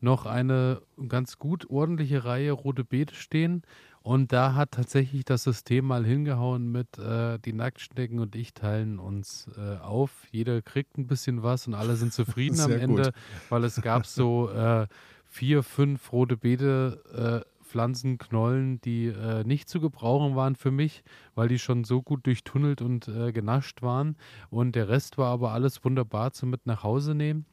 [0.00, 3.62] noch eine ganz gut ordentliche Reihe rote Beete stehen.
[4.02, 8.98] Und da hat tatsächlich das System mal hingehauen mit, äh, die Nacktschnecken und ich teilen
[8.98, 10.10] uns äh, auf.
[10.32, 13.14] Jeder kriegt ein bisschen was und alle sind zufrieden am Ende, gut.
[13.48, 14.88] weil es gab so äh,
[15.24, 21.02] vier, fünf rote Beete äh, Pflanzenknollen, die äh, nicht zu gebrauchen waren für mich,
[21.34, 24.16] weil die schon so gut durchtunnelt und äh, genascht waren.
[24.50, 27.46] Und der Rest war aber alles wunderbar zum mit nach Hause nehmen.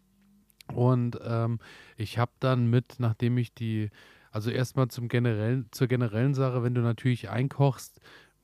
[0.74, 1.60] Und ähm,
[1.96, 3.92] ich habe dann mit, nachdem ich die,
[4.30, 8.02] also erstmal zum generellen, zur generellen Sache, wenn du natürlich einkochst,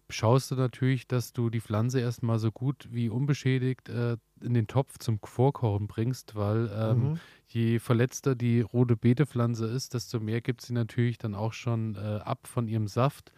[0.09, 4.67] schaust du natürlich, dass du die Pflanze erstmal so gut wie unbeschädigt äh, in den
[4.67, 7.19] Topf zum Vorkochen bringst, weil ähm, mhm.
[7.47, 12.19] je verletzter die rote Beetepflanze ist, desto mehr gibt sie natürlich dann auch schon äh,
[12.23, 13.31] ab von ihrem Saft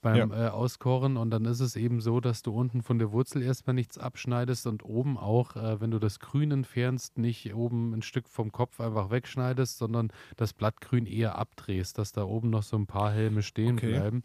[0.00, 0.46] beim ja.
[0.46, 1.16] äh, Auskochen.
[1.16, 4.66] Und dann ist es eben so, dass du unten von der Wurzel erstmal nichts abschneidest
[4.66, 8.80] und oben auch, äh, wenn du das Grün entfernst, nicht oben ein Stück vom Kopf
[8.80, 13.42] einfach wegschneidest, sondern das Blattgrün eher abdrehst, dass da oben noch so ein paar Helme
[13.42, 13.90] stehen okay.
[13.90, 14.24] bleiben.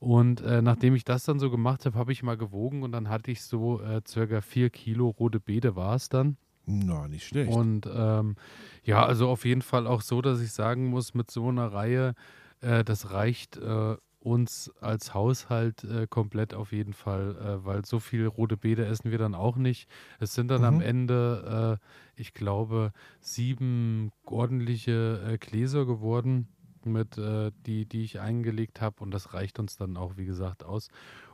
[0.00, 3.10] Und äh, nachdem ich das dann so gemacht habe, habe ich mal gewogen und dann
[3.10, 6.38] hatte ich so äh, circa vier Kilo rote Beete war es dann.
[6.64, 7.52] Na, nicht schlecht.
[7.52, 8.36] Und ähm,
[8.82, 12.14] ja, also auf jeden Fall auch so, dass ich sagen muss, mit so einer Reihe,
[12.62, 17.98] äh, das reicht äh, uns als Haushalt äh, komplett auf jeden Fall, äh, weil so
[17.98, 19.86] viel rote Beete essen wir dann auch nicht.
[20.18, 20.66] Es sind dann mhm.
[20.66, 21.78] am Ende,
[22.16, 26.48] ich glaube, sieben ordentliche Gläser geworden
[26.86, 30.64] mit, äh, die, die ich eingelegt habe und das reicht uns dann auch, wie gesagt,
[30.64, 30.88] aus.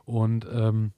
[0.05, 0.93] Und ähm,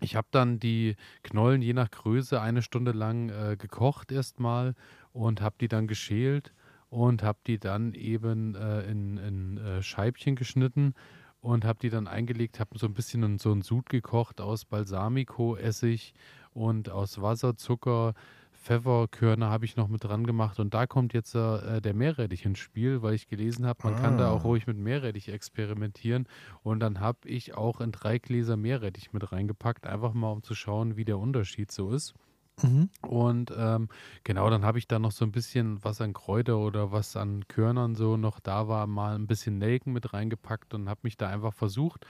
[0.00, 4.74] ich habe dann die Knollen je nach Größe eine Stunde lang äh, gekocht erstmal
[5.12, 6.52] und habe die dann geschält
[6.88, 10.94] und habe die dann eben äh, in, in äh, Scheibchen geschnitten
[11.40, 16.14] und habe die dann eingelegt, habe so ein bisschen so ein Sud gekocht aus Balsamico-Essig
[16.52, 18.14] und aus Wasser, Zucker,
[18.62, 22.60] Pfefferkörner habe ich noch mit dran gemacht und da kommt jetzt äh, der Meerrettich ins
[22.60, 24.00] Spiel, weil ich gelesen habe, man ah.
[24.00, 24.48] kann da auch ah.
[24.48, 26.26] ruhig mit Meerrettich experimentieren
[26.62, 30.54] und dann habe ich auch in drei Gläser Meerrettich mit reingepackt, einfach mal um zu
[30.54, 32.14] schauen, wie der Unterschied so ist.
[32.62, 32.90] Mhm.
[33.00, 33.88] Und ähm,
[34.24, 37.48] genau, dann habe ich da noch so ein bisschen was an Kräuter oder was an
[37.48, 41.28] Körnern so noch da war, mal ein bisschen Nelken mit reingepackt und habe mich da
[41.28, 42.06] einfach versucht.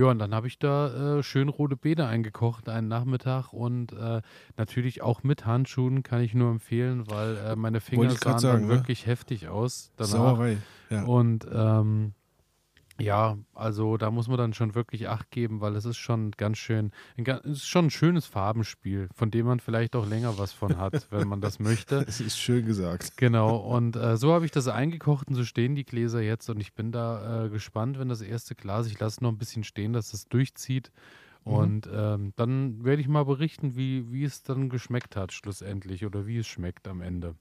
[0.00, 4.22] Ja, und dann habe ich da äh, schön rote Beete eingekocht einen Nachmittag und äh,
[4.56, 8.68] natürlich auch mit Handschuhen kann ich nur empfehlen, weil äh, meine Finger sahen sagen, dann
[8.68, 8.74] ne?
[8.74, 9.92] wirklich heftig aus.
[9.96, 10.10] Danach.
[10.10, 10.56] Sauerei.
[10.88, 11.04] Ja.
[11.04, 12.14] Und ähm,
[13.00, 16.58] ja, also da muss man dann schon wirklich Acht geben, weil es ist schon ganz
[16.58, 20.76] schön, es ist schon ein schönes Farbenspiel, von dem man vielleicht auch länger was von
[20.78, 22.04] hat, wenn man das möchte.
[22.06, 23.16] Es ist schön gesagt.
[23.16, 26.60] Genau, und äh, so habe ich das eingekocht und so stehen die Gläser jetzt und
[26.60, 29.92] ich bin da äh, gespannt, wenn das erste Glas, ich lasse noch ein bisschen stehen,
[29.92, 30.92] dass das durchzieht.
[31.44, 31.52] Mhm.
[31.52, 36.26] Und ähm, dann werde ich mal berichten, wie, wie es dann geschmeckt hat schlussendlich oder
[36.26, 37.34] wie es schmeckt am Ende.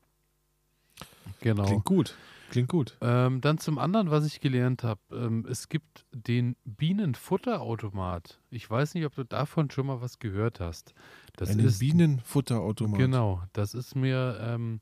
[1.42, 1.66] Genau.
[1.66, 2.16] Klingt gut.
[2.50, 2.98] Klingt gut.
[3.02, 5.00] Ähm, dann zum anderen, was ich gelernt habe.
[5.12, 8.40] Ähm, es gibt den Bienenfutterautomat.
[8.50, 10.94] Ich weiß nicht, ob du davon schon mal was gehört hast.
[11.36, 13.00] Das Einen ist Bienenfutterautomat.
[13.00, 14.82] Genau, das ist mir ähm,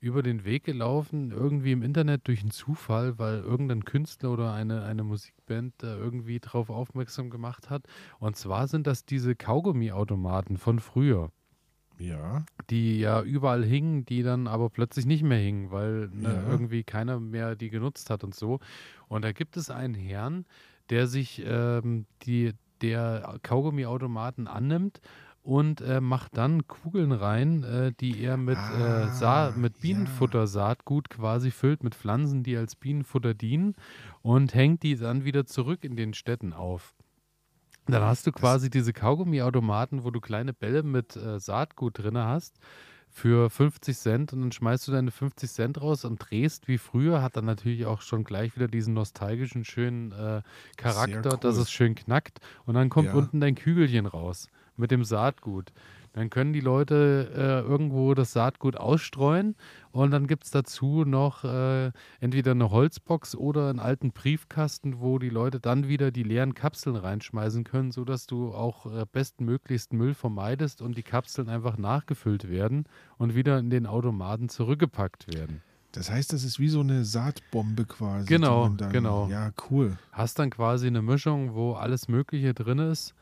[0.00, 4.84] über den Weg gelaufen, irgendwie im Internet durch einen Zufall, weil irgendein Künstler oder eine,
[4.84, 7.86] eine Musikband da irgendwie drauf aufmerksam gemacht hat.
[8.18, 11.30] Und zwar sind das diese Kaugummiautomaten von früher.
[12.00, 12.44] Ja.
[12.70, 16.50] Die ja überall hingen, die dann aber plötzlich nicht mehr hingen, weil ne, Ja.
[16.50, 18.58] irgendwie keiner mehr die genutzt hat und so.
[19.08, 20.46] Und da gibt es einen Herrn,
[20.88, 25.00] der sich ähm, die, der Kaugummiautomaten annimmt
[25.42, 29.80] und äh, macht dann Kugeln rein, äh, die er mit, Ah, äh, Sa mit ja.
[29.82, 33.74] Bienenfutter-Saatgut quasi füllt, mit Pflanzen, die als Bienenfutter dienen
[34.22, 36.94] und hängt die dann wieder zurück in den Städten auf.
[37.86, 42.58] Dann hast du quasi diese Kaugummiautomaten, wo du kleine Bälle mit äh, Saatgut drin hast
[43.12, 47.22] für 50 Cent und dann schmeißt du deine 50 Cent raus und drehst wie früher,
[47.22, 50.42] hat dann natürlich auch schon gleich wieder diesen nostalgischen, schönen äh,
[50.76, 51.62] Charakter, dass cool.
[51.62, 53.14] es schön knackt und dann kommt Ja.
[53.14, 55.72] unten dein Kügelchen raus mit dem Saatgut.
[56.12, 59.56] Dann können die Leute äh, irgendwo das Saatgut ausstreuen
[59.92, 65.18] und dann gibt es dazu noch äh, entweder eine Holzbox oder einen alten Briefkasten, wo
[65.18, 70.14] die Leute dann wieder die leeren Kapseln reinschmeißen können, sodass du auch äh, bestmöglichst Müll
[70.14, 72.84] vermeidest und die Kapseln einfach nachgefüllt werden
[73.18, 75.60] und wieder in den Automaten zurückgepackt werden.
[75.92, 78.26] Das heißt, das ist wie so eine Saatbombe quasi.
[78.26, 79.28] Genau, dann, genau.
[79.28, 79.98] Ja, cool.
[80.12, 83.14] Hast dann quasi eine Mischung, wo alles Mögliche drin ist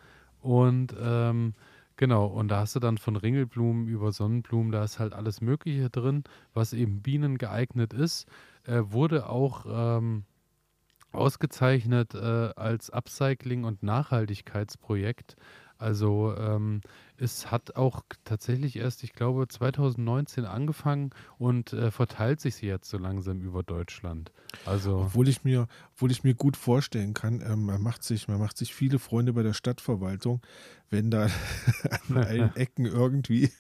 [0.43, 1.55] und ähm,
[1.99, 5.91] Genau, und da hast du dann von Ringelblumen über Sonnenblumen, da ist halt alles Mögliche
[5.91, 6.23] drin,
[6.55, 8.29] was eben Bienen geeignet ist.
[8.65, 10.25] Äh, wurde auch ähm,
[11.13, 12.19] ausgezeichnet äh,
[12.57, 15.37] als Upcycling- und Nachhaltigkeitsprojekt.
[15.79, 16.83] Also ähm,
[17.21, 22.99] es hat auch tatsächlich erst, ich glaube, 2019 angefangen und äh, verteilt sich jetzt so
[22.99, 24.31] langsam über Deutschland.
[24.65, 28.39] Also Obwohl ich mir, obwohl ich mir gut vorstellen kann, ähm, man, macht sich, man
[28.39, 30.41] macht sich viele Freunde bei der Stadtverwaltung,
[30.91, 31.29] wenn da
[32.09, 33.51] an allen Ecken irgendwie.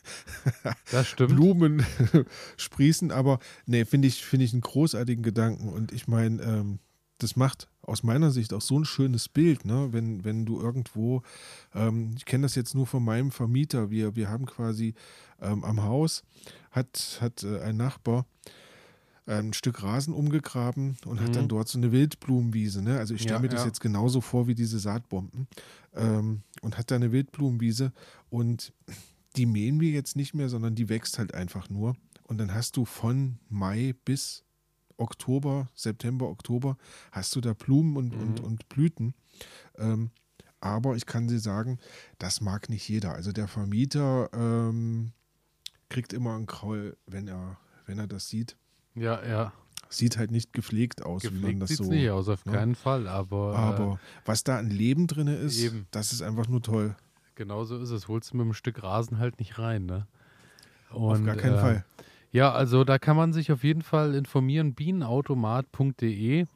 [1.27, 1.85] Blumen
[2.57, 3.11] sprießen.
[3.11, 5.69] Aber nee, finde ich, finde ich einen großartigen Gedanken.
[5.69, 6.79] Und ich meine, ähm,
[7.19, 9.89] das macht aus meiner Sicht auch so ein schönes Bild, ne?
[9.93, 11.23] wenn, wenn du irgendwo,
[11.75, 14.95] ähm, ich kenne das jetzt nur von meinem Vermieter, wir, wir haben quasi
[15.41, 16.23] ähm, am Haus,
[16.71, 18.27] hat, hat äh, ein Nachbar
[19.27, 21.33] ein Stück Rasen umgegraben und hat Mhm.
[21.35, 22.81] dann dort so eine Wildblumenwiese.
[22.81, 22.99] Ne?
[22.99, 23.67] Also ich stelle Ja, mir das ja.
[23.67, 25.49] jetzt genauso vor wie diese Saatbomben.
[25.95, 27.93] Ähm, und hat da eine Wildblumenwiese
[28.31, 28.73] und
[29.37, 31.95] die mähen wir jetzt nicht mehr, sondern die wächst halt einfach nur.
[32.25, 34.45] Und dann hast du von Mai bis
[34.99, 36.77] Oktober, September, Oktober,
[37.13, 38.45] hast du da Blumen und, und, Mhm.
[38.45, 39.15] und Blüten.
[39.79, 40.11] Ähm,
[40.61, 41.79] aber ich kann dir sagen,
[42.19, 43.13] das mag nicht jeder.
[43.15, 45.13] Also der Vermieter ähm,
[45.89, 48.57] kriegt immer einen Kraul, wenn er, wenn er das sieht.
[48.95, 49.53] Ja, ja.
[49.91, 51.85] Sieht halt nicht gepflegt aus, wie man Gepflegt das sieht so.
[51.85, 52.53] nicht aus, auf ne?
[52.53, 53.07] keinen Fall.
[53.09, 55.87] Aber, Aber was da an Leben drin ist, Eben.
[55.93, 56.95] das ist einfach nur toll.
[56.99, 57.03] äh,
[57.37, 58.09] genau so ist es.
[58.09, 60.07] Holst du mit einem Stück Rasen halt nicht rein, ne?
[60.91, 61.85] Auf Und, gar keinen äh, Fall.
[62.31, 64.75] Ja, also da kann man sich auf jeden Fall informieren.
[64.75, 66.47] Bienenautomat.de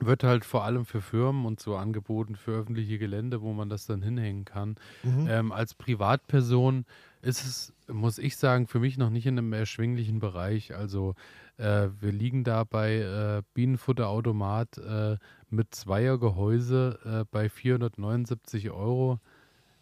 [0.00, 3.86] wird halt vor allem für Firmen und so angeboten, für öffentliche Gelände, wo man das
[3.86, 4.76] dann hinhängen kann.
[5.02, 5.26] Mhm.
[5.28, 6.84] Ähm, als Privatperson
[7.22, 10.74] ist es, muss ich sagen, für mich noch nicht in einem erschwinglichen Bereich.
[10.74, 11.14] Also
[11.56, 15.16] äh, wir liegen da bei äh, Bienenfutterautomat äh,
[15.48, 19.20] mit Zweiergehäuse äh, bei 479 Euro.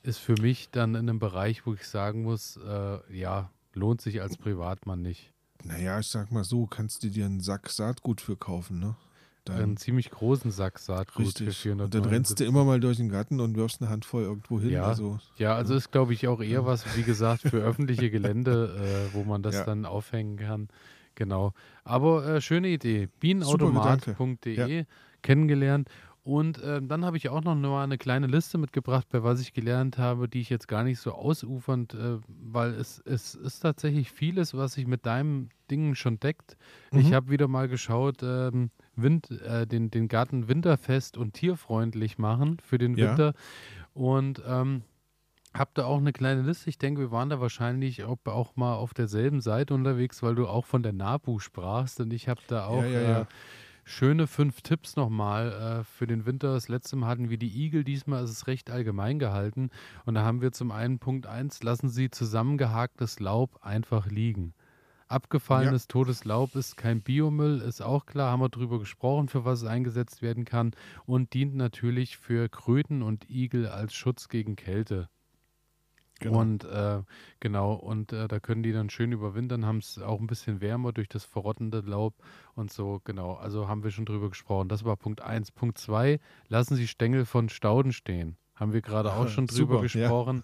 [0.03, 4.21] Ist für mich dann in einem Bereich, wo ich sagen muss, äh, ja, lohnt sich
[4.23, 5.33] als Privatmann nicht.
[5.65, 8.97] Naja, ich sag mal so, kannst du dir einen Sack Saatgut für kaufen, ne?
[9.45, 11.57] Dann, Einen ziemlich großen Sack Saatgut für richtig.
[11.59, 11.85] 479.
[11.85, 14.71] Und dann rennst du immer mal durch den Garten und wirfst eine Handvoll irgendwo hin.
[14.71, 14.85] Ja.
[14.85, 19.15] Also, Ja, also ist, glaube ich, auch eher was, wie gesagt, für öffentliche Gelände, äh,
[19.15, 19.65] wo man das Ja.
[19.65, 20.69] dann aufhängen kann.
[21.17, 21.55] Genau.
[21.83, 23.09] Aber äh, schöne Idee.
[23.19, 24.85] Bienenautomat.de
[25.23, 25.89] kennengelernt.
[26.25, 29.53] Und ähm, dann habe ich auch noch mal eine kleine Liste mitgebracht, bei was ich
[29.53, 34.13] gelernt habe, die ich jetzt gar nicht so ausufernd, äh, weil es, es ist tatsächlich
[34.13, 36.57] vieles, was sich mit deinem Ding schon deckt.
[36.93, 37.15] Ich Mhm.
[37.15, 42.79] habe wieder mal geschaut, ähm, Wind, äh, den, den Garten winterfest und tierfreundlich machen für
[42.79, 43.09] den Ja.
[43.11, 43.33] Winter.
[43.93, 44.83] Und ähm,
[45.55, 46.71] hab da auch eine kleine Liste.
[46.71, 50.47] Ich denke, wir waren da wahrscheinlich auch, auch mal auf derselben Seite unterwegs, weil du
[50.47, 52.01] auch von der NABU sprachst.
[52.01, 53.21] Und ich habe da auch ja, ja, ja.
[53.23, 53.25] Äh,
[53.85, 56.53] schöne fünf Tipps nochmal äh, für den Winter.
[56.53, 59.71] Das letzte Mal hatten wir die Igel, diesmal ist es recht allgemein gehalten.
[60.05, 64.55] Und da haben wir zum einen Punkt 1, lassen Sie zusammengehaktes Laub einfach liegen.
[65.09, 69.61] Abgefallenes totes Laub ist kein Biomüll, ist auch klar, haben wir drüber gesprochen, für was
[69.61, 70.73] es eingesetzt werden kann
[71.05, 75.11] und dient natürlich für Kröten und Igel als Schutz gegen Kälte.
[76.23, 76.41] Genau.
[76.41, 77.03] Und äh,
[77.41, 80.93] genau, und äh, da können die dann schön überwintern, haben es auch ein bisschen wärmer
[80.93, 82.15] durch das verrottende Laub
[82.55, 83.35] und so, genau.
[83.35, 84.69] Also haben wir schon drüber gesprochen.
[84.69, 85.53] Das war Punkt 1.
[85.53, 88.37] Punkt 2, lassen Sie Stängel von Stauden stehen.
[88.55, 90.43] haben wir gerade auch schon drüber Super, gesprochen.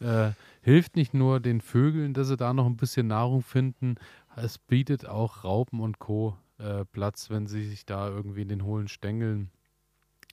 [0.00, 0.28] Ja.
[0.28, 0.32] äh,
[0.62, 3.96] hilft nicht nur den Vögeln, dass sie da noch ein bisschen Nahrung finden,
[4.42, 6.36] es bietet auch Raupen und Co.
[6.58, 9.50] Äh, Platz, wenn sie sich da irgendwie in den hohlen Stängeln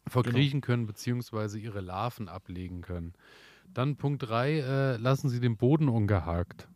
[0.07, 0.65] verkriechen genau.
[0.65, 3.13] können, beziehungsweise ihre Larven ablegen können.
[3.73, 6.67] Dann Punkt 3, äh, lassen Sie den Boden ungehakt.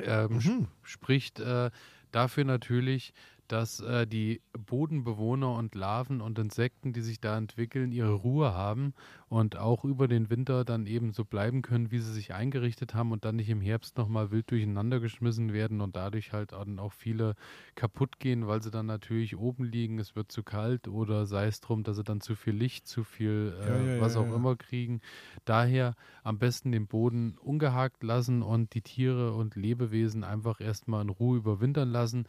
[0.00, 0.68] Ähm, mhm.
[0.82, 1.70] Spricht äh,
[2.10, 3.12] dafür natürlich,
[3.48, 8.94] dass äh, die Bodenbewohner und Larven und Insekten, die sich da entwickeln, ihre Ruhe haben
[9.28, 13.12] und auch über den Winter dann eben so bleiben können, wie sie sich eingerichtet haben
[13.12, 17.34] und dann nicht im Herbst nochmal wild durcheinander geschmissen werden und dadurch halt auch viele
[17.74, 21.60] kaputt gehen, weil sie dann natürlich oben liegen, es wird zu kalt oder sei es
[21.60, 24.34] drum, dass sie dann zu viel Licht, zu viel äh, ja, ja, was ja, auch
[24.34, 25.00] immer kriegen.
[25.44, 31.08] Daher am besten den Boden ungehakt lassen und die Tiere und Lebewesen einfach erstmal in
[31.08, 32.26] Ruhe überwintern lassen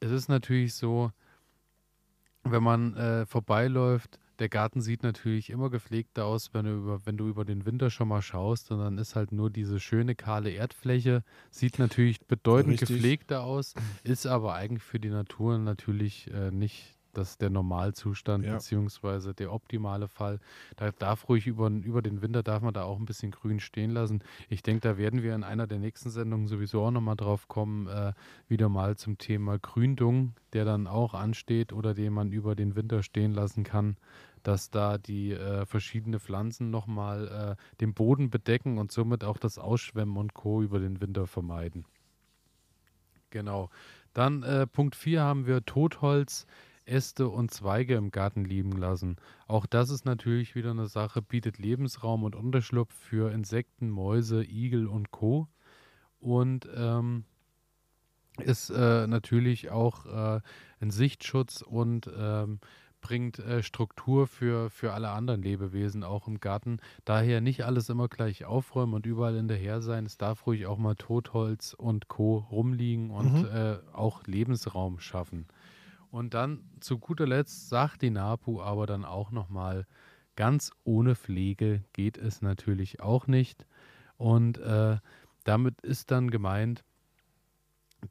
[0.00, 1.10] es ist natürlich so,
[2.44, 7.16] wenn man äh, vorbeiläuft, der Garten sieht natürlich immer gepflegter aus, wenn du, über, wenn
[7.16, 10.50] du über den Winter schon mal schaust und dann ist halt nur diese schöne kahle
[10.50, 12.88] Erdfläche, sieht natürlich bedeutend Richtig.
[12.88, 13.74] gepflegter aus,
[14.04, 18.54] ist aber eigentlich für die Natur natürlich äh, nicht das ist der Normalzustand ja.
[18.54, 20.38] beziehungsweise der optimale Fall.
[20.76, 23.90] Da darf ruhig über, über den Winter darf man da auch ein bisschen grün stehen
[23.90, 24.22] lassen.
[24.48, 27.86] Ich denke, da werden wir in einer der nächsten Sendungen sowieso auch nochmal drauf kommen,
[27.86, 28.12] äh,
[28.48, 33.02] wieder mal zum Thema Gründung, der dann auch ansteht oder den man über den Winter
[33.02, 33.96] stehen lassen kann,
[34.42, 39.58] dass da die äh, verschiedene Pflanzen nochmal äh, den Boden bedecken und somit auch das
[39.58, 40.62] Ausschwemmen und Co.
[40.62, 41.84] über den Winter vermeiden.
[43.30, 43.70] Genau.
[44.12, 46.46] Dann äh, Punkt 4 haben wir Totholz.
[46.86, 49.16] Äste und Zweige im Garten liegen lassen.
[49.46, 54.86] Auch das ist natürlich wieder eine Sache, bietet Lebensraum und Unterschlupf für Insekten, Mäuse, Igel
[54.86, 55.48] und Co.
[56.18, 57.24] Und ähm,
[58.38, 60.40] ist äh, natürlich auch äh,
[60.80, 62.60] ein Sichtschutz und ähm,
[63.00, 66.80] bringt äh, Struktur für, für alle anderen Lebewesen auch im Garten.
[67.04, 70.06] Daher nicht alles immer gleich aufräumen und überall hinterher sein.
[70.06, 72.38] Es darf ruhig auch mal Totholz und Co.
[72.50, 73.48] rumliegen und mhm.
[73.48, 75.46] äh, auch Lebensraum schaffen.
[76.16, 79.86] Und dann zu guter Letzt sagt die NAPU aber dann auch nochmal,
[80.34, 83.66] ganz ohne Pflege geht es natürlich auch nicht.
[84.16, 84.96] Und äh,
[85.44, 86.84] damit ist dann gemeint,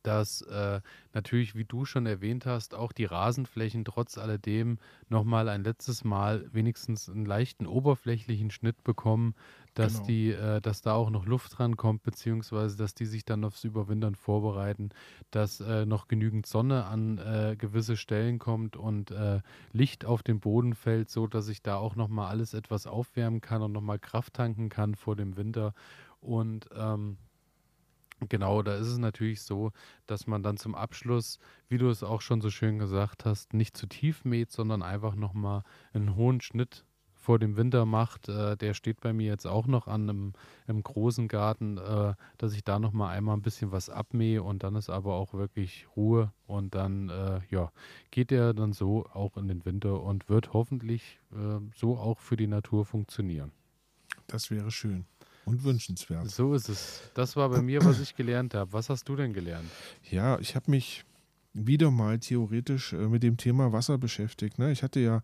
[0.03, 0.82] dass äh,
[1.14, 4.77] natürlich, wie du schon erwähnt hast, auch die Rasenflächen trotz alledem
[5.10, 9.34] nochmal ein letztes Mal wenigstens einen leichten oberflächlichen Schnitt bekommen,
[9.76, 10.06] dass genau.
[10.07, 13.64] die, äh, dass da auch noch Luft dran kommt, beziehungsweise dass die sich dann aufs
[13.64, 14.89] Überwintern vorbereiten,
[15.30, 19.41] dass äh, noch genügend Sonne an äh, gewisse Stellen kommt und äh,
[19.72, 23.61] Licht auf den Boden fällt, so dass ich da auch nochmal alles etwas aufwärmen kann
[23.61, 25.73] und nochmal Kraft tanken kann vor dem Winter.
[26.22, 27.18] Und ähm,
[28.22, 29.72] Genau, da ist es natürlich so,
[30.07, 31.38] dass man dann zum Abschluss,
[31.68, 35.15] wie du es auch schon so schön gesagt hast, nicht zu tief mäht, sondern einfach
[35.15, 36.85] nochmal einen hohen Schnitt
[37.26, 38.30] vor dem Winter macht.
[38.30, 40.34] Äh, der steht bei mir jetzt auch noch an im,
[40.68, 44.76] im großen Garten, äh, dass ich da nochmal einmal ein bisschen was abmähe und dann
[44.76, 47.72] ist aber auch wirklich Ruhe und dann äh, ja,
[48.11, 52.38] geht der dann so auch in den Winter und wird hoffentlich äh, so auch für
[52.38, 53.52] die Natur funktionieren.
[54.27, 55.06] Das wäre schön.
[55.45, 56.30] Und wünschenswert.
[56.30, 57.11] So ist es.
[57.14, 58.73] Das war bei mir, was ich gelernt habe.
[58.73, 59.69] Was hast du denn gelernt?
[60.10, 61.06] Ja, ich habe mich
[61.56, 64.60] wieder mal theoretisch äh, mit dem Thema Wasser beschäftigt.
[64.60, 64.72] Ne?
[64.72, 65.23] Ich hatte ja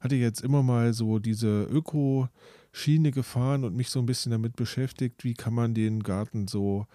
[0.00, 5.24] hatte jetzt immer mal so diese Öko-Schiene gefahren und mich so ein bisschen damit beschäftigt,
[5.24, 6.86] wie kann man den Garten so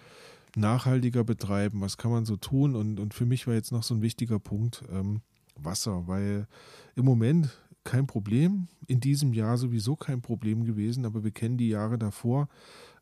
[0.55, 2.75] nachhaltiger betreiben, was kann man so tun.
[2.75, 5.21] Und, und für mich war jetzt noch so ein wichtiger Punkt ähm,
[5.55, 6.47] Wasser, weil
[6.95, 7.49] im Moment
[7.83, 8.67] kein Problem.
[8.87, 12.47] In diesem Jahr sowieso kein Problem gewesen, aber wir kennen die Jahre davor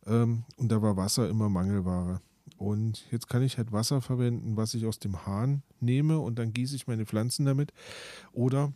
[0.05, 2.21] ähm, und da war Wasser immer Mangelware.
[2.59, 6.51] Und jetzt kann ich halt Wasser verwenden, was ich aus dem Hahn nehme und dann
[6.51, 7.71] gieße ich meine Pflanzen damit.
[8.33, 8.73] Oder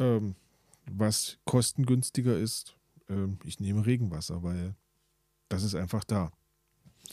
[0.00, 0.34] ähm,
[0.90, 2.76] was kostengünstiger ist,
[3.08, 4.74] ähm, ich nehme Regenwasser, weil
[5.48, 6.32] das ist einfach da.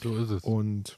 [0.02, 0.44] So ist es.
[0.44, 0.98] Und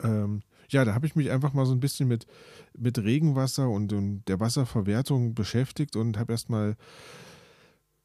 [0.00, 2.28] ähm, ja, da habe ich mich einfach mal so ein bisschen mit,
[2.76, 6.76] mit Regenwasser und, und der Wasserverwertung beschäftigt und habe erstmal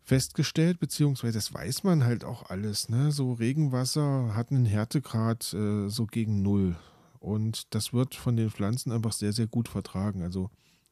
[0.04, 2.90] festgestellt, beziehungsweise das weiß man halt auch alles.
[2.90, 3.12] Ne?
[3.12, 6.76] So Regenwasser hat einen Härtegrad äh, so gegen null.
[7.20, 10.24] Und das wird von den Pflanzen einfach sehr, sehr gut vertragen.
[10.24, 10.50] Also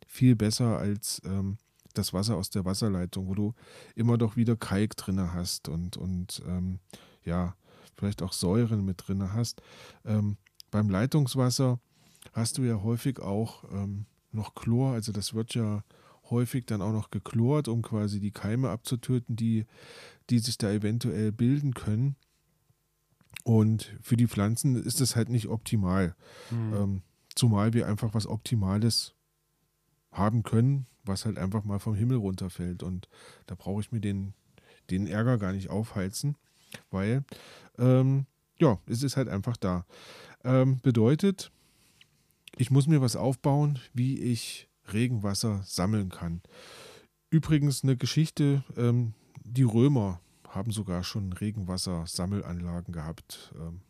[0.08, 1.58] viel besser als ähm,
[1.94, 3.54] das Wasser aus der Wasserleitung, wo du
[3.96, 6.80] immer doch wieder Kalk drin hast und, und ähm,
[7.26, 7.56] ja,
[7.98, 9.62] vielleicht auch Säuren mit drin hast.
[10.06, 10.38] Ähm,
[10.72, 11.80] beim Leitungswasser
[12.32, 15.84] hast du ja häufig auch ähm, noch Chlor, also das wird ja
[16.32, 19.66] häufig dann auch noch geklort, um quasi die Keime abzutöten, die,
[20.30, 22.16] die sich da eventuell bilden können.
[23.44, 26.16] Und für die Pflanzen ist das halt nicht optimal.
[26.50, 26.74] Mhm.
[26.74, 27.02] Ähm,
[27.36, 29.14] zumal wir einfach was Optimales
[30.12, 32.84] haben können, was halt einfach mal vom Himmel runterfällt.
[32.84, 33.08] Und
[33.46, 34.34] da brauche ich mir den,
[34.90, 36.36] den Ärger gar nicht aufheizen,
[36.90, 37.24] weil
[37.78, 38.26] ähm,
[38.60, 39.86] ja, es ist halt einfach da.
[40.44, 41.52] Ähm, bedeutet,
[42.58, 46.42] ich muss mir was aufbauen, wie ich Regenwasser sammeln kann.
[47.30, 49.14] Übrigens eine Geschichte, ähm,
[49.44, 53.82] die Römer haben sogar schon Regenwassersammelanlagen gehabt, ähm,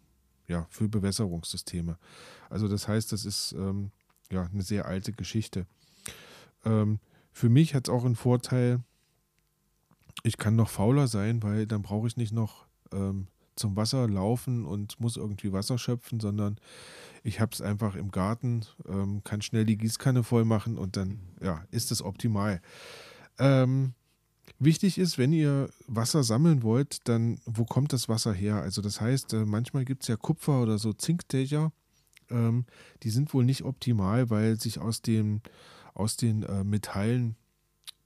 [0.48, 1.98] ja, für Bewässerungssysteme.
[2.50, 3.92] Also das heißt, das ist ähm,
[4.32, 5.66] ja eine sehr alte Geschichte.
[6.66, 7.00] Ähm,
[7.32, 8.84] für mich hat es auch einen Vorteil,
[10.24, 14.66] ich kann noch fauler sein, weil dann brauche ich nicht noch ähm, zum Wasser laufen
[14.66, 16.58] und muss irgendwie Wasser schöpfen, sondern
[17.24, 21.20] ich habe es einfach im Garten, ähm, kann schnell die Gießkanne voll machen und dann
[21.42, 22.62] ja, ist es optimal.
[23.38, 23.94] Ähm,
[24.60, 28.56] wichtig ist, wenn ihr Wasser sammeln wollt, dann wo kommt das Wasser her?
[28.56, 31.72] Also das heißt, äh, manchmal gibt es ja Kupfer oder so Zinkdächer,
[32.32, 32.66] ähm,
[33.04, 35.42] die sind wohl nicht optimal, weil sich aus, dem,
[35.94, 37.36] aus den äh, Metallen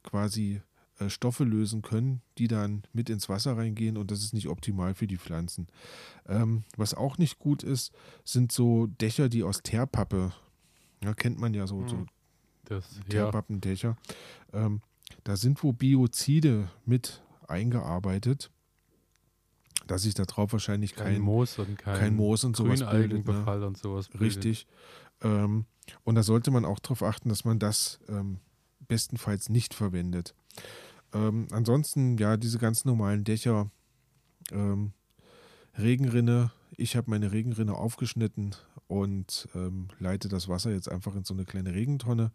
[0.04, 0.62] quasi
[1.08, 5.08] Stoffe lösen können, die dann mit ins Wasser reingehen und das ist nicht optimal für
[5.08, 5.68] die Pflanzen.
[6.28, 7.92] Ähm, was auch nicht gut ist,
[8.24, 10.32] sind so Dächer, die aus Teerpappe,
[11.04, 11.88] ja, kennt man ja so, hm.
[11.88, 12.06] so
[12.66, 13.98] das, Teerpappendächer.
[14.54, 14.66] Ja.
[14.66, 14.82] Ähm,
[15.24, 18.52] da sind wo Biozide mit eingearbeitet,
[19.88, 23.28] dass sich darauf wahrscheinlich kein, kein, Moos und kein, kein Moos und sowas bildet.
[23.28, 23.66] Ne?
[23.68, 24.28] und sowas bildet.
[24.28, 24.68] Richtig.
[25.22, 25.66] Ähm,
[26.04, 28.40] und da sollte man auch darauf achten, dass man das ähm,
[28.88, 30.34] bestenfalls nicht verwendet.
[31.14, 33.70] Ähm, ansonsten, ja, diese ganz normalen Dächer,
[34.52, 34.94] ähm,
[35.78, 36.52] Regenrinne.
[36.78, 38.56] Ich habe meine Regenrinne aufgeschnitten
[38.88, 42.32] und ähm, leite das Wasser jetzt einfach in so eine kleine Regentonne.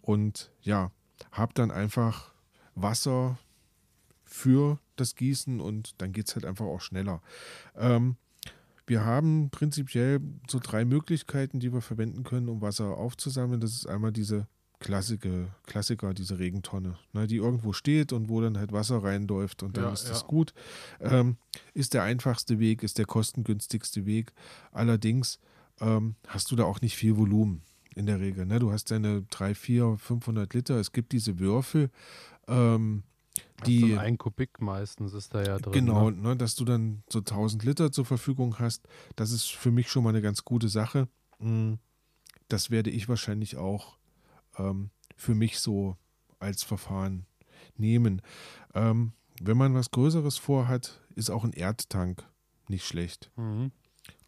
[0.00, 0.90] Und ja,
[1.32, 2.32] habe dann einfach
[2.74, 3.38] Wasser
[4.24, 7.22] für das Gießen und dann geht es halt einfach auch schneller.
[7.76, 8.16] Ähm,
[8.86, 13.60] wir haben prinzipiell so drei Möglichkeiten, die wir verwenden können, um Wasser aufzusammeln.
[13.60, 14.46] Das ist einmal diese
[14.80, 19.76] Klassike, Klassiker, diese Regentonne, ne, die irgendwo steht und wo dann halt Wasser reinläuft und
[19.76, 20.10] dann ja, ist ja.
[20.10, 20.54] das gut.
[21.00, 21.36] Ähm,
[21.74, 24.32] ist der einfachste Weg, ist der kostengünstigste Weg.
[24.70, 25.40] Allerdings
[25.80, 27.62] ähm, hast du da auch nicht viel Volumen
[27.96, 28.46] in der Regel.
[28.46, 28.60] Ne?
[28.60, 30.76] Du hast deine 3, 4, 500 Liter.
[30.76, 31.90] Es gibt diese Würfel,
[32.46, 33.02] ähm,
[33.66, 33.92] die.
[33.92, 35.72] So ein Kubik meistens ist da ja drin.
[35.72, 36.16] Genau, ne?
[36.16, 38.86] Ne, dass du dann so 1000 Liter zur Verfügung hast.
[39.16, 41.08] Das ist für mich schon mal eine ganz gute Sache.
[41.40, 41.78] Hm,
[42.48, 43.97] das werde ich wahrscheinlich auch
[44.58, 45.96] ähm, für mich so
[46.38, 47.26] als Verfahren
[47.76, 48.22] nehmen.
[48.74, 52.24] Ähm, wenn man was Größeres vorhat, ist auch ein Erdtank
[52.68, 53.30] nicht schlecht.
[53.36, 53.72] Mhm.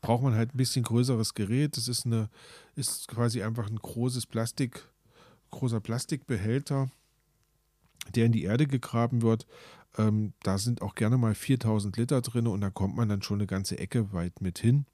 [0.01, 1.77] Braucht man halt ein bisschen größeres Gerät.
[1.77, 2.31] Das ist eine,
[2.75, 4.89] ist quasi einfach ein großes Plastik,
[5.51, 6.91] großer Plastikbehälter,
[8.15, 9.47] der in die Erde gegraben wird.
[9.99, 13.39] Ähm, da sind auch gerne mal 4000 Liter drin und da kommt man dann schon
[13.39, 14.87] eine ganze Ecke weit mit hin.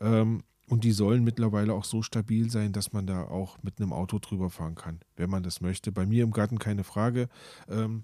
[0.00, 3.92] Ähm, und die sollen mittlerweile auch so stabil sein, dass man da auch mit einem
[3.92, 5.92] Auto drüber fahren kann, wenn man das möchte.
[5.92, 7.28] Bei mir im Garten keine Frage.
[7.68, 8.02] Ähm,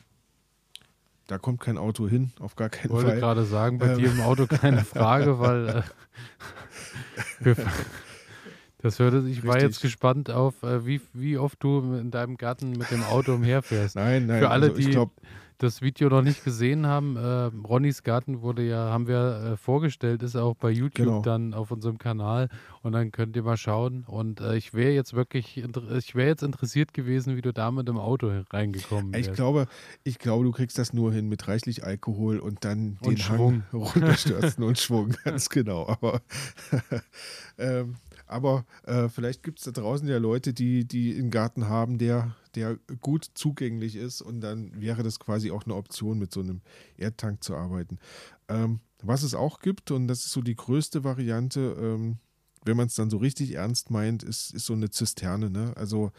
[1.27, 3.01] da kommt kein Auto hin, auf gar keinen Fall.
[3.01, 3.99] Ich wollte gerade sagen, bei ähm.
[3.99, 5.85] dir im Auto keine Frage, weil
[7.45, 7.55] äh,
[8.79, 9.45] das hörte, ich Richtig.
[9.45, 13.35] war jetzt gespannt auf, äh, wie, wie oft du in deinem Garten mit dem Auto
[13.35, 13.97] umherfährst.
[13.97, 14.41] Nein, nein.
[14.41, 15.13] Für alle, also die, glaub,
[15.65, 20.23] das Video noch nicht gesehen haben, äh, Ronnys Garten wurde ja, haben wir äh, vorgestellt,
[20.23, 21.23] ist auch bei YouTube genau.
[21.23, 22.49] dann auf unserem Kanal
[22.83, 24.05] und dann könnt ihr mal schauen.
[24.07, 27.89] Und äh, ich wäre jetzt wirklich, ich wäre jetzt interessiert gewesen, wie du da mit
[27.89, 29.29] dem Auto reingekommen bist.
[29.29, 29.67] Ich glaube,
[30.05, 33.63] ich glaube, du kriegst das nur hin mit reichlich Alkohol und dann und den Schwung.
[33.73, 35.89] Hang runterstürzen und Schwung, ganz genau.
[35.89, 36.21] Aber
[37.59, 37.97] ähm,
[38.27, 42.35] aber äh, vielleicht gibt es da draußen ja Leute, die, die einen Garten haben, der,
[42.57, 46.61] der gut zugänglich ist und dann wäre das quasi auch eine Option, mit so einem
[46.97, 47.99] Erdtank zu arbeiten.
[48.49, 52.19] Ähm, was es auch gibt, und das ist so die größte Variante, ähm,
[52.65, 55.51] wenn man es dann so richtig ernst meint, ist, ist so eine Zisterne.
[55.51, 55.73] Ne?
[55.77, 56.13] Also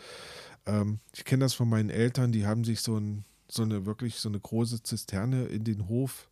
[0.65, 4.19] ähm, ich kenne das von meinen Eltern, die haben sich so, ein, so eine wirklich
[4.19, 6.29] so eine große Zisterne in den Hof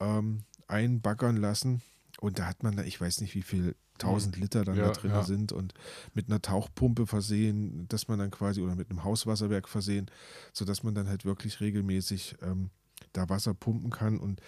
[0.00, 1.82] ähm, einbaggern lassen.
[2.20, 4.92] Und da hat man da, ich weiß nicht, wie viel 1000 Liter dann ja, da
[4.92, 5.22] drin ja.
[5.22, 5.74] sind und
[6.14, 10.10] mit einer Tauchpumpe versehen, dass man dann quasi oder mit einem Hauswasserwerk versehen,
[10.52, 12.70] sodass man dann halt wirklich regelmäßig ähm,
[13.12, 14.40] da Wasser pumpen kann und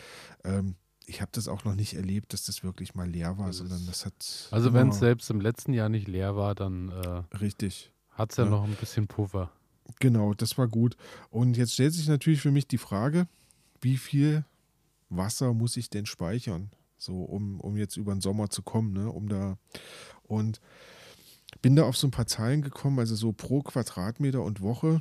[0.44, 0.76] ähm,
[1.08, 3.86] ich habe das auch noch nicht erlebt, dass das wirklich mal leer war, das sondern
[3.86, 4.48] das hat.
[4.50, 8.36] Also wenn es selbst im letzten Jahr nicht leer war, dann äh, richtig hat es
[8.36, 9.50] ja, ja noch ein bisschen Puffer.
[10.00, 10.96] Genau, das war gut.
[11.30, 13.26] Und jetzt stellt sich natürlich für mich die Frage,
[13.80, 14.44] wie viel
[15.08, 16.70] Wasser muss ich denn speichern?
[16.98, 19.10] So um, um jetzt über den Sommer zu kommen, ne?
[19.10, 19.58] um da
[20.24, 20.60] und
[21.62, 25.00] bin da auf so ein paar Zahlen gekommen, also so pro Quadratmeter und Woche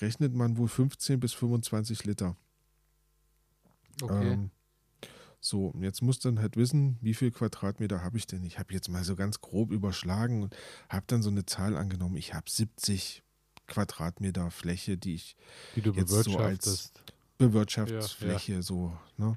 [0.00, 2.36] rechnet man wohl 15 bis 25 Liter.
[4.00, 4.32] Okay.
[4.32, 4.50] Ähm,
[5.40, 8.44] so, jetzt muss dann halt wissen, wie viel Quadratmeter habe ich denn?
[8.44, 10.56] Ich habe jetzt mal so ganz grob überschlagen und
[10.88, 12.16] habe dann so eine Zahl angenommen.
[12.16, 13.22] Ich habe 70
[13.66, 15.36] Quadratmeter Fläche, die ich
[15.76, 16.92] die du jetzt so als
[17.38, 18.62] Bewirtschaftsfläche, ja, ja.
[18.62, 18.96] so.
[19.16, 19.36] Ne?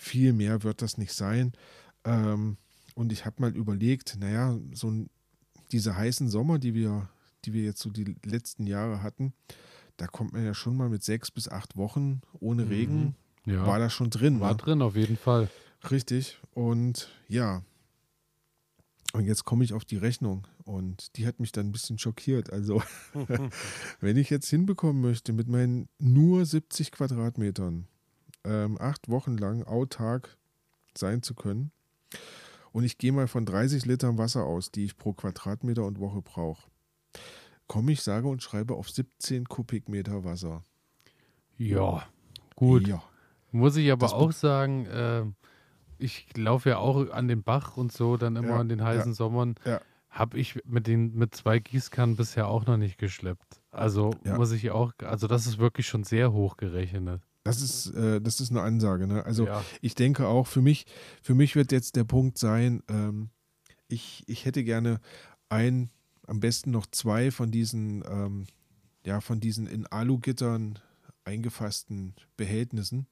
[0.00, 1.52] Viel mehr wird das nicht sein.
[2.04, 2.56] Ähm,
[2.94, 4.92] und ich habe mal überlegt, naja, so
[5.72, 7.08] diese heißen Sommer, die wir,
[7.44, 9.32] die wir jetzt so die letzten Jahre hatten,
[9.96, 12.68] da kommt man ja schon mal mit sechs bis acht Wochen ohne mhm.
[12.68, 13.66] Regen, ja.
[13.66, 14.38] war da schon drin.
[14.38, 15.50] War, war drin, auf jeden Fall.
[15.90, 16.38] Richtig.
[16.54, 17.62] Und ja,
[19.14, 22.52] und jetzt komme ich auf die Rechnung und die hat mich dann ein bisschen schockiert.
[22.52, 22.84] Also,
[24.00, 27.88] wenn ich jetzt hinbekommen möchte, mit meinen nur 70 Quadratmetern
[28.48, 30.36] ähm, acht Wochen lang autark
[30.94, 31.70] sein zu können,
[32.72, 36.22] und ich gehe mal von 30 Litern Wasser aus, die ich pro Quadratmeter und Woche
[36.22, 36.62] brauche,
[37.66, 40.62] komme ich, sage und schreibe auf 17 Kubikmeter Wasser.
[41.56, 42.06] Ja,
[42.54, 42.86] gut.
[42.86, 43.02] Ja.
[43.50, 45.24] Muss ich aber das auch sagen, äh,
[45.98, 49.12] ich laufe ja auch an den Bach und so, dann immer ja, in den heißen
[49.12, 49.56] ja, Sommern.
[49.64, 49.80] Ja.
[50.10, 53.60] Habe ich mit den mit zwei Gießkannen bisher auch noch nicht geschleppt.
[53.70, 57.22] Also muss ich auch, also das ist wirklich schon sehr hoch gerechnet.
[57.48, 59.06] Das ist, äh, das ist eine Ansage.
[59.06, 59.24] Ne?
[59.24, 59.48] Also
[59.80, 60.86] ich denke auch, für mich,
[61.22, 63.30] für mich wird jetzt der Punkt sein, ähm,
[63.88, 65.00] ich, ich hätte gerne
[65.48, 65.90] ein,
[66.26, 68.46] am besten noch zwei von diesen, ähm,
[69.04, 70.78] ja, von diesen in Alugittern
[71.24, 73.06] eingefassten Behältnissen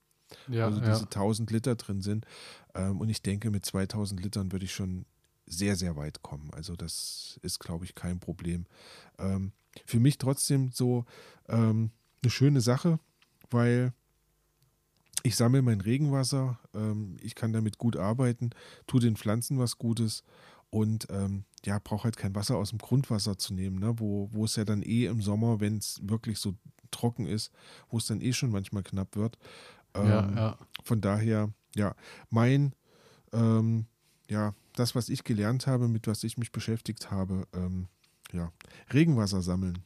[0.49, 1.05] ja, also diese ja.
[1.05, 2.27] 1000 Liter drin sind.
[2.75, 5.07] Ähm, und ich denke, mit 2000 Litern würde ich schon
[5.47, 6.51] sehr, sehr weit kommen.
[6.53, 8.67] Also das ist, glaube ich, kein Problem.
[9.19, 9.53] Ähm,
[9.85, 11.05] für mich trotzdem so
[11.49, 11.91] ähm,
[12.23, 12.99] eine schöne Sache,
[13.51, 13.93] weil
[15.27, 18.51] ich sammle mein Regenwasser, ähm, ich kann damit gut arbeiten,
[18.86, 20.23] tue den Pflanzen was Gutes
[20.70, 23.98] und ähm, ja, brauche halt kein Wasser aus dem Grundwasser zu nehmen, ne?
[23.98, 26.55] wo, wo es ja dann eh im Sommer, wenn es wirklich so
[26.93, 27.51] trocken ist,
[27.89, 29.36] wo es dann eh schon manchmal knapp wird,
[29.94, 30.59] ähm, ja, ja.
[30.85, 31.97] Von daher, ja,
[32.31, 32.73] mein,
[33.32, 33.86] ähm,
[34.31, 37.89] ja, das, was ich gelernt habe, mit was ich mich beschäftigt habe, ähm,
[38.32, 38.53] ja,
[38.93, 39.81] Regenwasser sammeln.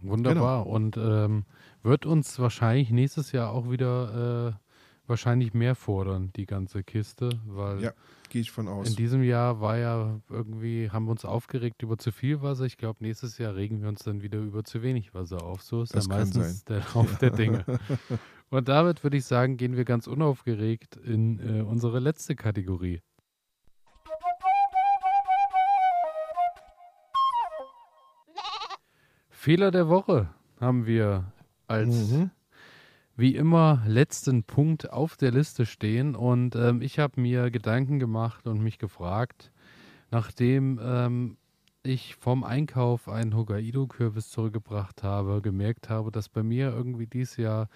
[0.00, 0.64] Wunderbar.
[0.64, 0.74] Genau.
[0.74, 1.44] Und ähm,
[1.84, 4.71] wird uns wahrscheinlich nächstes Jahr auch wieder äh,
[5.06, 7.92] wahrscheinlich mehr fordern, die ganze Kiste, weil ja,
[8.28, 8.88] gehe ich von aus.
[8.88, 12.64] In diesem Jahr war ja irgendwie, haben wir uns aufgeregt über zu viel Wasser.
[12.64, 15.62] Ich glaube, nächstes Jahr regen wir uns dann wieder über zu wenig Wasser auf.
[15.62, 16.62] So ist das ja meistens sein.
[16.68, 17.64] der Lauf der Dinge.
[18.50, 23.00] Und damit würde ich sagen, gehen wir ganz unaufgeregt in äh, unsere letzte Kategorie.
[29.30, 30.28] Fehler der Woche
[30.60, 31.32] haben wir
[31.66, 32.30] als mhm.
[33.16, 36.14] Wie immer letzten Punkt auf der Liste stehen.
[36.14, 39.52] Und ähm, ich habe mir Gedanken gemacht und mich gefragt,
[40.10, 41.36] nachdem ähm,
[41.82, 47.68] ich vom Einkauf einen Hokkaido-Kürbis zurückgebracht habe, gemerkt habe, dass bei mir irgendwie dieses Jahr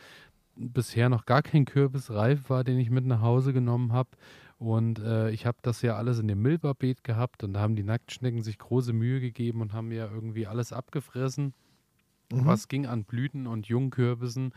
[0.57, 4.11] bisher noch gar kein Kürbis reif war, den ich mit nach Hause genommen habe.
[4.59, 7.83] Und äh, ich habe das ja alles in dem Milberbeet gehabt und da haben die
[7.83, 11.53] Nacktschnecken sich große Mühe gegeben und haben ja irgendwie alles abgefressen,
[12.33, 12.47] mhm.
[12.47, 14.55] was ging an Blüten und Jungkürbissen.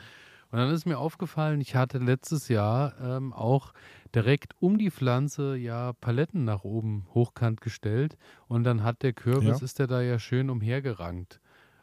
[0.51, 3.73] Und dann ist mir aufgefallen, ich hatte letztes Jahr ähm, auch
[4.15, 8.17] direkt um die Pflanze ja Paletten nach oben hochkant gestellt
[8.47, 9.65] und dann hat der Kürbis, ja.
[9.65, 11.39] ist der da ja schön umhergerankt.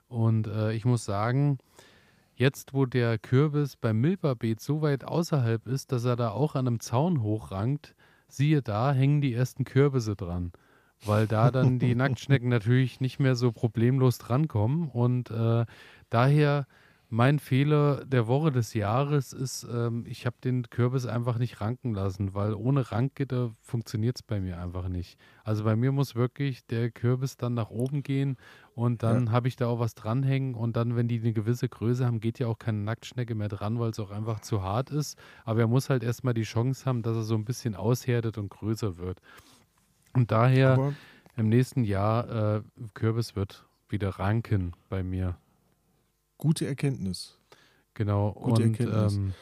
[0.08, 1.58] Und äh, ich muss sagen,
[2.38, 6.66] Jetzt, wo der Kürbis beim Milberbeet so weit außerhalb ist, dass er da auch an
[6.66, 7.94] einem Zaun hochrankt,
[8.28, 10.52] siehe da, hängen die ersten Kürbisse dran.
[11.06, 14.90] Weil da dann die Nacktschnecken natürlich nicht mehr so problemlos drankommen.
[14.90, 15.64] Und äh,
[16.10, 16.66] daher
[17.08, 21.94] mein Fehler der Woche des Jahres ist, ähm, ich habe den Kürbis einfach nicht ranken
[21.94, 25.18] lassen, weil ohne Rankgitter funktioniert es bei mir einfach nicht.
[25.44, 28.36] Also bei mir muss wirklich der Kürbis dann nach oben gehen
[28.74, 29.32] und dann ja.
[29.32, 32.40] habe ich da auch was dranhängen und dann, wenn die eine gewisse Größe haben, geht
[32.40, 35.16] ja auch keine Nacktschnecke mehr dran, weil es auch einfach zu hart ist.
[35.44, 38.48] Aber er muss halt erstmal die Chance haben, dass er so ein bisschen aushärtet und
[38.48, 39.20] größer wird.
[40.12, 40.94] Und daher Aber
[41.36, 42.62] im nächsten Jahr äh,
[42.94, 45.36] Kürbis wird wieder ranken bei mir.
[46.38, 47.38] Gute Erkenntnis.
[47.94, 48.32] Genau.
[48.32, 49.14] Gute und Erkenntnis.
[49.14, 49.32] Ähm,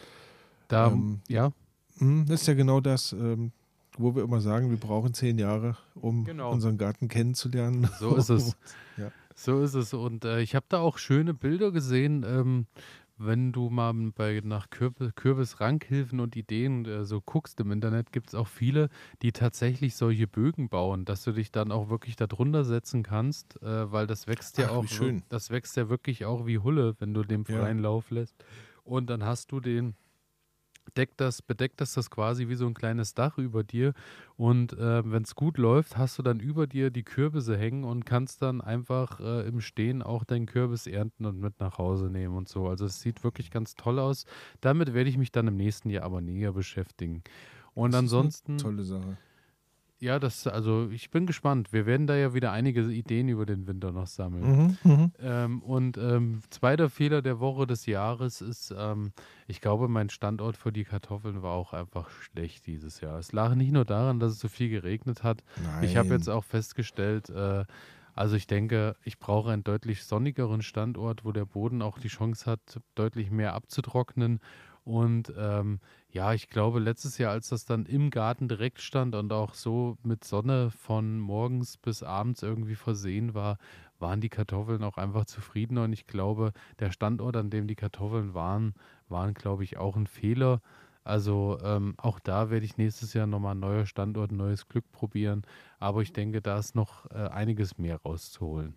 [0.69, 1.53] da, ähm, ja.
[1.99, 3.53] Hm, das ist ja genau das, ähm,
[3.97, 6.51] wo wir immer sagen, wir brauchen zehn Jahre, um genau.
[6.51, 7.89] unseren Garten kennenzulernen.
[7.99, 8.57] So ist es.
[8.97, 9.11] ja.
[9.35, 9.93] So ist es.
[9.95, 12.67] Und äh, ich habe da auch schöne Bilder gesehen, ähm,
[13.17, 18.29] wenn du mal bei, nach Kürbis, Kürbisrankhilfen und Ideen äh, so guckst im Internet, gibt
[18.29, 18.89] es auch viele,
[19.23, 23.93] die tatsächlich solche Bögen bauen, dass du dich dann auch wirklich darunter setzen kannst, äh,
[23.93, 24.85] weil das wächst ja Ach, auch,
[25.29, 27.85] das wächst ja wirklich auch wie Hulle, wenn du dem freien ja.
[27.85, 28.45] Lauf lässt.
[28.83, 29.95] Und dann hast du den
[30.97, 33.95] deckt das, bedeckt das das quasi wie so ein kleines Dach über dir.
[34.37, 38.05] Und äh, wenn es gut läuft, hast du dann über dir die Kürbisse hängen und
[38.05, 42.37] kannst dann einfach äh, im Stehen auch deinen Kürbis ernten und mit nach Hause nehmen
[42.37, 42.69] und so.
[42.69, 44.27] Also es sieht wirklich ganz toll aus.
[44.61, 47.23] Damit werde ich mich dann im nächsten Jahr aber näher beschäftigen.
[47.75, 48.59] Und ansonsten.
[48.59, 49.17] tolle Sache.
[50.01, 51.73] Ja, das, also ich bin gespannt.
[51.73, 54.77] Wir werden da ja wieder einige Ideen über den Winter noch sammeln.
[54.85, 55.13] Mhm, mhm.
[55.21, 59.13] Ähm, und ähm, zweiter Fehler der Woche des Jahres ist, ähm,
[59.47, 63.19] ich glaube, mein Standort für die Kartoffeln war auch einfach schlecht dieses Jahr.
[63.19, 65.43] Es lag nicht nur daran, dass es so viel geregnet hat.
[65.81, 66.19] Ich habe Nein.
[66.19, 67.65] jetzt auch festgestellt, äh,
[68.15, 72.49] also ich denke, ich brauche einen deutlich sonnigeren Standort, wo der Boden auch die Chance
[72.49, 74.41] hat, deutlich mehr abzutrocknen.
[74.85, 75.81] Und ähm,
[76.11, 79.97] ja, ich glaube, letztes Jahr, als das dann im Garten direkt stand und auch so
[80.03, 83.59] mit Sonne von morgens bis abends irgendwie versehen war,
[83.99, 85.85] waren die Kartoffeln auch einfach zufriedener.
[85.85, 88.75] Und ich glaube, der Standort, an dem die Kartoffeln waren,
[89.09, 90.61] waren, glaube ich, auch ein Fehler.
[91.03, 94.91] Also ähm, auch da werde ich nächstes Jahr nochmal ein neuer Standort, ein neues Glück
[94.93, 95.43] probieren.
[95.79, 98.75] Aber ich denke, da ist noch äh, einiges mehr rauszuholen.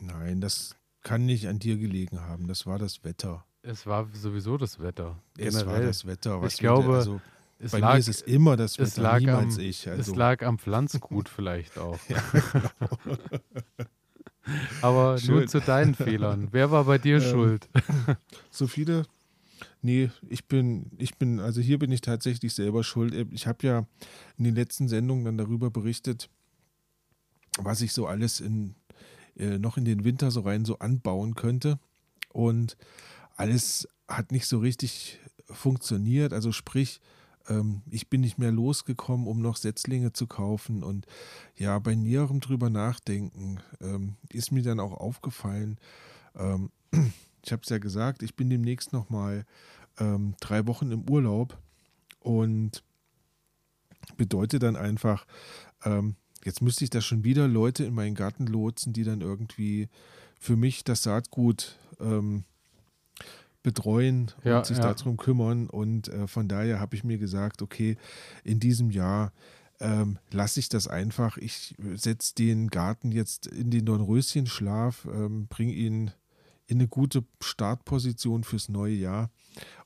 [0.00, 2.48] Nein, das kann nicht an dir gelegen haben.
[2.48, 3.44] Das war das Wetter.
[3.68, 5.20] Es war sowieso das Wetter.
[5.36, 5.86] Es war Generell.
[5.88, 6.40] das Wetter.
[6.40, 7.20] Was Ich glaube, also
[7.58, 9.86] es bei lag, mir ist es immer das es Wetter, lag niemals am- ich.
[9.86, 11.98] es Also, lag am Pflanzgut vielleicht auch.
[12.08, 12.22] Ja,
[14.80, 15.48] Aber nur Schön.
[15.48, 16.48] zu deinen Fehlern.
[16.52, 17.68] Wer war bei dir Ähm, schuld?
[18.50, 19.02] so viele.
[19.82, 23.12] Nee, ich bin, ich bin, also hier bin ich tatsächlich selber schuld.
[23.32, 23.86] Ich habe ja
[24.38, 26.30] in den letzten Sendungen dann darüber berichtet,
[27.58, 28.74] was ich so alles in,
[29.36, 31.78] äh, noch in den Winter so rein so anbauen könnte.
[32.32, 32.76] Und
[33.38, 36.32] alles hat nicht so richtig funktioniert.
[36.32, 37.00] Also sprich,
[37.48, 40.82] ähm, ich bin nicht mehr losgekommen, um noch Setzlinge zu kaufen.
[40.82, 41.06] Und
[41.56, 45.78] ja, bei näherem drüber nachdenken ähm, ist mir dann auch aufgefallen,
[46.36, 46.70] ähm,
[47.44, 49.46] ich habe es ja gesagt, ich bin demnächst noch mal
[49.98, 51.56] ähm, drei Wochen im Urlaub
[52.20, 52.82] und
[54.16, 55.26] bedeutet dann einfach,
[56.44, 59.88] jetzt müsste ich da schon wieder Leute in meinen Garten lotsen, die dann irgendwie
[60.40, 61.78] für mich das Saatgut
[63.68, 64.94] betreuen Ja, und sich ja.
[64.94, 65.68] darum kümmern.
[65.68, 67.96] Und äh, von daher habe ich mir gesagt, okay,
[68.44, 69.32] in diesem Jahr
[69.80, 71.36] ähm, lasse ich das einfach.
[71.36, 76.10] Ich setze den Garten jetzt in den Dornröschenschlaf, ähm, bringe ihn
[76.66, 79.30] in eine gute Startposition fürs neue Jahr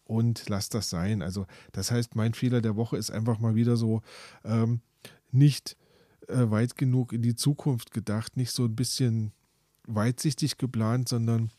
[0.04, 1.22] und lass das sein.
[1.22, 4.02] Also das heißt, mein Fehler der Woche ist einfach mal wieder so
[4.44, 4.80] ähm,
[5.30, 5.76] nicht
[6.28, 9.32] äh, weit genug in die Zukunft gedacht, nicht so ein bisschen
[9.86, 11.50] weitsichtig geplant, sondern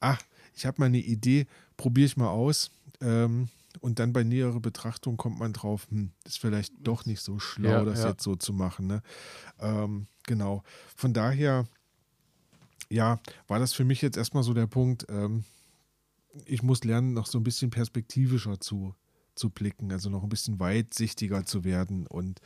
[0.00, 0.20] ach,
[0.58, 2.70] ich habe mal eine Idee, probiere ich mal aus.
[3.00, 3.48] Ähm,
[3.80, 7.70] und dann bei näherer Betrachtung kommt man drauf, hm, ist vielleicht doch nicht so schlau,
[7.70, 8.08] Ja, das ja.
[8.08, 8.88] jetzt so zu machen.
[8.88, 9.02] Ne?
[9.60, 10.64] Ähm, genau.
[10.96, 11.66] Von daher,
[12.88, 15.44] ja, war das für mich jetzt erstmal so der Punkt, ähm,
[16.44, 18.94] ich muss lernen, noch so ein bisschen perspektivischer zu,
[19.34, 22.06] zu blicken, also noch ein bisschen weitsichtiger zu werden.
[22.06, 22.40] Und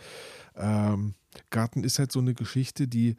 [0.54, 1.14] ähm,
[1.50, 3.16] Garten ist halt so eine Geschichte, die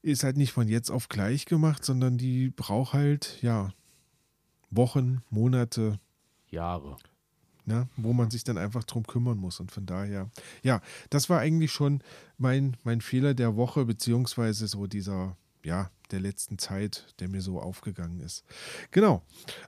[0.00, 3.72] ist halt nicht von jetzt auf gleich gemacht, sondern die braucht halt, ja,
[4.70, 5.98] Wochen, Monate,
[6.50, 6.96] Jahre.
[7.66, 9.60] ne, wo man sich dann einfach drum kümmern muss.
[9.60, 10.30] Und von daher,
[10.62, 10.80] ja,
[11.10, 12.02] das war eigentlich schon
[12.38, 17.60] mein, mein Fehler der Woche, beziehungsweise so dieser, ja, der letzten Zeit, der mir so
[17.60, 18.44] aufgegangen ist.
[18.90, 19.22] Genau.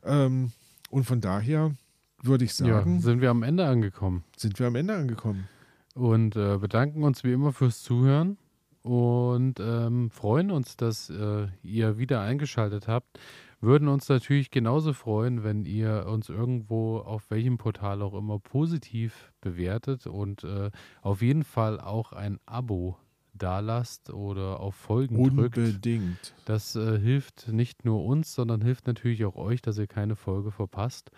[0.05, 0.53] Ähm,
[0.91, 1.75] und von daher
[2.23, 4.25] würde ich Ja, sagen, sind wir am Ende angekommen.
[4.37, 5.49] sind wir am Ende angekommen.
[5.95, 8.39] Und äh, bedanken uns wie immer fürs Zuhören
[8.83, 13.19] und ähm, freuen uns, dass äh, ihr wieder eingeschaltet habt.
[13.61, 19.33] Würden uns natürlich genauso freuen, wenn ihr uns irgendwo auf welchem Portal auch immer positiv
[19.43, 20.71] bewertet und äh,
[21.03, 22.97] auf jeden Fall auch ein Abo
[23.35, 25.59] dalasst oder auf Folgen drückt.
[25.59, 26.35] Unbedingt.
[26.47, 30.51] Das äh, hilft nicht nur uns, sondern hilft natürlich auch euch, dass ihr keine Folge
[30.51, 31.11] verpasst.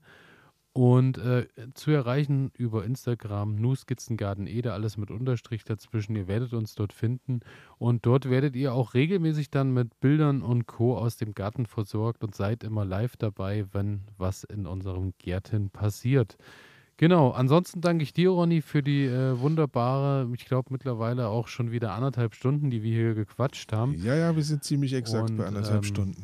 [0.72, 6.16] und äh, zu erreichen über Instagram, nuskizzengartenede, alles mit Unterstrich dazwischen.
[6.16, 7.40] Ihr werdet uns dort finden
[7.78, 10.96] und dort werdet ihr auch regelmäßig dann mit Bildern und Co.
[10.96, 16.38] aus dem Garten versorgt und seid immer live dabei, wenn was in unserem Gärten passiert.
[16.96, 21.72] Genau, ansonsten danke ich dir, Ronny, für die äh, wunderbare, ich glaube mittlerweile auch schon
[21.72, 23.94] wieder anderthalb Stunden, die wir hier gequatscht haben.
[24.02, 26.22] Ja, ja, wir sind ziemlich exakt Und, bei anderthalb ähm, Stunden.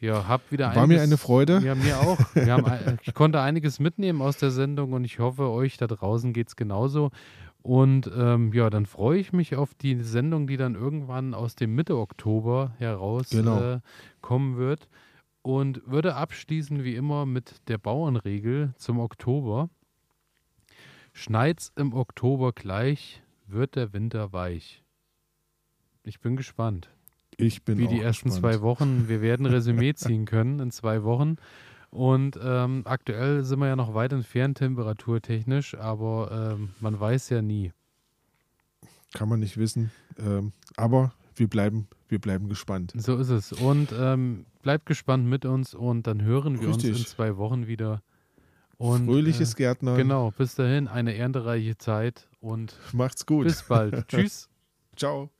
[0.00, 1.60] Ja, hab wieder War mir eine Freude.
[1.64, 2.18] Ja, mir auch.
[2.34, 6.32] Wir haben, ich konnte einiges mitnehmen aus der Sendung und ich hoffe, euch da draußen
[6.32, 7.10] geht es genauso.
[7.62, 11.74] Und ähm, ja, dann freue ich mich auf die Sendung, die dann irgendwann aus dem
[11.74, 13.60] Mitte Oktober heraus Genau.
[13.60, 13.80] äh,
[14.20, 14.88] kommen wird.
[15.42, 19.68] Und würde abschließen wie immer mit der Bauernregel zum Oktober.
[21.12, 24.84] Schneit's im Oktober gleich, wird der Winter weich.
[26.04, 26.88] Ich bin gespannt
[27.38, 28.54] Ich bin wie die ersten gespannt.
[28.54, 29.08] zwei Wochen.
[29.08, 31.36] Wir werden Resümee ziehen können in zwei Wochen.
[31.90, 37.40] Und ähm, aktuell sind wir ja noch weit entfernt temperaturtechnisch, aber ähm, man weiß ja
[37.40, 37.72] nie.
[39.14, 39.90] Kann man nicht wissen.
[40.18, 42.92] Ähm, aber wir bleiben, wir bleiben gespannt.
[42.96, 43.52] So ist es.
[43.52, 47.08] Und ähm, bleibt gespannt mit uns und dann hören wir uns in Richtig.
[47.08, 48.02] zwei Wochen wieder.
[48.76, 49.96] Und, Fröhliches Gärtnern.
[49.96, 53.44] Genau, bis dahin eine erntereiche Zeit und Macht's gut.
[53.46, 54.06] bis bald.
[54.08, 54.48] Tschüss.
[54.96, 55.30] Ciao.